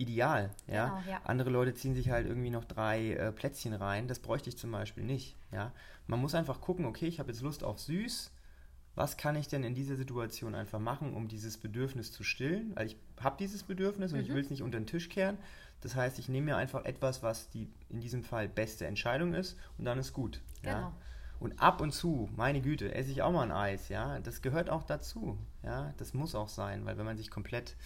ideal. 0.00 0.50
Ja? 0.66 0.88
Genau, 0.88 1.10
ja. 1.10 1.20
Andere 1.24 1.50
Leute 1.50 1.74
ziehen 1.74 1.94
sich 1.94 2.10
halt 2.10 2.26
irgendwie 2.26 2.50
noch 2.50 2.64
drei 2.64 3.12
äh, 3.12 3.32
Plätzchen 3.32 3.74
rein. 3.74 4.08
Das 4.08 4.18
bräuchte 4.18 4.48
ich 4.48 4.56
zum 4.56 4.72
Beispiel 4.72 5.04
nicht. 5.04 5.36
Ja? 5.52 5.72
Man 6.06 6.20
muss 6.20 6.34
einfach 6.34 6.60
gucken, 6.60 6.86
okay, 6.86 7.06
ich 7.06 7.20
habe 7.20 7.30
jetzt 7.30 7.42
Lust 7.42 7.62
auf 7.62 7.78
süß. 7.78 8.32
Was 8.96 9.16
kann 9.16 9.36
ich 9.36 9.46
denn 9.46 9.62
in 9.62 9.74
dieser 9.74 9.96
Situation 9.96 10.54
einfach 10.54 10.80
machen, 10.80 11.14
um 11.14 11.28
dieses 11.28 11.58
Bedürfnis 11.58 12.12
zu 12.12 12.24
stillen? 12.24 12.72
Weil 12.74 12.86
ich 12.86 12.96
habe 13.20 13.36
dieses 13.38 13.62
Bedürfnis 13.62 14.12
und 14.12 14.18
mhm. 14.18 14.24
ich 14.24 14.32
will 14.32 14.40
es 14.40 14.50
nicht 14.50 14.62
unter 14.62 14.78
den 14.78 14.86
Tisch 14.86 15.08
kehren. 15.08 15.38
Das 15.82 15.94
heißt, 15.94 16.18
ich 16.18 16.28
nehme 16.28 16.46
mir 16.46 16.56
einfach 16.56 16.84
etwas, 16.84 17.22
was 17.22 17.48
die 17.48 17.68
in 17.88 18.00
diesem 18.00 18.22
Fall 18.22 18.48
beste 18.48 18.86
Entscheidung 18.86 19.34
ist 19.34 19.56
und 19.78 19.84
dann 19.84 19.98
ist 19.98 20.12
gut. 20.12 20.40
Genau. 20.62 20.72
Ja? 20.72 20.92
Und 21.40 21.58
ab 21.58 21.80
und 21.80 21.92
zu, 21.92 22.28
meine 22.36 22.60
Güte, 22.60 22.94
esse 22.94 23.10
ich 23.10 23.22
auch 23.22 23.32
mal 23.32 23.44
ein 23.44 23.50
Eis, 23.50 23.88
ja. 23.88 24.20
Das 24.20 24.42
gehört 24.42 24.68
auch 24.68 24.82
dazu, 24.82 25.38
ja. 25.62 25.94
Das 25.96 26.12
muss 26.12 26.34
auch 26.34 26.48
sein, 26.48 26.84
weil 26.84 26.98
wenn 26.98 27.06
man 27.06 27.16
sich 27.16 27.30
komplett, 27.30 27.76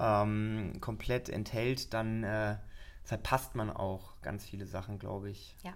ähm, 0.00 0.78
komplett 0.80 1.28
enthält, 1.28 1.92
dann 1.92 2.24
äh, 2.24 2.56
verpasst 3.04 3.54
man 3.54 3.70
auch 3.70 4.20
ganz 4.22 4.44
viele 4.44 4.66
Sachen, 4.66 4.98
glaube 4.98 5.30
ich. 5.30 5.54
Ja. 5.62 5.74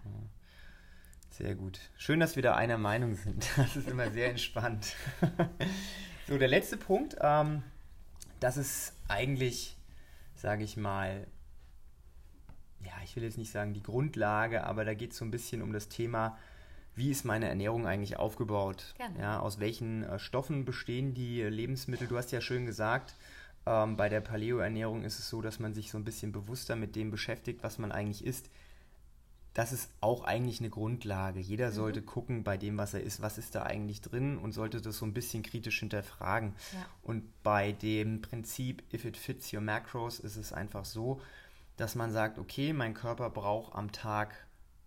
Sehr 1.31 1.55
gut. 1.55 1.81
Schön, 1.97 2.21
dass 2.21 2.37
wir 2.37 2.43
da 2.43 2.55
einer 2.55 2.79
Meinung 2.79 3.15
sind. 3.15 3.47
Das 3.57 3.77
ist 3.77 3.89
immer 3.89 4.11
sehr 4.11 4.31
entspannt. 4.31 4.95
so, 6.29 6.39
der 6.39 6.49
letzte 6.49 6.77
Punkt, 6.77 7.17
ähm, 7.21 7.63
das 8.41 8.57
ist 8.57 8.95
eigentlich, 9.09 9.77
sage 10.37 10.65
ich 10.65 10.77
mal, 10.77 11.27
ja, 12.85 12.93
ich 13.03 13.17
will 13.17 13.25
jetzt 13.25 13.39
nicht 13.39 13.51
sagen 13.51 13.75
die 13.75 13.83
Grundlage, 13.83 14.65
aber 14.65 14.85
da 14.85 14.95
geht 14.95 15.13
es 15.13 15.19
so 15.19 15.25
ein 15.25 15.31
bisschen 15.31 15.63
um 15.63 15.73
das 15.73 15.89
Thema, 15.89 16.39
wie 16.95 17.11
ist 17.11 17.25
meine 17.25 17.49
Ernährung 17.49 17.87
eigentlich 17.87 18.17
aufgebaut? 18.19 18.95
Gerne. 18.97 19.19
Ja, 19.19 19.41
aus 19.41 19.59
welchen 19.59 20.05
äh, 20.05 20.19
Stoffen 20.19 20.65
bestehen 20.65 21.15
die 21.15 21.43
Lebensmittel? 21.43 22.07
Du 22.07 22.17
hast 22.17 22.31
ja 22.31 22.41
schön 22.41 22.67
gesagt, 22.67 23.17
ähm, 23.67 23.97
bei 23.97 24.09
der 24.09 24.21
Paleo-Ernährung 24.21 25.05
ist 25.05 25.19
es 25.19 25.29
so, 25.29 25.41
dass 25.41 25.59
man 25.59 25.75
sich 25.75 25.91
so 25.91 25.99
ein 25.99 26.05
bisschen 26.05 26.33
bewusster 26.33 26.77
mit 26.77 26.97
dem 26.97 27.11
beschäftigt, 27.11 27.63
was 27.63 27.79
man 27.79 27.93
eigentlich 27.93 28.25
isst. 28.25 28.51
Das 29.55 29.73
ist 29.73 29.89
auch 30.01 30.25
eigentlich 30.25 30.59
eine 30.61 30.71
Grundlage. 30.71 31.39
Jeder 31.39 31.69
mhm. 31.69 31.75
sollte 31.75 32.03
gucken 32.03 32.43
bei 32.43 32.57
dem, 32.57 32.77
was 32.77 32.93
er 32.93 33.03
isst, 33.03 33.23
was 33.23 33.39
ist 33.39 33.55
da 33.55 33.63
eigentlich 33.63 34.01
drin 34.01 34.37
und 34.37 34.53
sollte 34.53 34.81
das 34.81 34.99
so 34.99 35.07
ein 35.07 35.15
bisschen 35.15 35.43
kritisch 35.43 35.79
hinterfragen. 35.79 36.55
Ja. 36.73 36.87
Und 37.03 37.43
bei 37.43 37.73
dem 37.73 38.21
Prinzip, 38.21 38.83
if 38.93 39.05
it 39.05 39.17
fits 39.17 39.53
your 39.53 39.61
macros, 39.61 40.19
ist 40.19 40.37
es 40.37 40.53
einfach 40.53 40.85
so, 40.85 41.21
dass 41.77 41.95
man 41.95 42.11
sagt, 42.11 42.39
okay, 42.39 42.73
mein 42.73 42.95
Körper 42.95 43.31
braucht 43.31 43.75
am 43.75 43.93
Tag 43.93 44.35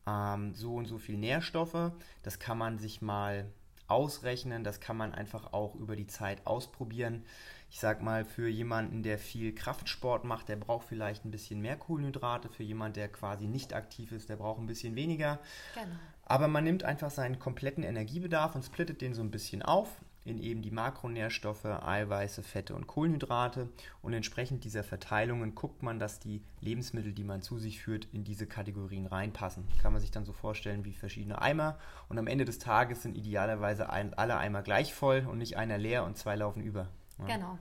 ähm, 0.06 0.54
so 0.54 0.76
und 0.76 0.86
so 0.86 0.98
viel 0.98 1.18
Nährstoffe. 1.18 1.92
Das 2.24 2.40
kann 2.40 2.58
man 2.58 2.78
sich 2.78 3.02
mal 3.02 3.50
ausrechnen, 3.88 4.63
das 4.63 4.80
kann 4.80 4.98
man 4.98 5.13
einfach 5.13 5.54
auch 5.54 5.76
über 5.76 5.96
die 5.96 6.08
Zeit 6.08 6.46
ausprobieren. 6.46 7.24
Ich 7.69 7.80
sag 7.80 8.01
mal, 8.01 8.25
für 8.25 8.47
jemanden, 8.47 9.03
der 9.03 9.17
viel 9.17 9.53
Kraftsport 9.53 10.23
macht, 10.23 10.49
der 10.49 10.56
braucht 10.56 10.88
vielleicht 10.88 11.25
ein 11.25 11.32
bisschen 11.32 11.62
mehr 11.62 11.75
Kohlenhydrate. 11.75 12.49
Für 12.49 12.63
jemanden, 12.63 12.95
der 12.95 13.10
quasi 13.10 13.47
nicht 13.47 13.73
aktiv 13.73 14.12
ist, 14.12 14.30
der 14.30 14.38
braucht 14.38 14.60
ein 14.60 14.67
bisschen 14.67 14.95
weniger. 14.95 15.39
Genau. 15.73 15.95
Aber 16.25 16.47
man 16.47 16.63
nimmt 16.63 16.84
einfach 16.84 17.10
seinen 17.10 17.39
kompletten 17.39 17.84
Energiebedarf 17.84 18.56
und 18.56 18.63
splittet 18.63 19.01
den 19.01 19.13
so 19.13 19.21
ein 19.21 19.32
bisschen 19.32 19.62
auf 19.62 19.89
in 20.27 20.39
eben 20.39 20.62
die 20.62 20.71
Makronährstoffe, 20.71 21.65
Eiweiße, 21.65 22.43
Fette 22.43 22.75
und 22.75 22.86
Kohlenhydrate. 22.86 23.69
Und 24.01 24.13
entsprechend 24.13 24.65
dieser 24.65 24.84
Verteilungen 24.84 25.56
guckt 25.56 25.84
man, 25.84 25.99
dass 25.99 26.19
die 26.19 26.41
Lebensmittel, 26.60 27.13
die 27.13 27.23
man 27.23 27.41
zu 27.41 27.58
sich 27.58 27.82
führt, 27.82 28.08
in 28.12 28.23
diese 28.25 28.45
Kategorien 28.45 29.06
reinpassen. 29.06 29.63
Kann 29.82 29.93
man 29.93 30.01
sich 30.01 30.12
dann 30.12 30.25
so 30.25 30.34
vorstellen 30.34 30.84
wie 30.84 30.93
verschiedene 30.93 31.41
Eimer. 31.41 31.80
Und 32.10 32.19
am 32.19 32.27
Ende 32.27 32.43
des 32.43 32.60
Tages 32.60 33.03
sind 33.03 33.17
idealerweise 33.17 33.89
alle 33.89 34.38
Eimer 34.38 34.63
gleich 34.63 34.93
voll 34.93 35.25
und 35.30 35.38
nicht 35.38 35.58
einer 35.58 35.77
leer 35.77 36.03
und 36.03 36.17
zwei 36.17 36.36
laufen 36.36 36.62
über. 36.62 36.89
Ja. 37.19 37.25
Genau. 37.25 37.58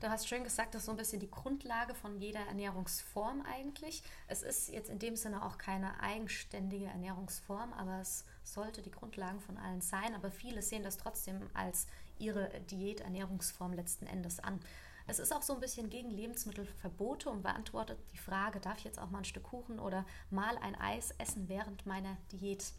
Du 0.00 0.10
hast 0.10 0.28
schön 0.28 0.44
gesagt, 0.44 0.74
das 0.74 0.82
ist 0.82 0.86
so 0.86 0.90
ein 0.92 0.98
bisschen 0.98 1.20
die 1.20 1.30
Grundlage 1.30 1.94
von 1.94 2.18
jeder 2.18 2.40
Ernährungsform 2.40 3.42
eigentlich. 3.42 4.02
Es 4.28 4.42
ist 4.42 4.68
jetzt 4.68 4.90
in 4.90 4.98
dem 4.98 5.16
Sinne 5.16 5.42
auch 5.42 5.56
keine 5.56 5.98
eigenständige 6.00 6.84
Ernährungsform, 6.84 7.72
aber 7.72 8.00
es 8.02 8.26
sollte 8.44 8.82
die 8.82 8.90
Grundlage 8.90 9.40
von 9.40 9.56
allen 9.56 9.80
sein. 9.80 10.14
Aber 10.14 10.30
viele 10.30 10.60
sehen 10.60 10.82
das 10.82 10.98
trotzdem 10.98 11.40
als 11.54 11.86
ihre 12.18 12.50
Diät-Ernährungsform 12.70 13.72
letzten 13.72 14.06
Endes 14.06 14.38
an. 14.38 14.60
Es 15.06 15.18
ist 15.18 15.32
auch 15.32 15.42
so 15.42 15.54
ein 15.54 15.60
bisschen 15.60 15.88
gegen 15.88 16.10
Lebensmittelverbote 16.10 17.30
und 17.30 17.42
beantwortet 17.42 17.98
die 18.12 18.18
Frage, 18.18 18.60
darf 18.60 18.78
ich 18.78 18.84
jetzt 18.84 18.98
auch 18.98 19.08
mal 19.08 19.18
ein 19.18 19.24
Stück 19.24 19.44
Kuchen 19.44 19.78
oder 19.78 20.04
mal 20.30 20.58
ein 20.58 20.74
Eis 20.74 21.12
essen 21.18 21.48
während 21.48 21.86
meiner 21.86 22.18
Diät? 22.32 22.72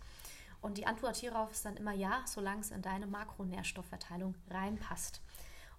Und 0.61 0.77
die 0.77 0.85
Antwort 0.85 1.15
hierauf 1.15 1.51
ist 1.51 1.65
dann 1.65 1.77
immer 1.77 1.93
ja, 1.93 2.23
solange 2.25 2.61
es 2.61 2.71
in 2.71 2.81
deine 2.81 3.07
Makronährstoffverteilung 3.07 4.35
reinpasst. 4.49 5.21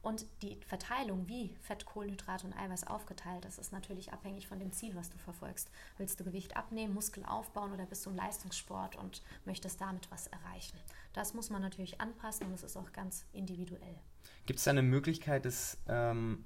Und 0.00 0.26
die 0.42 0.56
Verteilung, 0.66 1.28
wie 1.28 1.56
Fett, 1.60 1.84
Kohlenhydrate 1.84 2.46
und 2.46 2.56
Eiweiß 2.56 2.86
aufgeteilt 2.86 3.44
ist, 3.44 3.58
ist 3.58 3.72
natürlich 3.72 4.12
abhängig 4.12 4.46
von 4.46 4.60
dem 4.60 4.72
Ziel, 4.72 4.94
was 4.94 5.10
du 5.10 5.18
verfolgst. 5.18 5.70
Willst 5.96 6.20
du 6.20 6.24
Gewicht 6.24 6.56
abnehmen, 6.56 6.94
Muskel 6.94 7.24
aufbauen 7.24 7.72
oder 7.72 7.84
bist 7.84 8.06
du 8.06 8.10
im 8.10 8.16
Leistungssport 8.16 8.96
und 8.96 9.22
möchtest 9.44 9.80
damit 9.80 10.10
was 10.10 10.28
erreichen? 10.28 10.78
Das 11.12 11.34
muss 11.34 11.50
man 11.50 11.62
natürlich 11.62 12.00
anpassen 12.00 12.46
und 12.46 12.54
es 12.54 12.62
ist 12.62 12.76
auch 12.76 12.92
ganz 12.92 13.26
individuell. 13.32 13.98
Gibt 14.46 14.58
es 14.58 14.64
da 14.64 14.70
eine 14.70 14.82
Möglichkeit, 14.82 15.44
das 15.44 15.78
ähm, 15.88 16.44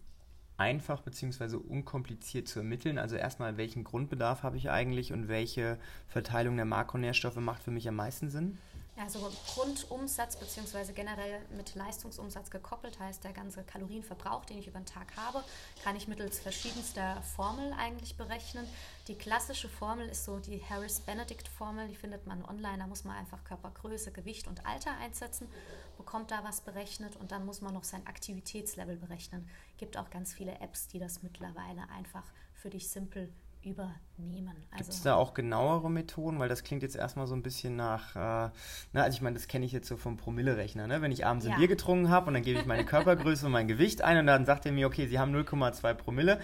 einfach 0.57 1.03
bzw. 1.03 1.57
unkompliziert 1.57 2.49
zu 2.49 2.61
ermitteln? 2.61 2.99
Also 2.99 3.17
erstmal, 3.17 3.59
welchen 3.59 3.85
Grundbedarf 3.85 4.43
habe 4.43 4.57
ich 4.57 4.71
eigentlich 4.71 5.13
und 5.13 5.29
welche 5.29 5.79
Verteilung 6.09 6.57
der 6.57 6.65
Makronährstoffe 6.65 7.37
macht 7.37 7.63
für 7.63 7.71
mich 7.71 7.87
am 7.89 7.97
meisten 7.97 8.31
Sinn? 8.31 8.59
Also 9.03 9.33
Grundumsatz 9.49 10.37
bzw. 10.37 10.93
generell 10.93 11.41
mit 11.57 11.75
Leistungsumsatz 11.75 12.51
gekoppelt 12.53 13.01
heißt 13.01 13.25
der 13.25 13.33
ganze 13.33 13.65
Kalorienverbrauch, 13.65 14.45
den 14.45 14.59
ich 14.59 14.69
über 14.69 14.79
den 14.79 14.87
Tag 14.87 15.17
habe, 15.17 15.43
kann 15.83 15.97
ich 15.97 16.07
mittels 16.07 16.39
verschiedenster 16.39 17.21
Formel 17.23 17.73
eigentlich 17.73 18.17
berechnen. 18.17 18.65
Die 19.09 19.17
klassische 19.17 19.69
Formel 19.69 20.09
ist 20.09 20.25
so 20.25 20.39
die 20.39 20.63
Harris-Benedict-Formel, 20.65 21.89
die 21.89 21.97
findet 21.97 22.29
man 22.29 22.45
online. 22.45 22.79
Da 22.79 22.87
muss 22.87 23.03
man 23.03 23.17
einfach 23.17 23.43
Körpergröße, 23.43 24.13
Gewicht 24.13 24.47
und 24.47 24.65
Alter 24.67 24.97
einsetzen, 24.99 25.49
bekommt 25.97 26.31
da 26.31 26.45
was 26.45 26.61
berechnet 26.61 27.17
und 27.17 27.33
dann 27.33 27.45
muss 27.45 27.61
man 27.61 27.75
noch 27.75 27.85
sein 27.85 28.07
Aktivitätslevel 28.07 28.97
berechnen. 28.97 29.49
Gibt 29.79 29.97
auch 29.97 30.11
ganz 30.11 30.33
viele 30.33 30.61
Apps, 30.61 30.87
die 30.87 31.01
das 31.01 31.25
mittlerweile 31.25 31.89
einfach 31.91 32.25
für 32.55 32.71
dich 32.71 32.89
simpel 32.89 33.33
übernehmen. 33.63 34.57
Also, 34.71 34.85
Gibt 34.85 34.89
es 34.91 35.03
da 35.03 35.15
auch 35.15 35.35
genauere 35.35 35.91
Methoden? 35.91 36.39
Weil 36.39 36.49
das 36.49 36.65
klingt 36.65 36.83
jetzt 36.83 36.97
erstmal 36.97 37.27
so 37.27 37.35
ein 37.35 37.43
bisschen 37.43 37.77
nach, 37.77 38.17
äh, 38.17 38.51
na, 38.93 39.03
also 39.03 39.17
ich 39.17 39.23
meine, 39.23 39.35
das 39.35 39.49
kenne 39.49 39.65
ich 39.65 39.73
jetzt 39.73 39.89
so 39.89 39.97
vom 39.97 40.17
Promille-Rechner, 40.17 40.87
ne? 40.87 41.03
wenn 41.03 41.13
ich 41.13 41.27
abends 41.27 41.47
ja. 41.47 41.53
ein 41.53 41.59
Bier 41.59 41.69
getrunken 41.69 42.11
habe 42.11 42.29
und 42.29 42.35
dann 42.35 42.43
gebe 42.43 42.61
ich 42.61 42.67
meine 42.67 42.85
Körpergröße 42.85 43.47
und 43.47 43.53
mein 43.53 43.69
Gewicht 43.69 44.03
ein 44.03 44.19
und 44.19 44.27
dann 44.27 44.45
sagt 44.47 44.67
er 44.67 44.73
mir, 44.73 44.87
okay, 44.87 45.07
Sie 45.07 45.19
haben 45.19 45.35
0,2 45.35 45.95
Promille. 45.95 46.41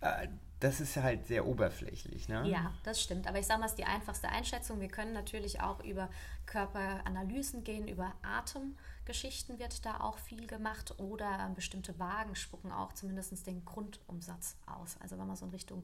Äh, 0.00 0.28
das 0.60 0.78
ist 0.78 0.96
halt 0.98 1.26
sehr 1.26 1.46
oberflächlich. 1.46 2.28
Ne? 2.28 2.46
Ja, 2.46 2.72
das 2.84 3.02
stimmt. 3.02 3.26
Aber 3.26 3.38
ich 3.38 3.46
sage 3.46 3.60
mal, 3.60 3.66
es 3.66 3.72
ist 3.72 3.78
die 3.78 3.86
einfachste 3.86 4.28
Einschätzung. 4.28 4.78
Wir 4.80 4.88
können 4.88 5.14
natürlich 5.14 5.62
auch 5.62 5.82
über 5.82 6.10
Körperanalysen 6.44 7.64
gehen, 7.64 7.88
über 7.88 8.12
Atemgeschichten 8.22 9.58
wird 9.58 9.86
da 9.86 10.00
auch 10.00 10.18
viel 10.18 10.46
gemacht 10.46 10.94
oder 10.98 11.50
bestimmte 11.54 11.98
Wagen 11.98 12.36
spucken 12.36 12.72
auch 12.72 12.92
zumindest 12.92 13.46
den 13.46 13.64
Grundumsatz 13.64 14.56
aus. 14.66 14.98
Also 15.00 15.18
wenn 15.18 15.26
man 15.26 15.36
so 15.36 15.46
in 15.46 15.52
Richtung 15.52 15.82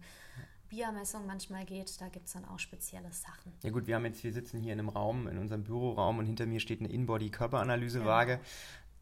Biermessung 0.69 1.27
manchmal 1.27 1.65
geht, 1.65 2.01
da 2.01 2.09
gibt 2.09 2.27
es 2.27 2.33
dann 2.33 2.45
auch 2.45 2.59
spezielle 2.59 3.13
Sachen. 3.13 3.53
Ja 3.63 3.71
gut, 3.71 3.87
wir 3.87 3.95
haben 3.95 4.05
jetzt, 4.05 4.23
wir 4.25 4.33
sitzen 4.33 4.61
hier 4.61 4.73
in 4.73 4.79
einem 4.79 4.89
Raum, 4.89 5.29
in 5.29 5.39
unserem 5.39 5.65
Büroraum 5.65 6.19
und 6.19 6.27
hinter 6.27 6.47
mir 6.47 6.61
steht 6.61 6.81
eine 6.81 6.91
In-Body-Körperanalysewaage. 6.91 8.33
Ja. 8.33 8.41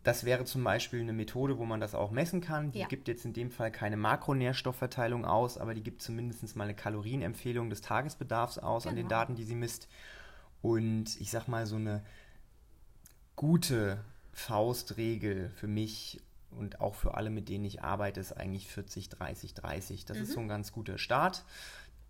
Das 0.03 0.25
wäre 0.25 0.45
zum 0.45 0.63
Beispiel 0.63 1.01
eine 1.01 1.15
Methode, 1.15 1.59
wo 1.59 1.65
man 1.65 1.81
das 1.81 1.95
auch 1.95 2.11
messen 2.11 2.43
kann. 2.43 2.73
Die 2.73 2.81
ja. 2.81 2.87
gibt 2.87 3.09
jetzt 3.09 3.25
in 3.25 3.33
dem 3.33 3.51
Fall 3.51 3.73
keine 3.73 3.97
Makronährstoffverteilung 3.97 5.25
aus, 5.25 5.57
aber 5.57 5.75
die 5.75 5.83
gibt 5.83 6.03
zumindest 6.03 6.57
mal 6.57 6.65
eine 6.65 6.75
Kalorienempfehlung 6.75 7.71
des 7.71 7.81
Tagesbedarfs 7.81 8.59
aus 8.59 8.83
genau. 8.83 8.91
an 8.91 8.97
den 8.97 9.09
genau. 9.09 9.21
Daten, 9.21 9.35
die 9.35 9.45
sie 9.45 9.55
misst. 9.55 9.89
Und 10.61 11.19
ich 11.21 11.31
sag 11.31 11.49
mal, 11.49 11.67
so 11.67 11.77
eine 11.77 12.03
gute 13.35 14.05
Faustregel 14.33 15.51
für 15.51 15.69
mich 15.69 16.21
und 16.59 16.81
auch 16.81 16.95
für 16.95 17.15
alle, 17.15 17.31
mit 17.31 17.49
denen 17.49 17.65
ich 17.65 17.83
arbeite, 17.83 18.21
ist 18.21 18.33
eigentlich 18.33 18.69
40, 18.69 19.09
30, 19.09 19.55
30. 19.55 20.05
Das 20.05 20.17
mhm. 20.17 20.23
ist 20.23 20.33
so 20.33 20.41
ein 20.41 20.49
ganz 20.49 20.73
guter 20.73 20.99
Start, 20.99 21.45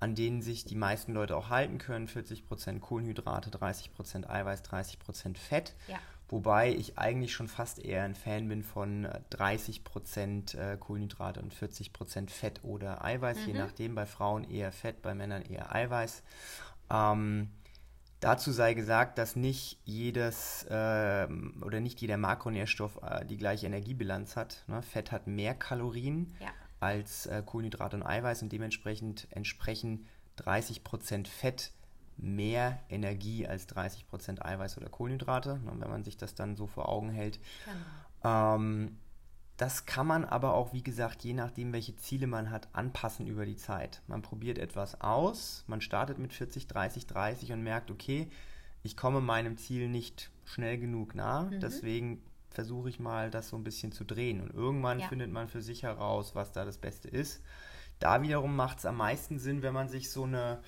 an 0.01 0.15
denen 0.15 0.43
sich 0.43 0.65
die 0.65 0.77
meisten 0.77 1.13
Leute 1.13 1.37
auch 1.37 1.51
halten 1.51 1.79
können. 1.79 2.09
40% 2.09 2.81
Kohlenhydrate, 2.81 3.51
30% 3.51 4.29
Eiweiß, 4.29 4.65
30% 4.65 5.37
Fett. 5.37 5.75
Ja. 5.89 5.99
Wobei 6.29 6.73
ich 6.73 6.99
eigentlich 6.99 7.33
schon 7.33 7.49
fast 7.49 7.79
eher 7.79 8.03
ein 8.03 8.15
Fan 8.15 8.49
bin 8.49 8.63
von 8.63 9.07
30% 9.31 10.57
äh, 10.57 10.77
Kohlenhydrate 10.79 11.41
und 11.41 11.55
40% 11.55 12.31
Fett 12.31 12.65
oder 12.65 13.05
Eiweiß, 13.05 13.41
mhm. 13.41 13.47
je 13.47 13.53
nachdem. 13.55 13.95
Bei 13.95 14.07
Frauen 14.07 14.45
eher 14.45 14.73
Fett, 14.73 15.03
bei 15.03 15.15
Männern 15.15 15.43
eher 15.43 15.75
Eiweiß. 15.75 16.23
Ähm, 16.91 17.51
Dazu 18.25 18.53
sei 18.53 18.73
gesagt, 18.73 19.19
dass 19.19 19.37
nicht 19.37 19.79
jedes 19.85 20.65
äh, 20.71 21.29
oder 21.61 21.81
nicht 21.81 22.01
jeder 22.01 22.17
Makronährstoff 22.17 22.99
äh, 23.03 23.27
die 23.27 23.37
gleiche 23.37 23.67
Energiebilanz 23.67 24.35
hat. 24.35 24.65
Ne? 24.67 24.81
Fett 24.81 25.13
hat 25.13 25.27
mehr 25.27 25.55
Kalorien 25.55 26.35
ja. 26.41 26.49
als 26.81 27.27
äh, 27.27 27.43
Kohlenhydrate 27.45 27.97
und 27.97 28.03
Eiweiß 28.03 28.41
und 28.41 28.51
dementsprechend 28.51 29.29
entsprechen 29.31 30.07
30% 30.39 31.27
Fett 31.27 31.73
mehr 32.17 32.81
Energie 32.89 33.47
als 33.47 33.69
30% 33.69 34.43
Eiweiß 34.43 34.79
oder 34.79 34.89
Kohlenhydrate, 34.89 35.59
ne, 35.59 35.73
wenn 35.77 35.91
man 35.91 36.03
sich 36.03 36.17
das 36.17 36.35
dann 36.35 36.57
so 36.57 36.67
vor 36.67 36.89
Augen 36.89 37.11
hält. 37.11 37.39
Genau. 38.23 38.57
Ähm, 38.57 38.97
das 39.57 39.87
kann 39.87 40.07
man 40.07 40.25
aber 40.25 40.55
auch, 40.55 40.73
wie 40.73 40.83
gesagt, 40.83 41.23
je 41.23 41.33
nachdem, 41.33 41.73
welche 41.73 41.97
Ziele 41.97 42.27
man 42.27 42.51
hat, 42.51 42.69
anpassen 42.73 43.27
über 43.27 43.47
die 43.47 43.57
Zeit. 43.57 44.03
Man 44.09 44.23
probiert 44.23 44.59
etwas 44.59 45.01
aus, 45.01 45.65
man 45.69 45.81
startet 45.81 46.19
mit 46.19 46.33
40, 46.33 46.67
30, 46.67 47.07
30 47.07 47.53
und 47.53 47.63
merkt, 47.63 47.91
okay, 47.91 48.29
ich 48.83 48.97
komme 48.97 49.21
meinem 49.21 49.57
Ziel 49.57 49.89
nicht 49.89 50.31
schnell 50.45 50.79
genug 50.79 51.15
nah, 51.15 51.45
mhm. 51.45 51.61
deswegen 51.61 52.23
versuche 52.51 52.89
ich 52.89 53.01
mal, 53.01 53.31
das 53.31 53.49
so 53.49 53.57
ein 53.57 53.65
bisschen 53.65 53.93
zu 53.93 54.05
drehen. 54.05 54.41
Und 54.41 54.53
irgendwann 54.55 55.01
ja. 55.01 55.09
findet 55.09 55.31
man 55.31 55.49
für 55.49 55.63
sich 55.63 55.83
heraus, 55.83 56.35
was 56.35 56.53
da 56.53 56.65
das 56.65 56.79
Beste 56.79 57.09
ist. 57.09 57.43
Da 57.99 58.23
wiederum 58.23 58.55
macht 58.55 58.79
es 58.79 58.87
am 58.87 58.97
meisten 58.97 59.39
Sinn, 59.39 59.63
wenn 59.63 59.75
man 59.75 59.89
sich 59.89 60.11
so 60.11 60.25
eine 60.25 60.61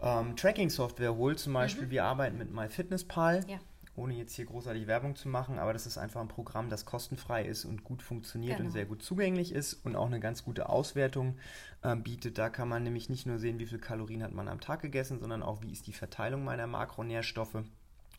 ähm, 0.00 0.36
Tracking-Software 0.36 1.14
holt. 1.14 1.38
Zum 1.38 1.52
Beispiel, 1.52 1.86
mhm. 1.86 1.90
wir 1.90 2.04
arbeiten 2.04 2.38
mit 2.38 2.50
MyFitnessPal. 2.50 3.44
Ja 3.46 3.58
ohne 3.96 4.14
jetzt 4.14 4.34
hier 4.34 4.44
großartig 4.44 4.86
Werbung 4.86 5.16
zu 5.16 5.28
machen, 5.28 5.58
aber 5.58 5.72
das 5.72 5.86
ist 5.86 5.98
einfach 5.98 6.20
ein 6.20 6.28
Programm, 6.28 6.68
das 6.68 6.84
kostenfrei 6.84 7.44
ist 7.44 7.64
und 7.64 7.84
gut 7.84 8.02
funktioniert 8.02 8.58
genau. 8.58 8.68
und 8.68 8.72
sehr 8.72 8.84
gut 8.84 9.02
zugänglich 9.02 9.52
ist 9.52 9.74
und 9.84 9.96
auch 9.96 10.06
eine 10.06 10.20
ganz 10.20 10.44
gute 10.44 10.68
Auswertung 10.68 11.36
äh, 11.82 11.96
bietet. 11.96 12.38
Da 12.38 12.48
kann 12.48 12.68
man 12.68 12.82
nämlich 12.82 13.08
nicht 13.08 13.26
nur 13.26 13.38
sehen, 13.38 13.58
wie 13.58 13.66
viel 13.66 13.78
Kalorien 13.78 14.22
hat 14.22 14.32
man 14.32 14.48
am 14.48 14.60
Tag 14.60 14.80
gegessen, 14.80 15.18
sondern 15.18 15.42
auch, 15.42 15.62
wie 15.62 15.72
ist 15.72 15.86
die 15.86 15.92
Verteilung 15.92 16.44
meiner 16.44 16.66
Makronährstoffe 16.66 17.64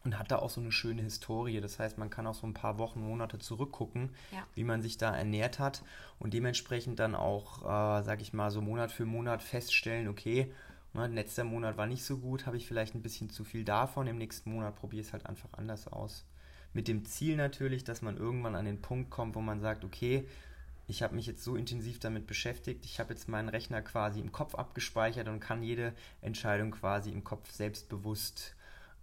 und 0.04 0.18
hat 0.18 0.32
da 0.32 0.38
auch 0.38 0.50
so 0.50 0.62
eine 0.62 0.72
schöne 0.72 1.02
Historie. 1.02 1.60
Das 1.60 1.80
heißt, 1.80 1.98
man 1.98 2.10
kann 2.10 2.28
auch 2.28 2.34
so 2.34 2.48
ein 2.48 2.54
paar 2.54 2.78
Wochen, 2.78 3.02
Monate 3.02 3.40
zurückgucken, 3.40 4.10
ja. 4.32 4.40
wie 4.56 4.64
man 4.64 4.82
sich 4.82 4.98
da 4.98 5.16
ernährt 5.16 5.60
hat 5.60 5.84
und 6.18 6.34
dementsprechend 6.34 7.00
dann 7.00 7.14
auch, 7.14 7.64
äh, 7.64 8.04
sag 8.04 8.22
ich 8.22 8.34
mal, 8.34 8.50
so 8.50 8.62
Monat 8.62 8.92
für 8.92 9.06
Monat 9.06 9.44
feststellen, 9.44 10.08
okay, 10.08 10.52
letzter 10.94 11.44
Monat 11.44 11.78
war 11.78 11.86
nicht 11.86 12.04
so 12.04 12.18
gut, 12.18 12.46
habe 12.46 12.58
ich 12.58 12.68
vielleicht 12.68 12.96
ein 12.96 13.02
bisschen 13.02 13.30
zu 13.30 13.44
viel 13.44 13.64
davon. 13.64 14.08
Im 14.08 14.18
nächsten 14.18 14.52
Monat 14.52 14.76
probiere 14.76 15.02
ich 15.02 15.08
es 15.08 15.14
halt 15.14 15.26
einfach 15.26 15.50
anders 15.54 15.88
aus. 15.88 16.26
Mit 16.74 16.88
dem 16.88 17.06
Ziel 17.06 17.36
natürlich, 17.36 17.84
dass 17.84 18.02
man 18.02 18.18
irgendwann 18.18 18.56
an 18.56 18.66
den 18.66 18.82
Punkt 18.82 19.10
kommt, 19.10 19.36
wo 19.36 19.42
man 19.42 19.62
sagt, 19.62 19.84
okay, 19.84 20.28
ich 20.88 21.04
habe 21.04 21.16
mich 21.16 21.26
jetzt 21.26 21.44
so 21.44 21.56
intensiv 21.56 22.00
damit 22.00 22.28
beschäftigt, 22.28 22.86
ich 22.86 23.00
habe 23.00 23.14
jetzt 23.14 23.28
meinen 23.28 23.50
Rechner 23.50 23.82
quasi 23.82 24.20
im 24.20 24.32
Kopf 24.32 24.56
abgespeichert 24.56 25.28
und 25.28 25.40
kann 25.40 25.62
jede 25.62 25.94
Entscheidung 26.22 26.72
quasi 26.72 27.12
im 27.12 27.24
Kopf 27.24 27.52
selbstbewusst 27.52 28.56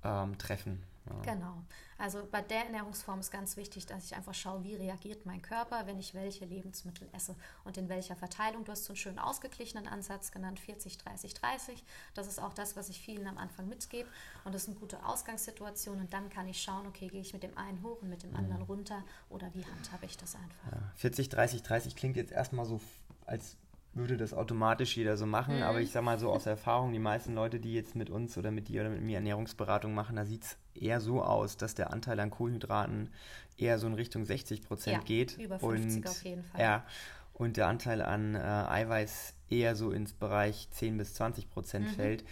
ähm, 0.02 0.38
treffen. 0.38 0.82
Ja. 1.06 1.34
Genau. 1.34 1.62
Also 1.98 2.26
bei 2.30 2.40
der 2.40 2.66
Ernährungsform 2.66 3.20
ist 3.20 3.30
ganz 3.30 3.56
wichtig, 3.56 3.86
dass 3.86 4.04
ich 4.04 4.16
einfach 4.16 4.34
schaue, 4.34 4.64
wie 4.64 4.74
reagiert 4.74 5.26
mein 5.26 5.42
Körper, 5.42 5.86
wenn 5.86 5.98
ich 5.98 6.14
welche 6.14 6.44
Lebensmittel 6.44 7.08
esse 7.12 7.36
und 7.64 7.76
in 7.76 7.88
welcher 7.88 8.16
Verteilung. 8.16 8.64
Du 8.64 8.72
hast 8.72 8.84
so 8.84 8.92
einen 8.92 8.96
schönen 8.96 9.18
ausgeglichenen 9.18 9.86
Ansatz 9.86 10.32
genannt, 10.32 10.58
40, 10.58 10.98
30, 10.98 11.34
30. 11.34 11.84
Das 12.14 12.26
ist 12.26 12.40
auch 12.40 12.54
das, 12.54 12.76
was 12.76 12.88
ich 12.88 13.00
vielen 13.00 13.26
am 13.26 13.38
Anfang 13.38 13.68
mitgebe. 13.68 14.08
Und 14.44 14.54
das 14.54 14.62
ist 14.62 14.68
eine 14.68 14.78
gute 14.78 15.04
Ausgangssituation. 15.04 16.00
Und 16.00 16.12
dann 16.12 16.30
kann 16.30 16.48
ich 16.48 16.60
schauen, 16.60 16.86
okay, 16.86 17.08
gehe 17.08 17.20
ich 17.20 17.32
mit 17.32 17.42
dem 17.42 17.56
einen 17.56 17.82
hoch 17.82 18.00
und 18.02 18.08
mit 18.08 18.22
dem 18.22 18.30
mhm. 18.30 18.36
anderen 18.36 18.62
runter 18.62 19.04
oder 19.28 19.52
wie 19.54 19.64
handhabe 19.64 20.06
ich 20.06 20.16
das 20.16 20.34
einfach. 20.34 20.72
Ja. 20.72 20.92
40, 20.96 21.28
30, 21.28 21.62
30 21.62 21.96
klingt 21.96 22.16
jetzt 22.16 22.32
erstmal 22.32 22.64
so, 22.66 22.80
als 23.26 23.56
würde 23.94 24.16
das 24.16 24.34
automatisch 24.34 24.96
jeder 24.96 25.16
so 25.16 25.26
machen, 25.26 25.56
mhm. 25.56 25.62
aber 25.62 25.80
ich 25.80 25.90
sage 25.90 26.04
mal 26.04 26.18
so 26.18 26.30
aus 26.30 26.46
Erfahrung, 26.46 26.92
die 26.92 26.98
meisten 26.98 27.34
Leute, 27.34 27.60
die 27.60 27.74
jetzt 27.74 27.94
mit 27.94 28.10
uns 28.10 28.36
oder 28.36 28.50
mit 28.50 28.68
dir 28.68 28.82
oder 28.82 28.90
mit 28.90 29.02
mir 29.02 29.16
Ernährungsberatung 29.16 29.94
machen, 29.94 30.16
da 30.16 30.24
sieht 30.24 30.44
es 30.44 30.56
eher 30.74 31.00
so 31.00 31.22
aus, 31.22 31.56
dass 31.56 31.74
der 31.74 31.92
Anteil 31.92 32.18
an 32.20 32.30
Kohlenhydraten 32.30 33.10
eher 33.56 33.78
so 33.78 33.86
in 33.86 33.94
Richtung 33.94 34.24
60 34.24 34.62
Prozent 34.62 34.96
ja, 34.96 35.02
geht. 35.04 35.38
Über 35.38 35.58
50 35.58 35.96
und, 35.96 36.08
auf 36.08 36.22
jeden 36.24 36.44
Fall. 36.44 36.60
Ja, 36.60 36.84
und 37.32 37.56
der 37.56 37.68
Anteil 37.68 38.02
an 38.02 38.34
äh, 38.34 38.38
Eiweiß 38.38 39.34
eher 39.48 39.76
so 39.76 39.90
ins 39.90 40.12
Bereich 40.12 40.68
10 40.70 40.98
bis 40.98 41.14
20 41.14 41.50
Prozent 41.50 41.86
mhm. 41.86 41.90
fällt. 41.90 42.24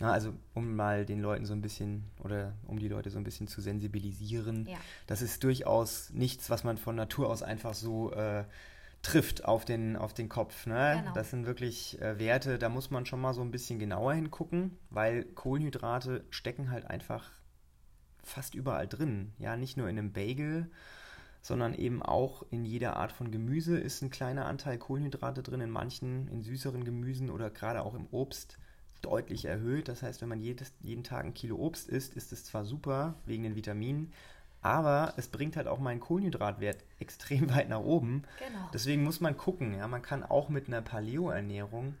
Na, 0.00 0.12
also 0.12 0.32
um 0.54 0.76
mal 0.76 1.04
den 1.04 1.20
Leuten 1.20 1.44
so 1.44 1.52
ein 1.52 1.60
bisschen 1.60 2.04
oder 2.24 2.54
um 2.66 2.78
die 2.78 2.88
Leute 2.88 3.10
so 3.10 3.18
ein 3.18 3.24
bisschen 3.24 3.48
zu 3.48 3.60
sensibilisieren. 3.60 4.66
Ja. 4.66 4.78
Das 5.06 5.20
ist 5.20 5.44
durchaus 5.44 6.10
nichts, 6.10 6.48
was 6.48 6.64
man 6.64 6.78
von 6.78 6.96
Natur 6.96 7.28
aus 7.28 7.42
einfach 7.42 7.74
so 7.74 8.10
äh, 8.12 8.44
trifft 9.02 9.44
auf 9.44 9.64
den, 9.64 9.96
auf 9.96 10.12
den 10.14 10.28
Kopf. 10.28 10.66
Ne? 10.66 10.98
Genau. 11.00 11.14
Das 11.14 11.30
sind 11.30 11.46
wirklich 11.46 12.00
äh, 12.00 12.18
Werte, 12.18 12.58
da 12.58 12.68
muss 12.68 12.90
man 12.90 13.06
schon 13.06 13.20
mal 13.20 13.34
so 13.34 13.40
ein 13.40 13.50
bisschen 13.50 13.78
genauer 13.78 14.14
hingucken, 14.14 14.78
weil 14.90 15.24
Kohlenhydrate 15.24 16.24
stecken 16.30 16.70
halt 16.70 16.86
einfach 16.86 17.30
fast 18.22 18.54
überall 18.54 18.86
drin. 18.86 19.32
Ja, 19.38 19.56
nicht 19.56 19.76
nur 19.76 19.88
in 19.88 19.98
einem 19.98 20.12
Bagel, 20.12 20.70
sondern 21.42 21.74
eben 21.74 22.02
auch 22.02 22.44
in 22.50 22.64
jeder 22.64 22.96
Art 22.96 23.12
von 23.12 23.30
Gemüse 23.30 23.78
ist 23.78 24.02
ein 24.02 24.10
kleiner 24.10 24.44
Anteil 24.44 24.78
Kohlenhydrate 24.78 25.42
drin, 25.42 25.62
in 25.62 25.70
manchen, 25.70 26.28
in 26.28 26.42
süßeren 26.42 26.84
Gemüsen 26.84 27.30
oder 27.30 27.50
gerade 27.50 27.82
auch 27.82 27.94
im 27.94 28.06
Obst 28.10 28.58
deutlich 29.00 29.46
erhöht. 29.46 29.88
Das 29.88 30.02
heißt, 30.02 30.20
wenn 30.20 30.28
man 30.28 30.40
jedes, 30.40 30.74
jeden 30.80 31.04
Tag 31.04 31.24
ein 31.24 31.32
Kilo 31.32 31.56
Obst 31.56 31.88
isst, 31.88 32.14
ist 32.14 32.32
es 32.32 32.44
zwar 32.44 32.66
super 32.66 33.14
wegen 33.24 33.42
den 33.44 33.56
Vitaminen, 33.56 34.12
aber 34.62 35.14
es 35.16 35.28
bringt 35.28 35.56
halt 35.56 35.66
auch 35.66 35.78
meinen 35.78 36.00
Kohlenhydratwert 36.00 36.84
extrem 36.98 37.50
weit 37.54 37.68
nach 37.68 37.80
oben. 37.80 38.24
Genau. 38.38 38.70
Deswegen 38.72 39.02
muss 39.02 39.20
man 39.20 39.36
gucken. 39.36 39.74
Ja, 39.74 39.88
man 39.88 40.02
kann 40.02 40.22
auch 40.22 40.48
mit 40.48 40.68
einer 40.68 40.82
Paleo-Ernährung 40.82 41.94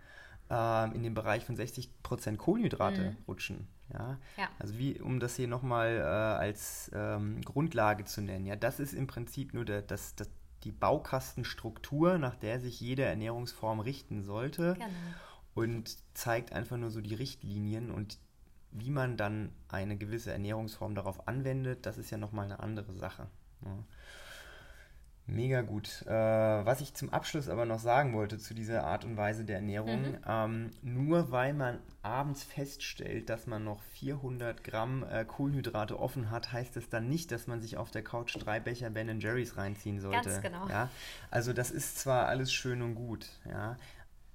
äh, 0.50 0.94
in 0.94 1.02
den 1.02 1.14
Bereich 1.14 1.44
von 1.44 1.56
60% 1.56 2.36
Kohlenhydrate 2.36 3.02
mhm. 3.02 3.16
rutschen. 3.26 3.68
Ja? 3.92 4.18
ja? 4.36 4.48
Also 4.58 4.78
wie, 4.78 5.00
um 5.00 5.20
das 5.20 5.36
hier 5.36 5.48
nochmal 5.48 5.96
äh, 5.96 6.02
als 6.02 6.90
ähm, 6.94 7.40
Grundlage 7.42 8.04
zu 8.04 8.20
nennen. 8.20 8.46
Ja, 8.46 8.56
das 8.56 8.80
ist 8.80 8.92
im 8.92 9.06
Prinzip 9.06 9.54
nur 9.54 9.64
der, 9.64 9.82
das, 9.82 10.14
das, 10.14 10.28
die 10.64 10.72
Baukastenstruktur, 10.72 12.18
nach 12.18 12.36
der 12.36 12.60
sich 12.60 12.80
jede 12.80 13.02
Ernährungsform 13.02 13.80
richten 13.80 14.22
sollte. 14.22 14.74
Genau. 14.74 14.86
Und 15.54 15.96
zeigt 16.14 16.52
einfach 16.52 16.76
nur 16.76 16.90
so 16.90 17.00
die 17.00 17.14
Richtlinien 17.14 17.90
und 17.90 18.18
wie 18.72 18.90
man 18.90 19.16
dann 19.16 19.52
eine 19.68 19.96
gewisse 19.96 20.32
Ernährungsform 20.32 20.94
darauf 20.94 21.26
anwendet, 21.28 21.86
das 21.86 21.98
ist 21.98 22.10
ja 22.10 22.18
nochmal 22.18 22.44
eine 22.46 22.60
andere 22.60 22.92
Sache. 22.94 23.26
Ja. 23.64 23.78
Mega 25.30 25.60
gut. 25.60 26.04
Äh, 26.06 26.10
was 26.10 26.80
ich 26.80 26.94
zum 26.94 27.10
Abschluss 27.10 27.48
aber 27.48 27.64
noch 27.64 27.78
sagen 27.78 28.14
wollte 28.14 28.38
zu 28.38 28.52
dieser 28.52 28.84
Art 28.84 29.04
und 29.04 29.16
Weise 29.16 29.44
der 29.44 29.56
Ernährung, 29.56 30.02
mhm. 30.02 30.18
ähm, 30.26 30.70
nur 30.82 31.30
weil 31.30 31.54
man 31.54 31.78
abends 32.02 32.42
feststellt, 32.42 33.30
dass 33.30 33.46
man 33.46 33.62
noch 33.62 33.80
400 33.80 34.64
Gramm 34.64 35.04
äh, 35.04 35.24
Kohlenhydrate 35.24 36.00
offen 36.00 36.30
hat, 36.30 36.52
heißt 36.52 36.76
es 36.76 36.88
dann 36.88 37.08
nicht, 37.08 37.30
dass 37.30 37.46
man 37.46 37.60
sich 37.60 37.76
auf 37.76 37.92
der 37.92 38.02
Couch 38.02 38.36
drei 38.40 38.58
Becher 38.58 38.90
Ben 38.90 39.20
Jerry's 39.20 39.56
reinziehen 39.56 40.00
sollte. 40.00 40.30
Ganz 40.30 40.42
genau. 40.42 40.68
Ja? 40.68 40.90
Also 41.30 41.52
das 41.52 41.70
ist 41.70 41.98
zwar 41.98 42.26
alles 42.26 42.52
schön 42.52 42.82
und 42.82 42.96
gut, 42.96 43.28
ja, 43.48 43.76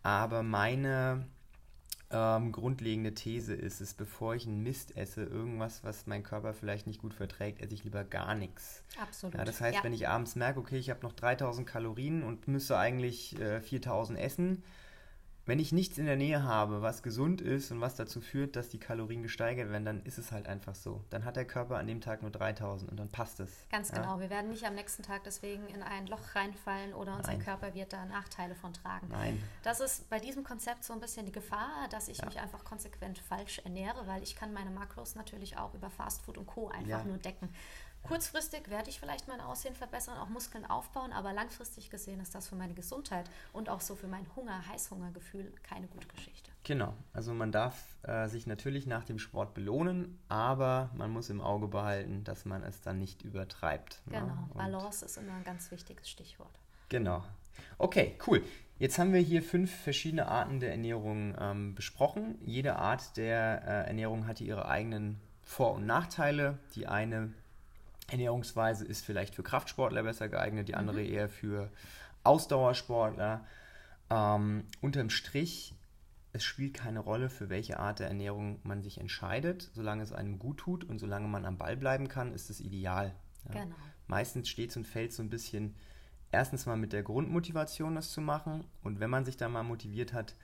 aber 0.02 0.44
meine 0.44 1.26
ähm, 2.16 2.54
grundlegende 2.54 3.14
These 3.14 3.54
ist 3.54 3.82
es, 3.82 3.94
bevor 3.94 4.36
ich 4.36 4.48
einen 4.48 4.64
Mist 4.64 4.96
esse, 4.96 5.24
irgendwas, 5.24 5.84
was 5.84 6.08
mein 6.08 6.24
Körper 6.24 6.54
vielleicht 6.54 6.88
nicht 6.88 7.02
gut 7.02 7.14
verträgt, 7.14 7.62
esse 7.62 7.74
ich 7.74 7.84
lieber 7.84 8.06
gar 8.06 8.36
nichts. 8.36 8.84
Absolut. 9.02 9.36
Ja, 9.36 9.44
das 9.44 9.60
heißt, 9.60 9.80
ja. 9.80 9.84
wenn 9.84 9.94
ich 9.94 10.08
abends 10.08 10.36
merke, 10.36 10.60
okay, 10.60 10.78
ich 10.78 10.90
habe 10.90 11.02
noch 11.04 11.12
3000 11.12 11.68
Kalorien 11.68 12.24
und 12.24 12.48
müsste 12.48 12.78
eigentlich 12.78 13.38
äh, 13.40 13.60
4000 13.60 14.18
essen, 14.18 14.64
wenn 15.46 15.60
ich 15.60 15.72
nichts 15.72 15.98
in 15.98 16.06
der 16.06 16.16
Nähe 16.16 16.44
habe, 16.44 16.82
was 16.82 17.04
gesund 17.04 17.40
ist 17.40 17.72
und 17.72 17.80
was 17.80 17.96
dazu 17.96 18.20
führt, 18.20 18.56
dass 18.56 18.70
die 18.70 18.80
Kalorien 18.80 19.22
gesteigert 19.22 19.70
werden, 19.70 19.86
dann 19.86 20.02
ist 20.04 20.18
es 20.18 20.32
halt 20.32 20.48
einfach 20.48 20.74
so. 20.74 21.04
Dann 21.12 21.24
hat 21.24 21.36
der 21.36 21.46
Körper 21.46 21.78
an 21.78 21.86
dem 21.86 22.02
Tag 22.02 22.24
nur 22.24 22.32
3000 22.32 22.90
und 22.90 22.98
dann 22.98 23.10
passt 23.10 23.40
es. 23.40 23.66
Ganz 23.70 23.92
ja? 23.92 24.00
genau. 24.00 24.20
Wir 24.20 24.30
werden 24.30 24.50
nicht 24.50 24.66
am 24.66 24.74
nächsten 24.74 25.04
Tag 25.04 25.24
deswegen 25.24 25.68
in 25.68 25.84
ein 25.84 26.08
Loch 26.08 26.36
reinfallen 26.36 26.94
oder 26.94 27.16
unser. 27.16 27.36
Körper 27.36 27.74
wird 27.76 27.92
da 27.92 28.06
Nachteile 28.06 28.56
von 28.56 28.74
tragen. 28.74 29.10
Nein. 29.10 29.44
Das 29.62 29.82
ist 29.82 30.10
bei 30.10 30.20
diesem 30.20 30.44
Konzept 30.44 30.84
so 30.84 30.94
ein 30.94 31.00
bisschen 31.00 31.26
die 31.26 31.32
Gefahr, 31.32 31.88
dass 31.90 32.08
ich 32.08 32.20
ja. 32.20 32.26
mich 32.26 32.40
einfach 32.40 32.64
konsequent 32.64 33.20
falsch 33.20 33.60
ernähre, 33.60 34.08
weil 34.08 34.24
ich 34.24 34.36
kann 34.36 34.54
meine 34.54 34.72
Makros 34.72 35.16
natürlich 35.16 35.58
auch 35.58 35.74
über 35.74 35.90
Fastfood 35.90 36.38
und 36.38 36.48
Co. 36.48 36.70
einfach 36.70 37.00
ja. 37.00 37.04
nur 37.04 37.18
decken. 37.18 37.50
Kurzfristig 38.08 38.70
werde 38.70 38.90
ich 38.90 39.00
vielleicht 39.00 39.28
mein 39.28 39.42
Aussehen 39.42 39.76
verbessern, 39.76 40.18
auch 40.18 40.30
Muskeln 40.30 40.66
aufbauen, 40.66 41.12
aber 41.12 41.34
langfristig 41.34 41.90
gesehen 41.90 42.20
ist 42.20 42.36
das 42.36 42.48
für 42.48 42.56
meine 42.56 42.74
Gesundheit 42.74 43.30
und 43.52 43.70
auch 43.70 43.82
so 43.82 43.96
für 43.96 44.08
mein 44.08 44.26
Hunger, 44.36 44.68
Heißhungergefühl 44.68 45.52
keine 45.64 45.88
gute 45.88 46.08
Geschichte. 46.08 46.52
Genau, 46.64 46.94
also 47.14 47.34
man 47.34 47.52
darf 47.52 47.76
äh, 48.04 48.28
sich 48.28 48.48
natürlich 48.48 48.88
nach 48.88 49.04
dem 49.04 49.20
Sport 49.20 49.54
belohnen, 49.54 50.20
aber 50.30 50.90
man 50.96 51.12
muss 51.12 51.30
im 51.30 51.42
Auge 51.42 51.68
behalten, 51.68 52.24
dass 52.24 52.46
man 52.46 52.64
es 52.64 52.82
dann 52.82 53.00
nicht 53.00 53.24
übertreibt. 53.24 54.02
Ne? 54.06 54.20
Genau, 54.20 54.34
ne? 54.34 54.50
Balance 54.56 55.06
ist 55.06 55.18
immer 55.18 55.34
ein 55.34 55.44
ganz 55.44 55.70
wichtiges 55.72 56.10
Stichwort. 56.10 56.60
Genau. 56.90 57.24
Okay, 57.78 58.18
cool. 58.28 58.44
Jetzt 58.78 59.00
haben 59.00 59.14
wir 59.14 59.22
hier 59.22 59.42
fünf 59.42 59.74
verschiedene 59.74 60.28
Arten 60.28 60.60
der 60.60 60.72
Ernährung 60.72 61.36
ähm, 61.40 61.76
besprochen. 61.76 62.38
Jede 62.44 62.76
Art 62.76 63.16
der 63.16 63.62
äh, 63.64 63.88
Ernährung 63.88 64.28
hatte 64.28 64.44
ihre 64.44 64.68
eigenen 64.68 65.20
Vor- 65.44 65.76
und 65.76 65.86
Nachteile. 65.86 66.60
Die 66.76 66.88
eine 66.88 67.32
Ernährungsweise 68.08 68.86
ist 68.86 69.06
vielleicht 69.06 69.36
für 69.36 69.44
Kraftsportler 69.44 70.04
besser 70.04 70.30
geeignet, 70.30 70.68
die 70.68 70.76
andere 70.76 71.02
mhm. 71.02 71.10
eher 71.10 71.30
für 71.30 71.72
Ausdauersportler. 72.24 73.46
Ähm, 74.10 74.66
unterm 74.82 75.10
Strich, 75.10 75.74
es 76.34 76.44
spielt 76.44 76.74
keine 76.74 77.00
Rolle, 77.00 77.30
für 77.30 77.50
welche 77.50 77.80
Art 77.80 78.00
der 78.00 78.08
Ernährung 78.08 78.60
man 78.64 78.82
sich 78.82 79.00
entscheidet. 79.00 79.72
Solange 79.74 80.04
es 80.04 80.12
einem 80.12 80.38
gut 80.38 80.58
tut 80.58 80.84
und 80.84 81.00
solange 81.00 81.28
man 81.28 81.46
am 81.46 81.58
Ball 81.58 81.78
bleiben 81.78 82.08
kann, 82.08 82.34
ist 82.34 82.50
es 82.50 82.60
ideal. 82.60 83.16
Ja. 83.48 83.64
Genau. 83.64 83.76
Meistens 84.08 84.50
steht 84.50 84.72
es 84.72 84.78
und 84.78 84.86
fällt 84.86 85.14
so 85.14 85.24
ein 85.24 85.30
bisschen 85.30 85.76
erstens 86.32 86.66
mal 86.66 86.78
mit 86.78 86.94
der 86.94 87.04
Grundmotivation, 87.04 87.96
das 87.96 88.12
zu 88.12 88.22
machen. 88.22 88.66
Und 88.84 89.00
wenn 89.00 89.10
man 89.10 89.26
sich 89.26 89.38
da 89.38 89.50
mal 89.50 89.64
motiviert 89.64 90.14
hat, 90.14 90.36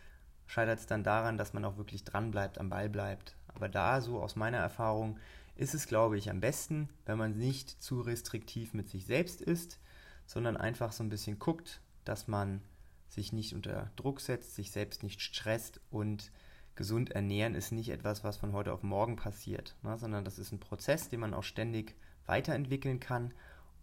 scheitert 0.47 0.79
es 0.79 0.85
dann 0.85 1.03
daran, 1.03 1.37
dass 1.37 1.53
man 1.53 1.65
auch 1.65 1.77
wirklich 1.77 2.03
dran 2.03 2.31
bleibt, 2.31 2.57
am 2.57 2.69
Ball 2.69 2.89
bleibt. 2.89 3.35
Aber 3.53 3.69
da, 3.69 4.01
so 4.01 4.21
aus 4.21 4.35
meiner 4.35 4.57
Erfahrung, 4.57 5.19
ist 5.55 5.73
es, 5.73 5.87
glaube 5.87 6.17
ich, 6.17 6.29
am 6.29 6.39
besten, 6.39 6.89
wenn 7.05 7.17
man 7.17 7.37
nicht 7.37 7.69
zu 7.69 8.01
restriktiv 8.01 8.73
mit 8.73 8.89
sich 8.89 9.05
selbst 9.05 9.41
ist, 9.41 9.79
sondern 10.25 10.57
einfach 10.57 10.91
so 10.91 11.03
ein 11.03 11.09
bisschen 11.09 11.39
guckt, 11.39 11.81
dass 12.05 12.27
man 12.27 12.61
sich 13.09 13.33
nicht 13.33 13.53
unter 13.53 13.91
Druck 13.95 14.21
setzt, 14.21 14.55
sich 14.55 14.71
selbst 14.71 15.03
nicht 15.03 15.21
stresst 15.21 15.81
und 15.89 16.31
gesund 16.75 17.11
ernähren 17.11 17.53
ist 17.53 17.71
nicht 17.71 17.89
etwas, 17.89 18.23
was 18.23 18.37
von 18.37 18.53
heute 18.53 18.73
auf 18.73 18.81
morgen 18.81 19.17
passiert, 19.17 19.75
ne, 19.83 19.97
sondern 19.97 20.23
das 20.23 20.39
ist 20.39 20.51
ein 20.51 20.59
Prozess, 20.59 21.09
den 21.09 21.19
man 21.19 21.33
auch 21.33 21.43
ständig 21.43 21.95
weiterentwickeln 22.25 22.99
kann. 22.99 23.33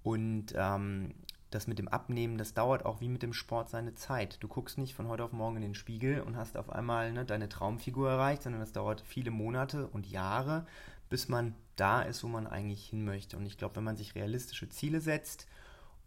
Und 0.02 0.54
ähm, 0.56 1.14
das 1.50 1.66
mit 1.66 1.78
dem 1.78 1.88
Abnehmen, 1.88 2.38
das 2.38 2.54
dauert 2.54 2.84
auch 2.84 3.00
wie 3.00 3.08
mit 3.08 3.22
dem 3.22 3.32
Sport 3.32 3.70
seine 3.70 3.94
Zeit. 3.94 4.42
Du 4.42 4.48
guckst 4.48 4.78
nicht 4.78 4.94
von 4.94 5.08
heute 5.08 5.24
auf 5.24 5.32
morgen 5.32 5.56
in 5.56 5.62
den 5.62 5.74
Spiegel 5.74 6.20
und 6.20 6.36
hast 6.36 6.56
auf 6.56 6.70
einmal 6.70 7.12
ne, 7.12 7.24
deine 7.24 7.48
Traumfigur 7.48 8.10
erreicht, 8.10 8.42
sondern 8.42 8.60
das 8.60 8.72
dauert 8.72 9.02
viele 9.02 9.30
Monate 9.30 9.86
und 9.88 10.06
Jahre, 10.06 10.66
bis 11.08 11.28
man 11.28 11.54
da 11.76 12.02
ist, 12.02 12.22
wo 12.24 12.28
man 12.28 12.46
eigentlich 12.46 12.88
hin 12.88 13.04
möchte. 13.04 13.36
Und 13.36 13.46
ich 13.46 13.56
glaube, 13.56 13.76
wenn 13.76 13.84
man 13.84 13.96
sich 13.96 14.14
realistische 14.14 14.68
Ziele 14.68 15.00
setzt 15.00 15.46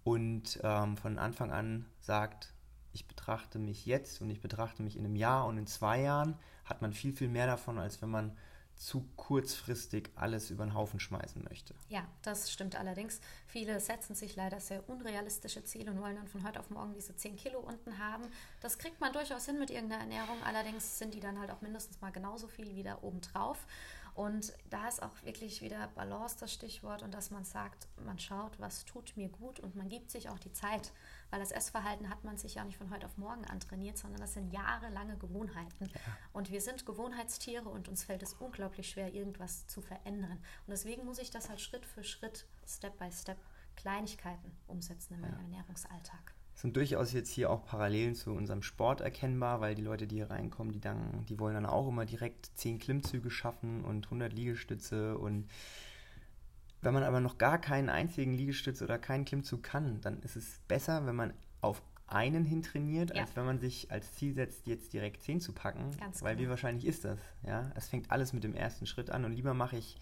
und 0.04 0.60
ähm, 0.64 0.98
von 0.98 1.18
Anfang 1.18 1.52
an 1.52 1.86
sagt, 2.00 2.54
ich 2.94 3.08
betrachte 3.08 3.60
mich 3.60 3.86
jetzt 3.86 4.22
und 4.22 4.30
ich 4.30 4.42
betrachte 4.42 4.84
mich 4.84 4.98
in 4.98 5.06
einem 5.06 5.16
Jahr 5.16 5.46
und 5.46 5.58
in 5.58 5.68
zwei 5.68 6.02
Jahren, 6.02 6.36
hat 6.66 6.82
man 6.82 6.94
viel, 6.94 7.14
viel 7.14 7.30
mehr 7.30 7.48
davon, 7.48 7.80
als 7.80 8.02
wenn 8.02 8.10
man 8.10 8.38
zu 8.82 9.08
kurzfristig 9.16 10.10
alles 10.16 10.50
über 10.50 10.66
den 10.66 10.74
Haufen 10.74 11.00
schmeißen 11.00 11.44
möchte. 11.48 11.76
Ja, 11.90 12.04
das 12.24 12.52
stimmt 12.52 12.76
allerdings. 12.76 13.22
Viele 13.46 13.80
setzen 13.80 14.16
sich 14.16 14.36
leider 14.36 14.60
sehr 14.60 14.90
unrealistische 14.90 15.64
Ziele 15.64 15.92
und 15.92 16.02
wollen 16.02 16.16
dann 16.16 16.28
von 16.28 16.44
heute 16.44 16.60
auf 16.60 16.72
morgen 16.72 16.96
diese 16.96 17.16
10 17.16 17.36
Kilo 17.36 17.60
unten 17.60 18.00
haben. 18.00 18.24
Das 18.60 18.80
kriegt 18.80 19.00
man 19.00 19.14
durchaus 19.14 19.46
hin 19.46 19.60
mit 19.60 19.70
irgendeiner 19.70 20.02
Ernährung, 20.02 20.42
allerdings 20.44 20.98
sind 20.98 21.14
die 21.14 21.20
dann 21.20 21.40
halt 21.40 21.52
auch 21.52 21.62
mindestens 21.62 22.02
mal 22.02 22.12
genauso 22.12 22.48
viel 22.48 22.76
wieder 22.76 23.04
obendrauf. 23.04 23.68
Und 24.16 24.54
da 24.70 24.88
ist 24.88 25.02
auch 25.02 25.24
wirklich 25.24 25.62
wieder 25.62 25.88
Balance 25.96 26.38
das 26.40 26.54
Stichwort 26.54 27.04
und 27.04 27.14
dass 27.14 27.32
man 27.32 27.44
sagt, 27.44 27.88
man 28.06 28.20
schaut, 28.20 28.60
was 28.60 28.86
tut 28.86 29.16
mir 29.16 29.30
gut 29.30 29.60
und 29.60 29.76
man 29.76 29.90
gibt 29.90 30.12
sich 30.12 30.30
auch 30.30 30.40
die 30.40 30.52
Zeit, 30.52 30.92
weil 31.30 31.40
das 31.40 31.52
Essverhalten 31.52 32.10
hat 32.10 32.24
man 32.24 32.38
sich 32.38 32.56
ja 32.56 32.64
nicht 32.64 32.78
von 32.78 32.90
heute 32.92 33.06
auf 33.06 33.18
morgen 33.18 33.46
antrainiert, 33.46 33.98
sondern 33.98 34.20
das 34.20 34.34
sind 34.34 34.52
jahrelange 34.52 35.18
Gewohnheiten. 35.18 35.86
Ja. 35.86 36.00
Und 36.34 36.52
wir 36.52 36.62
sind 36.62 36.86
Gewohnheitstiere 36.86 37.70
und 37.70 37.88
uns 37.88 38.04
fällt 38.04 38.24
es 38.24 38.34
unglaublich 38.34 38.90
schwer, 38.90 39.14
irgendwas 39.14 39.68
zu 39.68 39.82
verändern. 39.82 40.40
Und 40.68 40.72
deswegen 40.72 41.06
muss 41.06 41.20
ich 41.20 41.32
das 41.32 41.50
halt 41.50 41.62
Schritt 41.62 41.86
für 41.86 42.04
Schritt, 42.04 42.46
Step 42.68 42.98
by 42.98 43.12
Step, 43.12 43.38
Kleinigkeiten 43.76 44.52
umsetzen 44.68 45.14
in 45.14 45.22
meinem 45.22 45.38
ja. 45.38 45.42
Ernährungsalltag 45.44 46.34
sind 46.62 46.76
durchaus 46.76 47.12
jetzt 47.12 47.32
hier 47.32 47.50
auch 47.50 47.66
Parallelen 47.66 48.16
zu 48.16 48.32
unserem 48.32 48.62
Sport 48.62 49.02
erkennbar, 49.02 49.62
weil 49.62 49.76
die 49.76 49.82
Leute, 49.82 50.08
die 50.08 50.18
hier 50.18 50.30
reinkommen, 50.30 50.72
die, 50.72 50.80
dann, 50.80 51.26
die 51.28 51.40
wollen 51.40 51.56
dann 51.56 51.66
auch 51.66 51.88
immer 51.88 52.06
direkt 52.06 52.52
10 52.56 52.80
Klimmzüge 52.80 53.32
schaffen 53.32 53.84
und 53.84 54.06
100 54.06 54.32
Liegestütze 54.32 55.18
und 55.18 55.48
wenn 56.82 56.94
man 56.94 57.04
aber 57.04 57.20
noch 57.20 57.38
gar 57.38 57.60
keinen 57.60 57.90
einzigen 57.90 58.34
Liegestütz 58.34 58.82
oder 58.82 58.98
keinen 58.98 59.26
Klimmzug 59.26 59.62
kann, 59.64 60.02
dann 60.02 60.20
ist 60.22 60.36
es 60.36 60.60
besser, 60.68 61.06
wenn 61.06 61.16
man 61.16 61.34
auf 61.62 61.82
einen 62.08 62.44
hin 62.44 62.62
trainiert, 62.62 63.16
ja. 63.16 63.22
als 63.22 63.36
wenn 63.36 63.46
man 63.46 63.60
sich 63.60 63.92
als 63.92 64.14
Ziel 64.16 64.34
setzt, 64.34 64.68
jetzt 64.68 64.94
direkt 64.94 65.24
10 65.24 65.42
zu 65.42 65.54
packen. 65.54 65.92
Ganz 66.00 66.22
weil 66.22 66.36
genau. 66.36 66.48
wie 66.48 66.50
wahrscheinlich 66.50 66.86
ist 66.86 67.06
das? 67.06 67.20
Ja, 67.44 67.72
es 67.76 67.88
fängt 67.88 68.12
alles 68.12 68.34
mit 68.34 68.44
dem 68.44 68.54
ersten 68.54 68.86
Schritt 68.86 69.10
an 69.10 69.26
und 69.26 69.34
lieber 69.34 69.54
mache 69.54 69.78
ich 69.78 69.98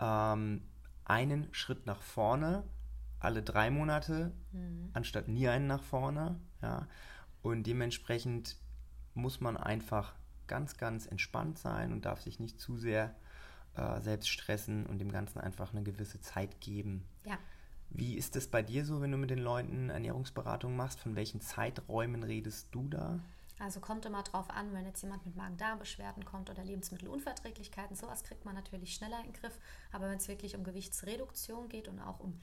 ähm, 0.00 0.62
einen 1.04 1.52
Schritt 1.52 1.86
nach 1.86 2.00
vorne 2.00 2.64
alle 3.20 3.42
drei 3.42 3.70
Monate, 3.70 4.32
mhm. 4.52 4.90
anstatt 4.94 5.28
nie 5.28 5.48
einen 5.48 5.66
nach 5.66 5.82
vorne. 5.82 6.40
Ja. 6.62 6.88
Und 7.42 7.66
dementsprechend 7.66 8.56
muss 9.14 9.40
man 9.40 9.56
einfach 9.56 10.14
ganz, 10.46 10.76
ganz 10.76 11.06
entspannt 11.06 11.58
sein 11.58 11.92
und 11.92 12.04
darf 12.04 12.20
sich 12.20 12.40
nicht 12.40 12.60
zu 12.60 12.76
sehr 12.76 13.14
äh, 13.76 14.00
selbst 14.00 14.28
stressen 14.28 14.86
und 14.86 14.98
dem 14.98 15.12
Ganzen 15.12 15.38
einfach 15.38 15.72
eine 15.72 15.82
gewisse 15.82 16.20
Zeit 16.20 16.60
geben. 16.60 17.04
Ja. 17.24 17.38
Wie 17.90 18.16
ist 18.16 18.36
es 18.36 18.48
bei 18.48 18.62
dir 18.62 18.84
so, 18.84 19.00
wenn 19.00 19.10
du 19.10 19.16
mit 19.16 19.30
den 19.30 19.38
Leuten 19.38 19.90
Ernährungsberatung 19.90 20.76
machst? 20.76 21.00
Von 21.00 21.16
welchen 21.16 21.40
Zeiträumen 21.40 22.22
redest 22.22 22.68
du 22.72 22.88
da? 22.88 23.20
Also 23.58 23.80
kommt 23.80 24.06
immer 24.06 24.22
drauf 24.22 24.48
an, 24.48 24.72
wenn 24.72 24.86
jetzt 24.86 25.02
jemand 25.02 25.26
mit 25.26 25.36
Magen-Darm-Beschwerden 25.36 26.24
kommt 26.24 26.48
oder 26.48 26.64
Lebensmittelunverträglichkeiten, 26.64 27.94
sowas 27.94 28.22
kriegt 28.22 28.46
man 28.46 28.54
natürlich 28.54 28.94
schneller 28.94 29.18
in 29.18 29.32
den 29.32 29.34
Griff. 29.34 29.58
Aber 29.92 30.08
wenn 30.08 30.16
es 30.16 30.28
wirklich 30.28 30.56
um 30.56 30.64
Gewichtsreduktion 30.64 31.68
geht 31.68 31.86
und 31.86 32.00
auch 32.00 32.20
um 32.20 32.40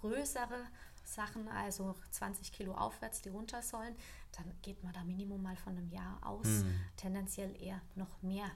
größere 0.00 0.66
Sachen, 1.04 1.48
also 1.48 1.94
20 2.10 2.52
Kilo 2.52 2.74
aufwärts, 2.74 3.22
die 3.22 3.30
runter 3.30 3.62
sollen, 3.62 3.94
dann 4.32 4.52
geht 4.62 4.82
man 4.82 4.92
da 4.92 5.02
Minimum 5.04 5.42
mal 5.42 5.56
von 5.56 5.76
einem 5.76 5.88
Jahr 5.88 6.18
aus, 6.22 6.46
mhm. 6.46 6.74
tendenziell 6.96 7.60
eher 7.60 7.80
noch 7.94 8.22
mehr. 8.22 8.50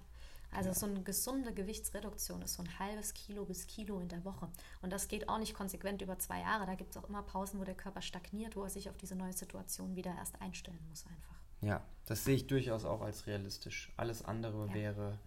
Also 0.55 0.69
ja. 0.69 0.75
so 0.75 0.87
eine 0.87 1.03
gesunde 1.03 1.53
Gewichtsreduktion 1.53 2.41
ist 2.43 2.55
so 2.55 2.63
ein 2.63 2.79
halbes 2.79 3.13
Kilo 3.13 3.45
bis 3.45 3.67
Kilo 3.67 3.99
in 3.99 4.09
der 4.09 4.25
Woche. 4.25 4.49
Und 4.83 4.93
das 4.93 5.09
geht 5.09 5.29
auch 5.29 5.39
nicht 5.39 5.55
konsequent 5.55 6.01
über 6.01 6.19
zwei 6.21 6.41
Jahre. 6.41 6.65
Da 6.65 6.77
gibt 6.77 6.91
es 6.93 6.97
auch 6.97 7.09
immer 7.09 7.23
Pausen, 7.23 7.59
wo 7.59 7.65
der 7.65 7.75
Körper 7.75 8.03
stagniert, 8.03 8.55
wo 8.55 8.63
er 8.63 8.71
sich 8.71 8.89
auf 8.89 8.97
diese 8.97 9.17
neue 9.17 9.33
Situation 9.33 9.97
wieder 9.97 10.15
erst 10.15 10.41
einstellen 10.41 10.79
muss 10.89 11.05
einfach. 11.07 11.35
Ja, 11.61 11.83
das 12.07 12.25
sehe 12.25 12.37
ich 12.37 12.47
durchaus 12.47 12.85
auch 12.85 13.01
als 13.01 13.27
realistisch. 13.27 13.93
Alles 13.97 14.25
andere 14.25 14.69
ja. 14.69 14.75
wäre 14.75 15.19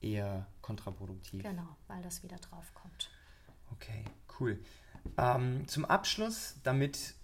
eher 0.00 0.46
kontraproduktiv. 0.62 1.42
Genau, 1.42 1.76
weil 1.88 2.02
das 2.02 2.22
wieder 2.22 2.36
drauf 2.36 2.72
kommt. 2.72 3.10
Okay, 3.72 4.04
cool. 4.38 4.58
Ähm, 5.16 5.66
zum 5.66 5.84
Abschluss, 5.84 6.56
damit 6.62 7.14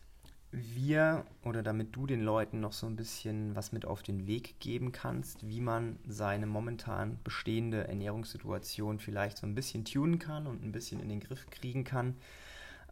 wir 0.52 1.24
oder 1.44 1.62
damit 1.62 1.94
du 1.94 2.06
den 2.06 2.22
Leuten 2.22 2.60
noch 2.60 2.72
so 2.72 2.86
ein 2.86 2.96
bisschen 2.96 3.54
was 3.54 3.72
mit 3.72 3.84
auf 3.84 4.02
den 4.02 4.26
Weg 4.26 4.58
geben 4.60 4.92
kannst, 4.92 5.46
wie 5.46 5.60
man 5.60 5.98
seine 6.06 6.46
momentan 6.46 7.18
bestehende 7.24 7.86
Ernährungssituation 7.88 8.98
vielleicht 8.98 9.38
so 9.38 9.46
ein 9.46 9.54
bisschen 9.54 9.84
tunen 9.84 10.18
kann 10.18 10.46
und 10.46 10.64
ein 10.64 10.72
bisschen 10.72 11.00
in 11.00 11.08
den 11.08 11.20
Griff 11.20 11.46
kriegen 11.50 11.84
kann, 11.84 12.16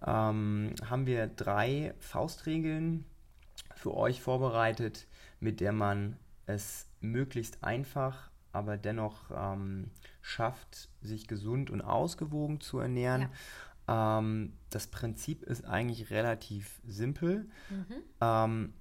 ähm, 0.05 0.75
haben 0.85 1.07
wir 1.07 1.27
drei 1.27 1.95
Faustregeln 2.01 3.05
für 3.75 3.97
euch 3.97 4.21
vorbereitet, 4.21 5.07
mit 5.41 5.61
der 5.61 5.73
man 5.73 6.17
es 6.47 6.87
möglichst 7.01 7.65
einfach, 7.65 8.31
aber 8.53 8.77
dennoch 8.77 9.31
ähm, 9.35 9.91
schafft, 10.21 10.89
sich 11.01 11.27
gesund 11.29 11.71
und 11.71 11.81
ausgewogen 11.81 12.61
zu 12.61 12.79
ernähren. 12.79 13.29
Ähm, 13.89 14.53
das 14.71 14.87
Prinzip 14.87 15.43
ist 15.43 15.65
eigentlich 15.65 16.11
relativ 16.11 16.81
simpel. 16.87 17.49
Mhm. 17.71 17.95
Ähm, 18.21 18.75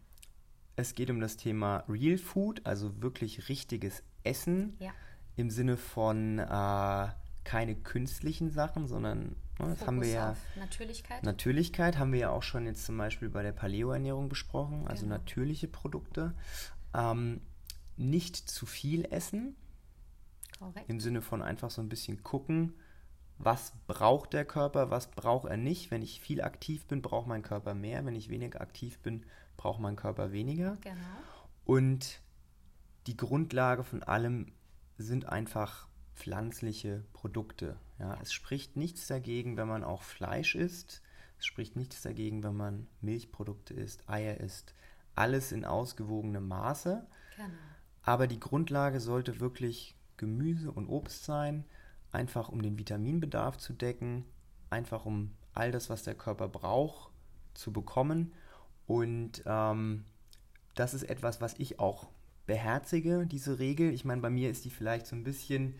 es 0.76 0.96
geht 0.96 1.10
um 1.10 1.20
das 1.20 1.38
Thema 1.38 1.84
Real 1.88 2.18
Food, 2.18 2.66
also 2.66 3.02
wirklich 3.02 3.50
richtiges 3.50 4.04
Essen 4.24 4.76
ja. 4.80 4.92
im 5.36 5.50
Sinne 5.50 5.78
von 5.78 6.40
äh, 6.40 7.08
keine 7.44 7.76
künstlichen 7.76 8.50
Sachen, 8.50 8.88
sondern 8.88 9.36
ne, 9.60 9.76
das 9.78 9.86
haben 9.86 10.02
wir 10.02 10.10
ja 10.10 10.36
Natürlichkeit. 10.56 11.24
Natürlichkeit 11.24 11.98
haben 11.98 12.12
wir 12.12 12.20
ja 12.20 12.30
auch 12.30 12.44
schon 12.44 12.66
jetzt 12.66 12.86
zum 12.86 12.98
Beispiel 12.98 13.30
bei 13.30 13.44
der 13.44 13.52
Paleo-Ernährung 13.52 14.30
besprochen, 14.30 14.88
also 14.88 15.04
genau. 15.04 15.18
natürliche 15.18 15.68
Produkte. 15.68 16.34
Ähm, 16.94 17.42
nicht 17.98 18.36
zu 18.38 18.66
viel 18.66 19.06
essen. 19.12 19.56
Korrekt. 20.58 20.90
Im 20.90 21.00
Sinne 21.00 21.22
von 21.22 21.42
einfach 21.42 21.70
so 21.70 21.82
ein 21.82 21.90
bisschen 21.90 22.24
gucken, 22.24 22.74
was 23.44 23.74
braucht 23.88 24.34
der 24.34 24.46
Körper, 24.46 24.90
was 24.90 25.12
braucht 25.12 25.50
er 25.50 25.58
nicht. 25.58 25.92
Wenn 25.92 26.02
ich 26.02 26.22
viel 26.22 26.42
aktiv 26.42 26.86
bin, 26.86 27.02
braucht 27.02 27.28
mein 27.28 27.42
Körper 27.42 27.74
mehr. 27.74 28.06
Wenn 28.06 28.16
ich 28.16 28.30
weniger 28.30 28.62
aktiv 28.62 29.00
bin, 29.00 29.26
braucht 29.58 29.80
mein 29.80 29.96
Körper 29.96 30.32
weniger. 30.32 30.78
Genau. 30.82 30.98
Und 31.66 32.22
die 33.08 33.18
Grundlage 33.18 33.84
von 33.84 34.04
allem 34.04 34.52
sind 34.98 35.28
einfach 35.28 35.88
pflanzliche 36.16 37.04
Produkte. 37.14 37.78
Ja, 38.00 38.18
es 38.22 38.34
spricht 38.34 38.78
nichts 38.78 39.08
dagegen, 39.08 39.58
wenn 39.58 39.68
man 39.68 39.84
auch 39.84 40.04
Fleisch 40.04 40.56
isst. 40.56 41.02
Es 41.40 41.46
spricht 41.46 41.76
nichts 41.76 42.02
dagegen, 42.02 42.44
wenn 42.44 42.56
man 42.56 42.88
Milchprodukte 43.02 43.74
isst, 43.74 44.08
Eier 44.10 44.40
isst. 44.40 44.74
Alles 45.16 45.52
in 45.52 45.66
ausgewogenem 45.66 46.48
Maße. 46.48 47.06
Genau. 47.36 47.50
Aber 48.04 48.28
die 48.28 48.40
Grundlage 48.40 49.00
sollte 49.00 49.40
wirklich 49.40 49.96
Gemüse 50.18 50.72
und 50.72 50.88
Obst 50.88 51.26
sein 51.26 51.66
einfach 52.14 52.50
um 52.50 52.62
den 52.62 52.78
Vitaminbedarf 52.78 53.58
zu 53.58 53.74
decken, 53.74 54.24
einfach 54.70 55.06
um 55.06 55.32
all 55.54 55.72
das, 55.72 55.90
was 55.90 56.04
der 56.04 56.16
Körper 56.16 56.48
braucht, 56.48 57.12
zu 57.54 57.74
bekommen. 57.74 58.34
Und 58.88 59.44
ähm, 59.46 60.06
das 60.76 60.94
ist 60.94 61.04
etwas, 61.04 61.42
was 61.42 61.56
ich 61.58 61.80
auch 61.80 62.08
beherzige, 62.46 63.26
diese 63.26 63.60
Regel. 63.60 63.94
Ich 63.94 64.06
meine, 64.06 64.22
bei 64.22 64.30
mir 64.30 64.50
ist 64.50 64.66
die 64.66 64.70
vielleicht 64.70 65.08
so 65.08 65.16
ein 65.16 65.24
bisschen, 65.24 65.76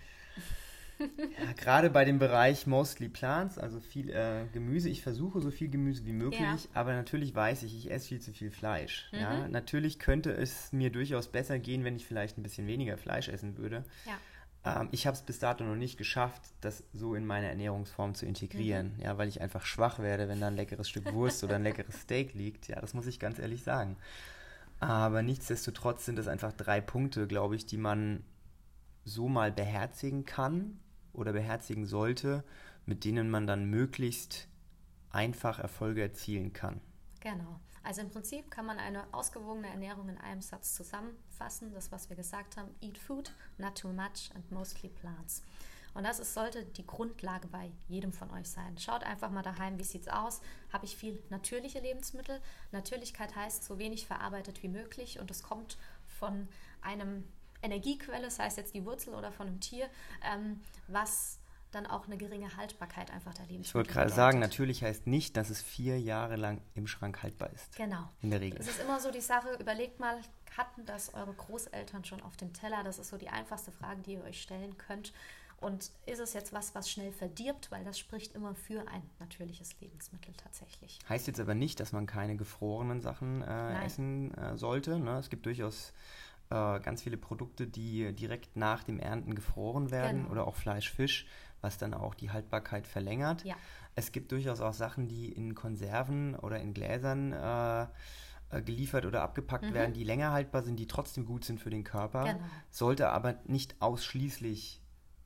ja, 1.00 1.52
gerade 1.58 1.90
bei 1.90 2.06
dem 2.06 2.20
Bereich 2.20 2.68
Mostly 2.68 3.10
Plants, 3.10 3.58
also 3.58 3.80
viel 3.80 4.10
äh, 4.10 4.46
Gemüse. 4.54 4.90
Ich 4.90 5.02
versuche 5.02 5.42
so 5.42 5.52
viel 5.52 5.70
Gemüse 5.70 6.06
wie 6.06 6.14
möglich, 6.14 6.40
ja. 6.42 6.70
aber 6.74 6.94
natürlich 6.94 7.36
weiß 7.36 7.64
ich, 7.64 7.76
ich 7.76 7.92
esse 7.92 8.08
viel 8.08 8.22
zu 8.22 8.32
viel 8.32 8.52
Fleisch. 8.52 9.10
Mhm. 9.12 9.20
Ja? 9.20 9.48
Natürlich 9.50 10.00
könnte 10.00 10.32
es 10.32 10.72
mir 10.72 10.92
durchaus 10.92 11.28
besser 11.28 11.60
gehen, 11.60 11.84
wenn 11.84 11.96
ich 11.96 12.06
vielleicht 12.06 12.38
ein 12.38 12.44
bisschen 12.44 12.68
weniger 12.68 12.98
Fleisch 12.98 13.28
essen 13.28 13.58
würde. 13.58 13.84
Ja. 14.06 14.18
Ähm, 14.66 14.90
ich 14.92 15.08
habe 15.08 15.16
es 15.16 15.22
bis 15.22 15.40
dato 15.40 15.64
noch 15.64 15.76
nicht 15.76 15.98
geschafft, 15.98 16.42
das 16.62 16.84
so 16.94 17.16
in 17.16 17.26
meine 17.26 17.50
Ernährungsform 17.50 18.16
zu 18.16 18.26
integrieren, 18.26 18.94
mhm. 18.96 19.04
ja, 19.04 19.18
weil 19.18 19.28
ich 19.28 19.42
einfach 19.42 19.66
schwach 19.66 20.00
werde, 20.00 20.28
wenn 20.28 20.40
da 20.40 20.48
ein 20.48 20.56
leckeres 20.56 20.90
Stück 20.90 21.12
Wurst 21.14 21.44
oder 21.44 21.56
ein 21.56 21.64
leckeres 21.64 21.96
Steak 22.02 22.34
liegt. 22.34 22.68
Ja, 22.68 22.80
das 22.80 22.94
muss 22.94 23.08
ich 23.08 23.20
ganz 23.20 23.40
ehrlich 23.40 23.64
sagen. 23.64 23.98
Aber 24.80 25.22
nichtsdestotrotz 25.22 26.06
sind 26.06 26.18
das 26.18 26.28
einfach 26.28 26.52
drei 26.52 26.82
Punkte, 26.82 27.28
glaube 27.28 27.56
ich, 27.56 27.66
die 27.66 27.78
man 27.78 28.24
so 29.06 29.30
mal 29.30 29.52
beherzigen 29.52 30.26
kann 30.26 30.80
oder 31.14 31.34
beherzigen 31.34 31.86
sollte, 31.86 32.44
mit 32.86 33.06
denen 33.06 33.30
man 33.30 33.48
dann 33.48 33.66
möglichst 33.66 34.48
einfach 35.10 35.60
Erfolge 35.60 36.02
erzielen 36.02 36.54
kann. 36.54 36.82
Genau. 37.22 37.60
Also 37.84 38.02
im 38.02 38.10
Prinzip 38.10 38.50
kann 38.50 38.66
man 38.66 38.80
eine 38.80 39.06
ausgewogene 39.14 39.68
Ernährung 39.68 40.08
in 40.10 40.18
einem 40.18 40.42
Satz 40.42 40.74
zusammenfassen. 40.74 41.74
Das, 41.74 41.92
was 41.92 42.10
wir 42.10 42.16
gesagt 42.16 42.58
haben, 42.58 42.74
eat 42.82 42.98
food, 42.98 43.34
not 43.58 43.78
too 43.78 43.90
much 43.90 44.32
and 44.34 44.50
mostly 44.52 44.90
plants. 44.90 45.44
Und 45.94 46.06
das 46.06 46.20
ist, 46.20 46.34
sollte 46.34 46.66
die 46.66 46.88
Grundlage 46.88 47.48
bei 47.48 47.72
jedem 47.88 48.14
von 48.14 48.32
euch 48.32 48.50
sein. 48.50 48.78
Schaut 48.78 49.04
einfach 49.04 49.30
mal 49.30 49.44
daheim, 49.44 49.78
wie 49.78 49.84
sieht 49.84 50.04
es 50.04 50.08
aus? 50.08 50.42
Habe 50.72 50.86
ich 50.86 50.96
viel 50.98 51.22
natürliche 51.30 51.80
Lebensmittel? 51.80 52.42
Natürlichkeit 52.72 53.36
heißt 53.36 53.64
so 53.64 53.78
wenig 53.78 54.08
verarbeitet 54.08 54.64
wie 54.64 54.70
möglich 54.70 55.20
und 55.20 55.30
es 55.30 55.44
kommt 55.44 55.78
von 56.08 56.48
einem 56.82 57.28
Energiequelle, 57.62 58.32
sei 58.32 58.48
es 58.48 58.56
jetzt 58.56 58.74
die 58.74 58.86
Wurzel 58.86 59.14
oder 59.14 59.32
von 59.32 59.48
einem 59.48 59.60
Tier, 59.60 59.88
ähm, 60.24 60.62
was 60.88 61.40
dann 61.76 61.86
auch 61.88 62.06
eine 62.08 62.18
geringe 62.18 62.56
Haltbarkeit 62.58 63.12
einfach 63.12 63.34
der 63.34 63.46
Lebensmittel. 63.46 63.68
Ich 63.68 63.76
wollte 63.76 63.92
gerade 63.92 64.12
sagen, 64.12 64.40
natürlich 64.40 64.84
heißt 64.84 65.08
nicht, 65.08 65.38
dass 65.38 65.50
es 65.50 65.62
vier 65.62 66.00
Jahre 66.00 66.36
lang 66.36 66.62
im 66.76 66.88
Schrank 66.88 67.24
haltbar 67.24 67.52
ist. 67.52 67.76
Genau. 67.76 68.10
In 68.22 68.32
der 68.32 68.42
Regel. 68.42 68.60
Es 68.60 68.68
ist 68.68 68.82
immer 68.82 69.00
so 69.00 69.12
die 69.12 69.22
Sache, 69.22 69.56
überlegt 69.60 70.00
mal, 70.00 70.20
hatten 70.58 70.86
das 70.86 71.14
eure 71.14 71.34
Großeltern 71.34 72.06
schon 72.06 72.22
auf 72.22 72.38
dem 72.38 72.54
Teller? 72.54 72.84
Das 72.84 73.00
ist 73.00 73.10
so 73.10 73.18
die 73.18 73.30
einfachste 73.30 73.72
Frage, 73.72 74.02
die 74.02 74.14
ihr 74.14 74.24
euch 74.24 74.42
stellen 74.42 74.78
könnt. 74.78 75.14
Und 75.58 75.92
ist 76.06 76.20
es 76.20 76.34
jetzt 76.34 76.52
was, 76.52 76.76
was 76.76 76.92
schnell 76.92 77.14
verdirbt, 77.14 77.72
weil 77.72 77.86
das 77.86 77.98
spricht 77.98 78.36
immer 78.36 78.54
für 78.54 78.86
ein 78.90 79.02
natürliches 79.20 79.80
Lebensmittel 79.80 80.34
tatsächlich. 80.36 81.00
Heißt 81.08 81.26
jetzt 81.28 81.40
aber 81.40 81.56
nicht, 81.56 81.80
dass 81.80 81.94
man 81.94 82.06
keine 82.06 82.36
gefrorenen 82.36 83.00
Sachen 83.00 83.42
äh, 83.42 83.86
essen 83.86 84.34
äh, 84.34 84.58
sollte. 84.58 85.00
Ne? 85.00 85.18
Es 85.20 85.30
gibt 85.30 85.46
durchaus 85.46 85.94
äh, 86.50 86.80
ganz 86.82 87.02
viele 87.02 87.16
Produkte, 87.16 87.66
die 87.66 88.14
direkt 88.14 88.58
nach 88.58 88.84
dem 88.84 89.00
Ernten 89.00 89.36
gefroren 89.36 89.90
werden 89.90 90.24
genau. 90.24 90.32
oder 90.32 90.48
auch 90.48 90.56
Fleisch, 90.56 90.92
Fisch, 90.92 91.28
was 91.64 91.78
dann 91.78 91.94
auch 91.94 92.14
die 92.14 92.30
Haltbarkeit 92.30 92.86
verlängert. 92.86 93.44
Ja. 93.44 93.56
Es 93.96 94.12
gibt 94.12 94.32
durchaus 94.32 94.62
auch 94.62 94.74
Sachen, 94.74 95.08
die 95.08 95.32
in 95.32 95.56
Konserven 95.56 96.36
oder 96.36 96.60
in 96.60 96.74
Gläsern 96.74 97.32
äh, 97.32 97.88
äh, 98.54 98.62
geliefert 98.62 99.06
oder 99.06 99.24
abgepackt 99.24 99.66
mhm. 99.66 99.74
werden, 99.74 99.94
die 99.94 100.04
länger 100.04 100.32
haltbar 100.32 100.62
sind, 100.64 100.78
die 100.78 100.88
trotzdem 100.88 101.26
gut 101.26 101.46
sind 101.46 101.60
für 101.60 101.70
den 101.70 101.84
Körper, 101.84 102.26
genau. 102.26 102.40
sollte 102.70 103.10
aber 103.10 103.36
nicht 103.46 103.82
ausschließlich 103.82 104.82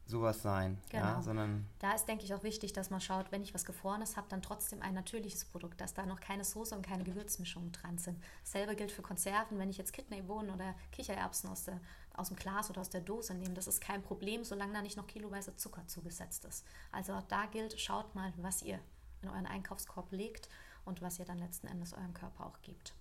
sowas 0.05 0.41
sein. 0.41 0.77
Genau. 0.89 1.03
Ja, 1.03 1.21
sondern 1.21 1.67
da 1.79 1.91
ist, 1.91 2.05
denke 2.05 2.23
ich, 2.23 2.33
auch 2.33 2.43
wichtig, 2.43 2.71
dass 2.71 2.89
man 2.89 3.01
schaut, 3.01 3.31
wenn 3.31 3.43
ich 3.43 3.53
was 3.53 3.65
Gefrorenes 3.65 4.15
habe, 4.15 4.27
dann 4.29 4.41
trotzdem 4.41 4.81
ein 4.81 4.93
natürliches 4.93 5.43
Produkt, 5.43 5.81
dass 5.81 5.93
da 5.93 6.05
noch 6.05 6.21
keine 6.21 6.45
Soße 6.45 6.75
und 6.75 6.85
keine 6.85 7.03
Gewürzmischungen 7.03 7.73
dran 7.73 7.97
sind. 7.97 8.23
Dasselbe 8.43 8.75
gilt 8.75 8.91
für 8.91 9.01
Konserven. 9.01 9.59
Wenn 9.59 9.69
ich 9.69 9.77
jetzt 9.77 9.91
Kidneybohnen 9.91 10.51
oder 10.51 10.75
Kichererbsen 10.91 11.49
aus, 11.49 11.65
der, 11.65 11.81
aus 12.17 12.29
dem 12.29 12.37
Glas 12.37 12.69
oder 12.69 12.81
aus 12.81 12.89
der 12.89 13.01
Dose 13.01 13.33
nehme, 13.33 13.53
das 13.53 13.67
ist 13.67 13.79
kein 13.79 14.01
Problem, 14.01 14.43
solange 14.43 14.73
da 14.73 14.81
nicht 14.81 14.97
noch 14.97 15.07
kiloweise 15.07 15.55
Zucker 15.55 15.85
zugesetzt 15.87 16.45
ist. 16.45 16.65
Also 16.91 17.13
auch 17.13 17.23
da 17.23 17.45
gilt, 17.45 17.79
schaut 17.79 18.13
mal, 18.15 18.33
was 18.37 18.63
ihr 18.63 18.79
in 19.21 19.29
euren 19.29 19.45
Einkaufskorb 19.45 20.11
legt 20.11 20.49
und 20.85 21.01
was 21.01 21.19
ihr 21.19 21.25
dann 21.25 21.37
letzten 21.37 21.67
Endes 21.67 21.93
eurem 21.93 22.13
Körper 22.13 22.45
auch 22.45 22.61
gibt. 22.61 22.93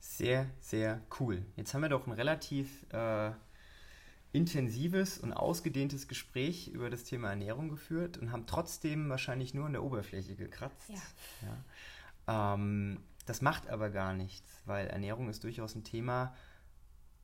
Sehr, 0.00 0.46
sehr 0.60 1.00
cool. 1.18 1.44
Jetzt 1.56 1.74
haben 1.74 1.82
wir 1.82 1.88
doch 1.88 2.06
ein 2.06 2.12
relativ 2.12 2.86
äh, 2.92 3.32
intensives 4.32 5.18
und 5.18 5.32
ausgedehntes 5.32 6.08
Gespräch 6.08 6.68
über 6.68 6.90
das 6.90 7.04
Thema 7.04 7.30
Ernährung 7.30 7.68
geführt 7.68 8.18
und 8.18 8.30
haben 8.30 8.46
trotzdem 8.46 9.08
wahrscheinlich 9.08 9.54
nur 9.54 9.66
an 9.66 9.72
der 9.72 9.82
Oberfläche 9.82 10.36
gekratzt. 10.36 10.88
Ja. 10.88 11.02
ja. 12.26 12.54
Ähm, 12.54 13.00
das 13.24 13.40
macht 13.40 13.68
aber 13.68 13.90
gar 13.90 14.12
nichts, 14.12 14.62
weil 14.66 14.86
Ernährung 14.86 15.28
ist 15.28 15.42
durchaus 15.42 15.74
ein 15.74 15.84
Thema, 15.84 16.34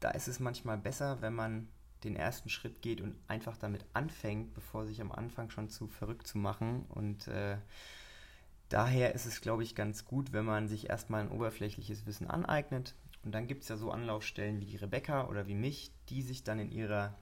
da 0.02 0.10
ist 0.10 0.28
es 0.28 0.40
manchmal 0.40 0.78
besser, 0.78 1.20
wenn 1.20 1.34
man 1.34 1.68
den 2.04 2.16
ersten 2.16 2.48
Schritt 2.48 2.82
geht 2.82 3.00
und 3.00 3.14
einfach 3.28 3.56
damit 3.56 3.84
anfängt, 3.92 4.54
bevor 4.54 4.86
sich 4.86 5.00
am 5.00 5.12
Anfang 5.12 5.50
schon 5.50 5.68
zu 5.68 5.86
verrückt 5.86 6.26
zu 6.26 6.38
machen. 6.38 6.84
Und 6.88 7.28
äh, 7.28 7.56
daher 8.68 9.14
ist 9.14 9.26
es, 9.26 9.40
glaube 9.40 9.62
ich, 9.62 9.74
ganz 9.74 10.04
gut, 10.04 10.32
wenn 10.32 10.44
man 10.44 10.66
sich 10.66 10.90
erstmal 10.90 11.20
ein 11.20 11.30
oberflächliches 11.30 12.06
Wissen 12.06 12.28
aneignet, 12.28 12.94
und 13.24 13.32
dann 13.32 13.46
gibt 13.46 13.62
es 13.62 13.68
ja 13.68 13.76
so 13.76 13.90
Anlaufstellen 13.90 14.60
wie 14.60 14.66
die 14.66 14.76
Rebecca 14.76 15.28
oder 15.28 15.46
wie 15.46 15.54
mich, 15.54 15.92
die 16.08 16.22
sich 16.22 16.42
dann 16.42 16.58
in 16.58 16.72
ihrer 16.72 17.14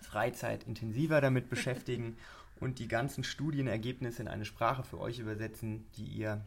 Freizeit 0.00 0.64
intensiver 0.64 1.20
damit 1.20 1.50
beschäftigen 1.50 2.16
und 2.60 2.78
die 2.78 2.88
ganzen 2.88 3.24
Studienergebnisse 3.24 4.22
in 4.22 4.28
eine 4.28 4.44
Sprache 4.44 4.84
für 4.84 5.00
euch 5.00 5.18
übersetzen, 5.18 5.86
die 5.96 6.04
ihr 6.04 6.44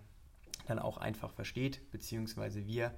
dann 0.67 0.79
auch 0.79 0.97
einfach 0.97 1.33
versteht, 1.33 1.91
beziehungsweise 1.91 2.65
wir 2.65 2.95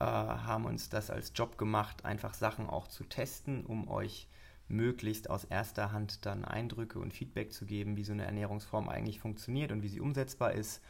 äh, 0.00 0.04
haben 0.04 0.64
uns 0.64 0.88
das 0.88 1.10
als 1.10 1.32
Job 1.34 1.58
gemacht, 1.58 2.04
einfach 2.04 2.34
Sachen 2.34 2.68
auch 2.68 2.88
zu 2.88 3.04
testen, 3.04 3.66
um 3.66 3.88
euch 3.88 4.28
möglichst 4.68 5.30
aus 5.30 5.44
erster 5.44 5.92
Hand 5.92 6.26
dann 6.26 6.44
Eindrücke 6.44 6.98
und 6.98 7.14
Feedback 7.14 7.52
zu 7.52 7.64
geben, 7.64 7.96
wie 7.96 8.04
so 8.04 8.12
eine 8.12 8.26
Ernährungsform 8.26 8.88
eigentlich 8.88 9.18
funktioniert 9.18 9.72
und 9.72 9.82
wie 9.82 9.88
sie 9.88 10.00
umsetzbar 10.00 10.52
ist. 10.52 10.82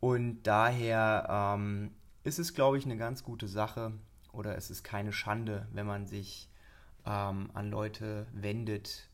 Und 0.00 0.42
daher 0.42 1.54
ähm, 1.56 1.92
ist 2.24 2.38
es, 2.38 2.54
glaube 2.54 2.78
ich, 2.78 2.84
eine 2.84 2.96
ganz 2.96 3.22
gute 3.22 3.48
Sache 3.48 3.92
oder 4.32 4.56
es 4.56 4.70
ist 4.70 4.84
keine 4.84 5.12
Schande, 5.12 5.66
wenn 5.72 5.86
man 5.86 6.06
sich 6.06 6.50
ähm, 7.06 7.50
an 7.54 7.70
Leute 7.70 8.26
wendet, 8.32 9.08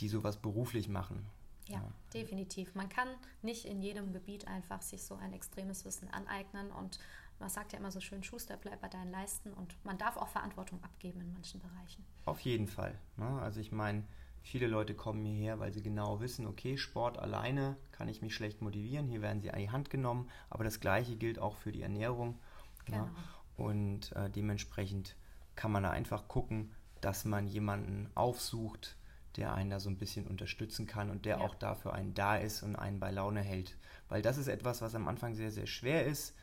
die 0.00 0.08
sowas 0.08 0.36
beruflich 0.36 0.88
machen. 0.88 1.26
Ja, 1.66 1.76
ja, 1.76 1.92
definitiv. 2.12 2.74
Man 2.74 2.88
kann 2.88 3.08
nicht 3.42 3.64
in 3.64 3.80
jedem 3.80 4.12
Gebiet 4.12 4.48
einfach 4.48 4.82
sich 4.82 5.04
so 5.04 5.14
ein 5.14 5.32
extremes 5.32 5.84
Wissen 5.84 6.08
aneignen 6.10 6.70
und 6.72 6.98
man 7.40 7.48
sagt 7.48 7.72
ja 7.72 7.78
immer 7.78 7.90
so 7.90 8.00
schön, 8.00 8.22
Schuster, 8.22 8.56
bleib 8.56 8.80
bei 8.80 8.88
deinen 8.88 9.10
Leisten 9.10 9.52
und 9.52 9.74
man 9.84 9.98
darf 9.98 10.16
auch 10.16 10.28
Verantwortung 10.28 10.82
abgeben 10.84 11.20
in 11.20 11.32
manchen 11.32 11.60
Bereichen. 11.60 12.04
Auf 12.26 12.40
jeden 12.40 12.68
Fall. 12.68 12.98
Ne? 13.16 13.26
Also 13.40 13.60
ich 13.60 13.72
meine, 13.72 14.04
viele 14.42 14.66
Leute 14.66 14.94
kommen 14.94 15.24
hierher, 15.24 15.58
weil 15.58 15.72
sie 15.72 15.82
genau 15.82 16.20
wissen, 16.20 16.46
okay, 16.46 16.76
Sport 16.76 17.18
alleine 17.18 17.76
kann 17.92 18.08
ich 18.08 18.22
mich 18.22 18.34
schlecht 18.34 18.60
motivieren, 18.60 19.08
hier 19.08 19.22
werden 19.22 19.40
sie 19.40 19.50
an 19.50 19.58
die 19.58 19.70
Hand 19.70 19.90
genommen, 19.90 20.30
aber 20.50 20.64
das 20.64 20.80
gleiche 20.80 21.16
gilt 21.16 21.38
auch 21.38 21.56
für 21.56 21.72
die 21.72 21.82
Ernährung. 21.82 22.38
Genau. 22.84 22.98
Ja? 22.98 23.14
Und 23.56 24.12
äh, 24.12 24.30
dementsprechend 24.30 25.16
kann 25.56 25.72
man 25.72 25.82
da 25.82 25.90
einfach 25.90 26.28
gucken, 26.28 26.72
dass 27.00 27.24
man 27.24 27.46
jemanden 27.46 28.10
aufsucht, 28.14 28.96
der 29.36 29.54
einen 29.54 29.70
da 29.70 29.80
so 29.80 29.88
ein 29.88 29.98
bisschen 29.98 30.26
unterstützen 30.26 30.86
kann 30.86 31.10
und 31.10 31.24
der 31.24 31.38
ja. 31.38 31.44
auch 31.44 31.54
dafür 31.54 31.94
einen 31.94 32.14
da 32.14 32.36
ist 32.36 32.62
und 32.62 32.76
einen 32.76 33.00
bei 33.00 33.10
Laune 33.10 33.40
hält. 33.40 33.76
Weil 34.08 34.22
das 34.22 34.38
ist 34.38 34.48
etwas, 34.48 34.82
was 34.82 34.94
am 34.94 35.08
Anfang 35.08 35.34
sehr, 35.34 35.50
sehr 35.50 35.66
schwer 35.66 36.04
ist, 36.04 36.34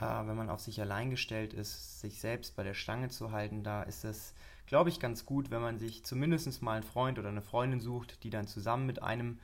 äh, 0.00 0.04
wenn 0.04 0.36
man 0.36 0.50
auf 0.50 0.60
sich 0.60 0.80
allein 0.80 1.10
gestellt 1.10 1.52
ist, 1.52 2.00
sich 2.00 2.20
selbst 2.20 2.56
bei 2.56 2.62
der 2.62 2.74
Stange 2.74 3.08
zu 3.08 3.32
halten. 3.32 3.62
Da 3.62 3.82
ist 3.82 4.04
es, 4.04 4.34
glaube 4.66 4.90
ich, 4.90 5.00
ganz 5.00 5.26
gut, 5.26 5.50
wenn 5.50 5.60
man 5.60 5.78
sich 5.78 6.04
zumindest 6.04 6.62
mal 6.62 6.74
einen 6.74 6.82
Freund 6.82 7.18
oder 7.18 7.28
eine 7.28 7.42
Freundin 7.42 7.80
sucht, 7.80 8.22
die 8.24 8.30
dann 8.30 8.46
zusammen 8.46 8.86
mit 8.86 9.02
einem 9.02 9.38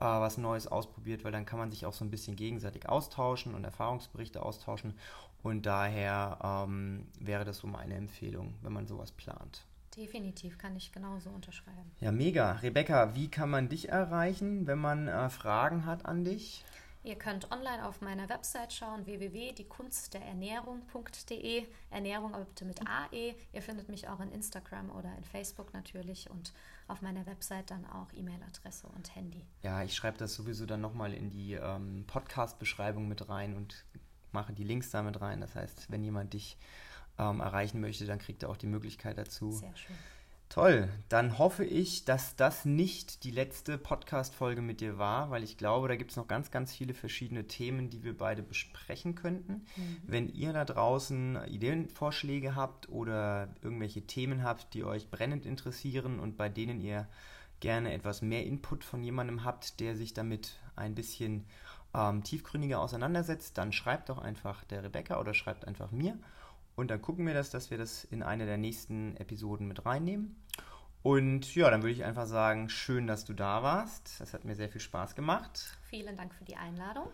äh, 0.00 0.04
was 0.04 0.38
Neues 0.38 0.66
ausprobiert, 0.66 1.24
weil 1.24 1.32
dann 1.32 1.46
kann 1.46 1.58
man 1.58 1.70
sich 1.70 1.86
auch 1.86 1.92
so 1.92 2.04
ein 2.04 2.10
bisschen 2.10 2.36
gegenseitig 2.36 2.88
austauschen 2.88 3.54
und 3.54 3.64
Erfahrungsberichte 3.64 4.42
austauschen. 4.42 4.94
Und 5.42 5.64
daher 5.64 6.66
ähm, 6.68 7.06
wäre 7.18 7.44
das 7.44 7.58
so 7.58 7.66
meine 7.66 7.94
Empfehlung, 7.94 8.54
wenn 8.62 8.72
man 8.72 8.86
sowas 8.86 9.12
plant. 9.12 9.64
Definitiv, 9.96 10.56
kann 10.56 10.76
ich 10.76 10.92
genauso 10.92 11.30
unterschreiben. 11.30 11.90
Ja, 11.98 12.12
mega. 12.12 12.52
Rebecca, 12.52 13.14
wie 13.14 13.28
kann 13.28 13.50
man 13.50 13.68
dich 13.68 13.88
erreichen, 13.88 14.66
wenn 14.66 14.78
man 14.78 15.08
äh, 15.08 15.28
Fragen 15.30 15.84
hat 15.84 16.06
an 16.06 16.24
dich? 16.24 16.64
Ihr 17.02 17.16
könnt 17.16 17.50
online 17.50 17.86
auf 17.86 18.02
meiner 18.02 18.28
Website 18.28 18.74
schauen, 18.74 19.06
www.diekunstderernährung.de. 19.06 21.66
Ernährung 21.88 22.34
aber 22.34 22.44
bitte 22.44 22.66
mit 22.66 22.86
AE. 22.86 23.34
Ihr 23.52 23.62
findet 23.62 23.88
mich 23.88 24.06
auch 24.08 24.20
in 24.20 24.30
Instagram 24.32 24.90
oder 24.90 25.16
in 25.16 25.24
Facebook 25.24 25.72
natürlich 25.72 26.28
und 26.28 26.52
auf 26.88 27.00
meiner 27.00 27.24
Website 27.24 27.70
dann 27.70 27.86
auch 27.86 28.12
E-Mail-Adresse 28.12 28.86
und 28.88 29.16
Handy. 29.16 29.46
Ja, 29.62 29.82
ich 29.82 29.94
schreibe 29.94 30.18
das 30.18 30.34
sowieso 30.34 30.66
dann 30.66 30.82
nochmal 30.82 31.14
in 31.14 31.30
die 31.30 31.54
ähm, 31.54 32.04
Podcast-Beschreibung 32.06 33.08
mit 33.08 33.30
rein 33.30 33.56
und 33.56 33.86
mache 34.32 34.52
die 34.52 34.64
Links 34.64 34.90
damit 34.90 35.22
rein. 35.22 35.40
Das 35.40 35.54
heißt, 35.54 35.90
wenn 35.90 36.04
jemand 36.04 36.34
dich 36.34 36.58
ähm, 37.18 37.40
erreichen 37.40 37.80
möchte, 37.80 38.04
dann 38.04 38.18
kriegt 38.18 38.42
er 38.42 38.50
auch 38.50 38.58
die 38.58 38.66
Möglichkeit 38.66 39.16
dazu. 39.16 39.52
Sehr 39.52 39.74
schön. 39.74 39.96
Toll, 40.50 40.88
dann 41.08 41.38
hoffe 41.38 41.64
ich, 41.64 42.04
dass 42.04 42.34
das 42.34 42.64
nicht 42.64 43.22
die 43.22 43.30
letzte 43.30 43.78
Podcast-Folge 43.78 44.60
mit 44.62 44.80
dir 44.80 44.98
war, 44.98 45.30
weil 45.30 45.44
ich 45.44 45.56
glaube, 45.56 45.86
da 45.86 45.94
gibt 45.94 46.10
es 46.10 46.16
noch 46.16 46.26
ganz, 46.26 46.50
ganz 46.50 46.74
viele 46.74 46.92
verschiedene 46.92 47.46
Themen, 47.46 47.88
die 47.88 48.02
wir 48.02 48.18
beide 48.18 48.42
besprechen 48.42 49.14
könnten. 49.14 49.64
Mhm. 49.76 49.96
Wenn 50.02 50.28
ihr 50.28 50.52
da 50.52 50.64
draußen 50.64 51.38
Ideenvorschläge 51.46 52.56
habt 52.56 52.88
oder 52.88 53.54
irgendwelche 53.62 54.02
Themen 54.02 54.42
habt, 54.42 54.74
die 54.74 54.82
euch 54.82 55.08
brennend 55.08 55.46
interessieren 55.46 56.18
und 56.18 56.36
bei 56.36 56.48
denen 56.48 56.80
ihr 56.80 57.06
gerne 57.60 57.92
etwas 57.92 58.20
mehr 58.20 58.44
Input 58.44 58.82
von 58.82 59.04
jemandem 59.04 59.44
habt, 59.44 59.78
der 59.78 59.94
sich 59.94 60.14
damit 60.14 60.58
ein 60.74 60.96
bisschen 60.96 61.46
ähm, 61.94 62.24
tiefgründiger 62.24 62.80
auseinandersetzt, 62.80 63.56
dann 63.56 63.72
schreibt 63.72 64.08
doch 64.08 64.18
einfach 64.18 64.64
der 64.64 64.82
Rebecca 64.82 65.20
oder 65.20 65.32
schreibt 65.32 65.68
einfach 65.68 65.92
mir. 65.92 66.18
Und 66.80 66.90
dann 66.90 67.02
gucken 67.02 67.26
wir 67.26 67.34
das, 67.34 67.50
dass 67.50 67.70
wir 67.70 67.76
das 67.76 68.04
in 68.04 68.22
eine 68.22 68.46
der 68.46 68.56
nächsten 68.56 69.14
Episoden 69.18 69.68
mit 69.68 69.84
reinnehmen. 69.84 70.34
Und 71.02 71.54
ja, 71.54 71.70
dann 71.70 71.82
würde 71.82 71.92
ich 71.92 72.04
einfach 72.04 72.26
sagen, 72.26 72.70
schön, 72.70 73.06
dass 73.06 73.26
du 73.26 73.34
da 73.34 73.62
warst. 73.62 74.18
Das 74.18 74.32
hat 74.32 74.46
mir 74.46 74.54
sehr 74.54 74.70
viel 74.70 74.80
Spaß 74.80 75.14
gemacht. 75.14 75.76
Vielen 75.90 76.16
Dank 76.16 76.34
für 76.34 76.44
die 76.46 76.56
Einladung. 76.56 77.08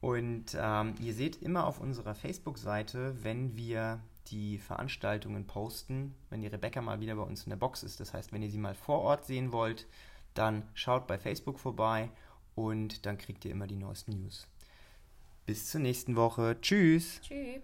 Und 0.00 0.56
ähm, 0.56 0.94
ihr 1.00 1.14
seht 1.14 1.42
immer 1.42 1.66
auf 1.66 1.80
unserer 1.80 2.14
Facebook-Seite, 2.14 3.16
wenn 3.24 3.56
wir 3.56 3.98
die 4.28 4.58
Veranstaltungen 4.58 5.48
posten, 5.48 6.14
wenn 6.30 6.40
die 6.40 6.46
Rebecca 6.46 6.80
mal 6.80 7.00
wieder 7.00 7.16
bei 7.16 7.22
uns 7.22 7.42
in 7.42 7.50
der 7.50 7.56
Box 7.56 7.82
ist. 7.82 7.98
Das 7.98 8.14
heißt, 8.14 8.32
wenn 8.32 8.42
ihr 8.44 8.50
sie 8.50 8.58
mal 8.58 8.76
vor 8.76 9.00
Ort 9.00 9.26
sehen 9.26 9.50
wollt, 9.50 9.88
dann 10.34 10.62
schaut 10.74 11.08
bei 11.08 11.18
Facebook 11.18 11.58
vorbei 11.58 12.08
und 12.54 13.04
dann 13.04 13.18
kriegt 13.18 13.44
ihr 13.44 13.50
immer 13.50 13.66
die 13.66 13.74
neuesten 13.74 14.12
News. 14.12 14.46
Bis 15.44 15.68
zur 15.68 15.80
nächsten 15.80 16.14
Woche. 16.14 16.56
Tschüss. 16.60 17.20
Tschüss. 17.20 17.62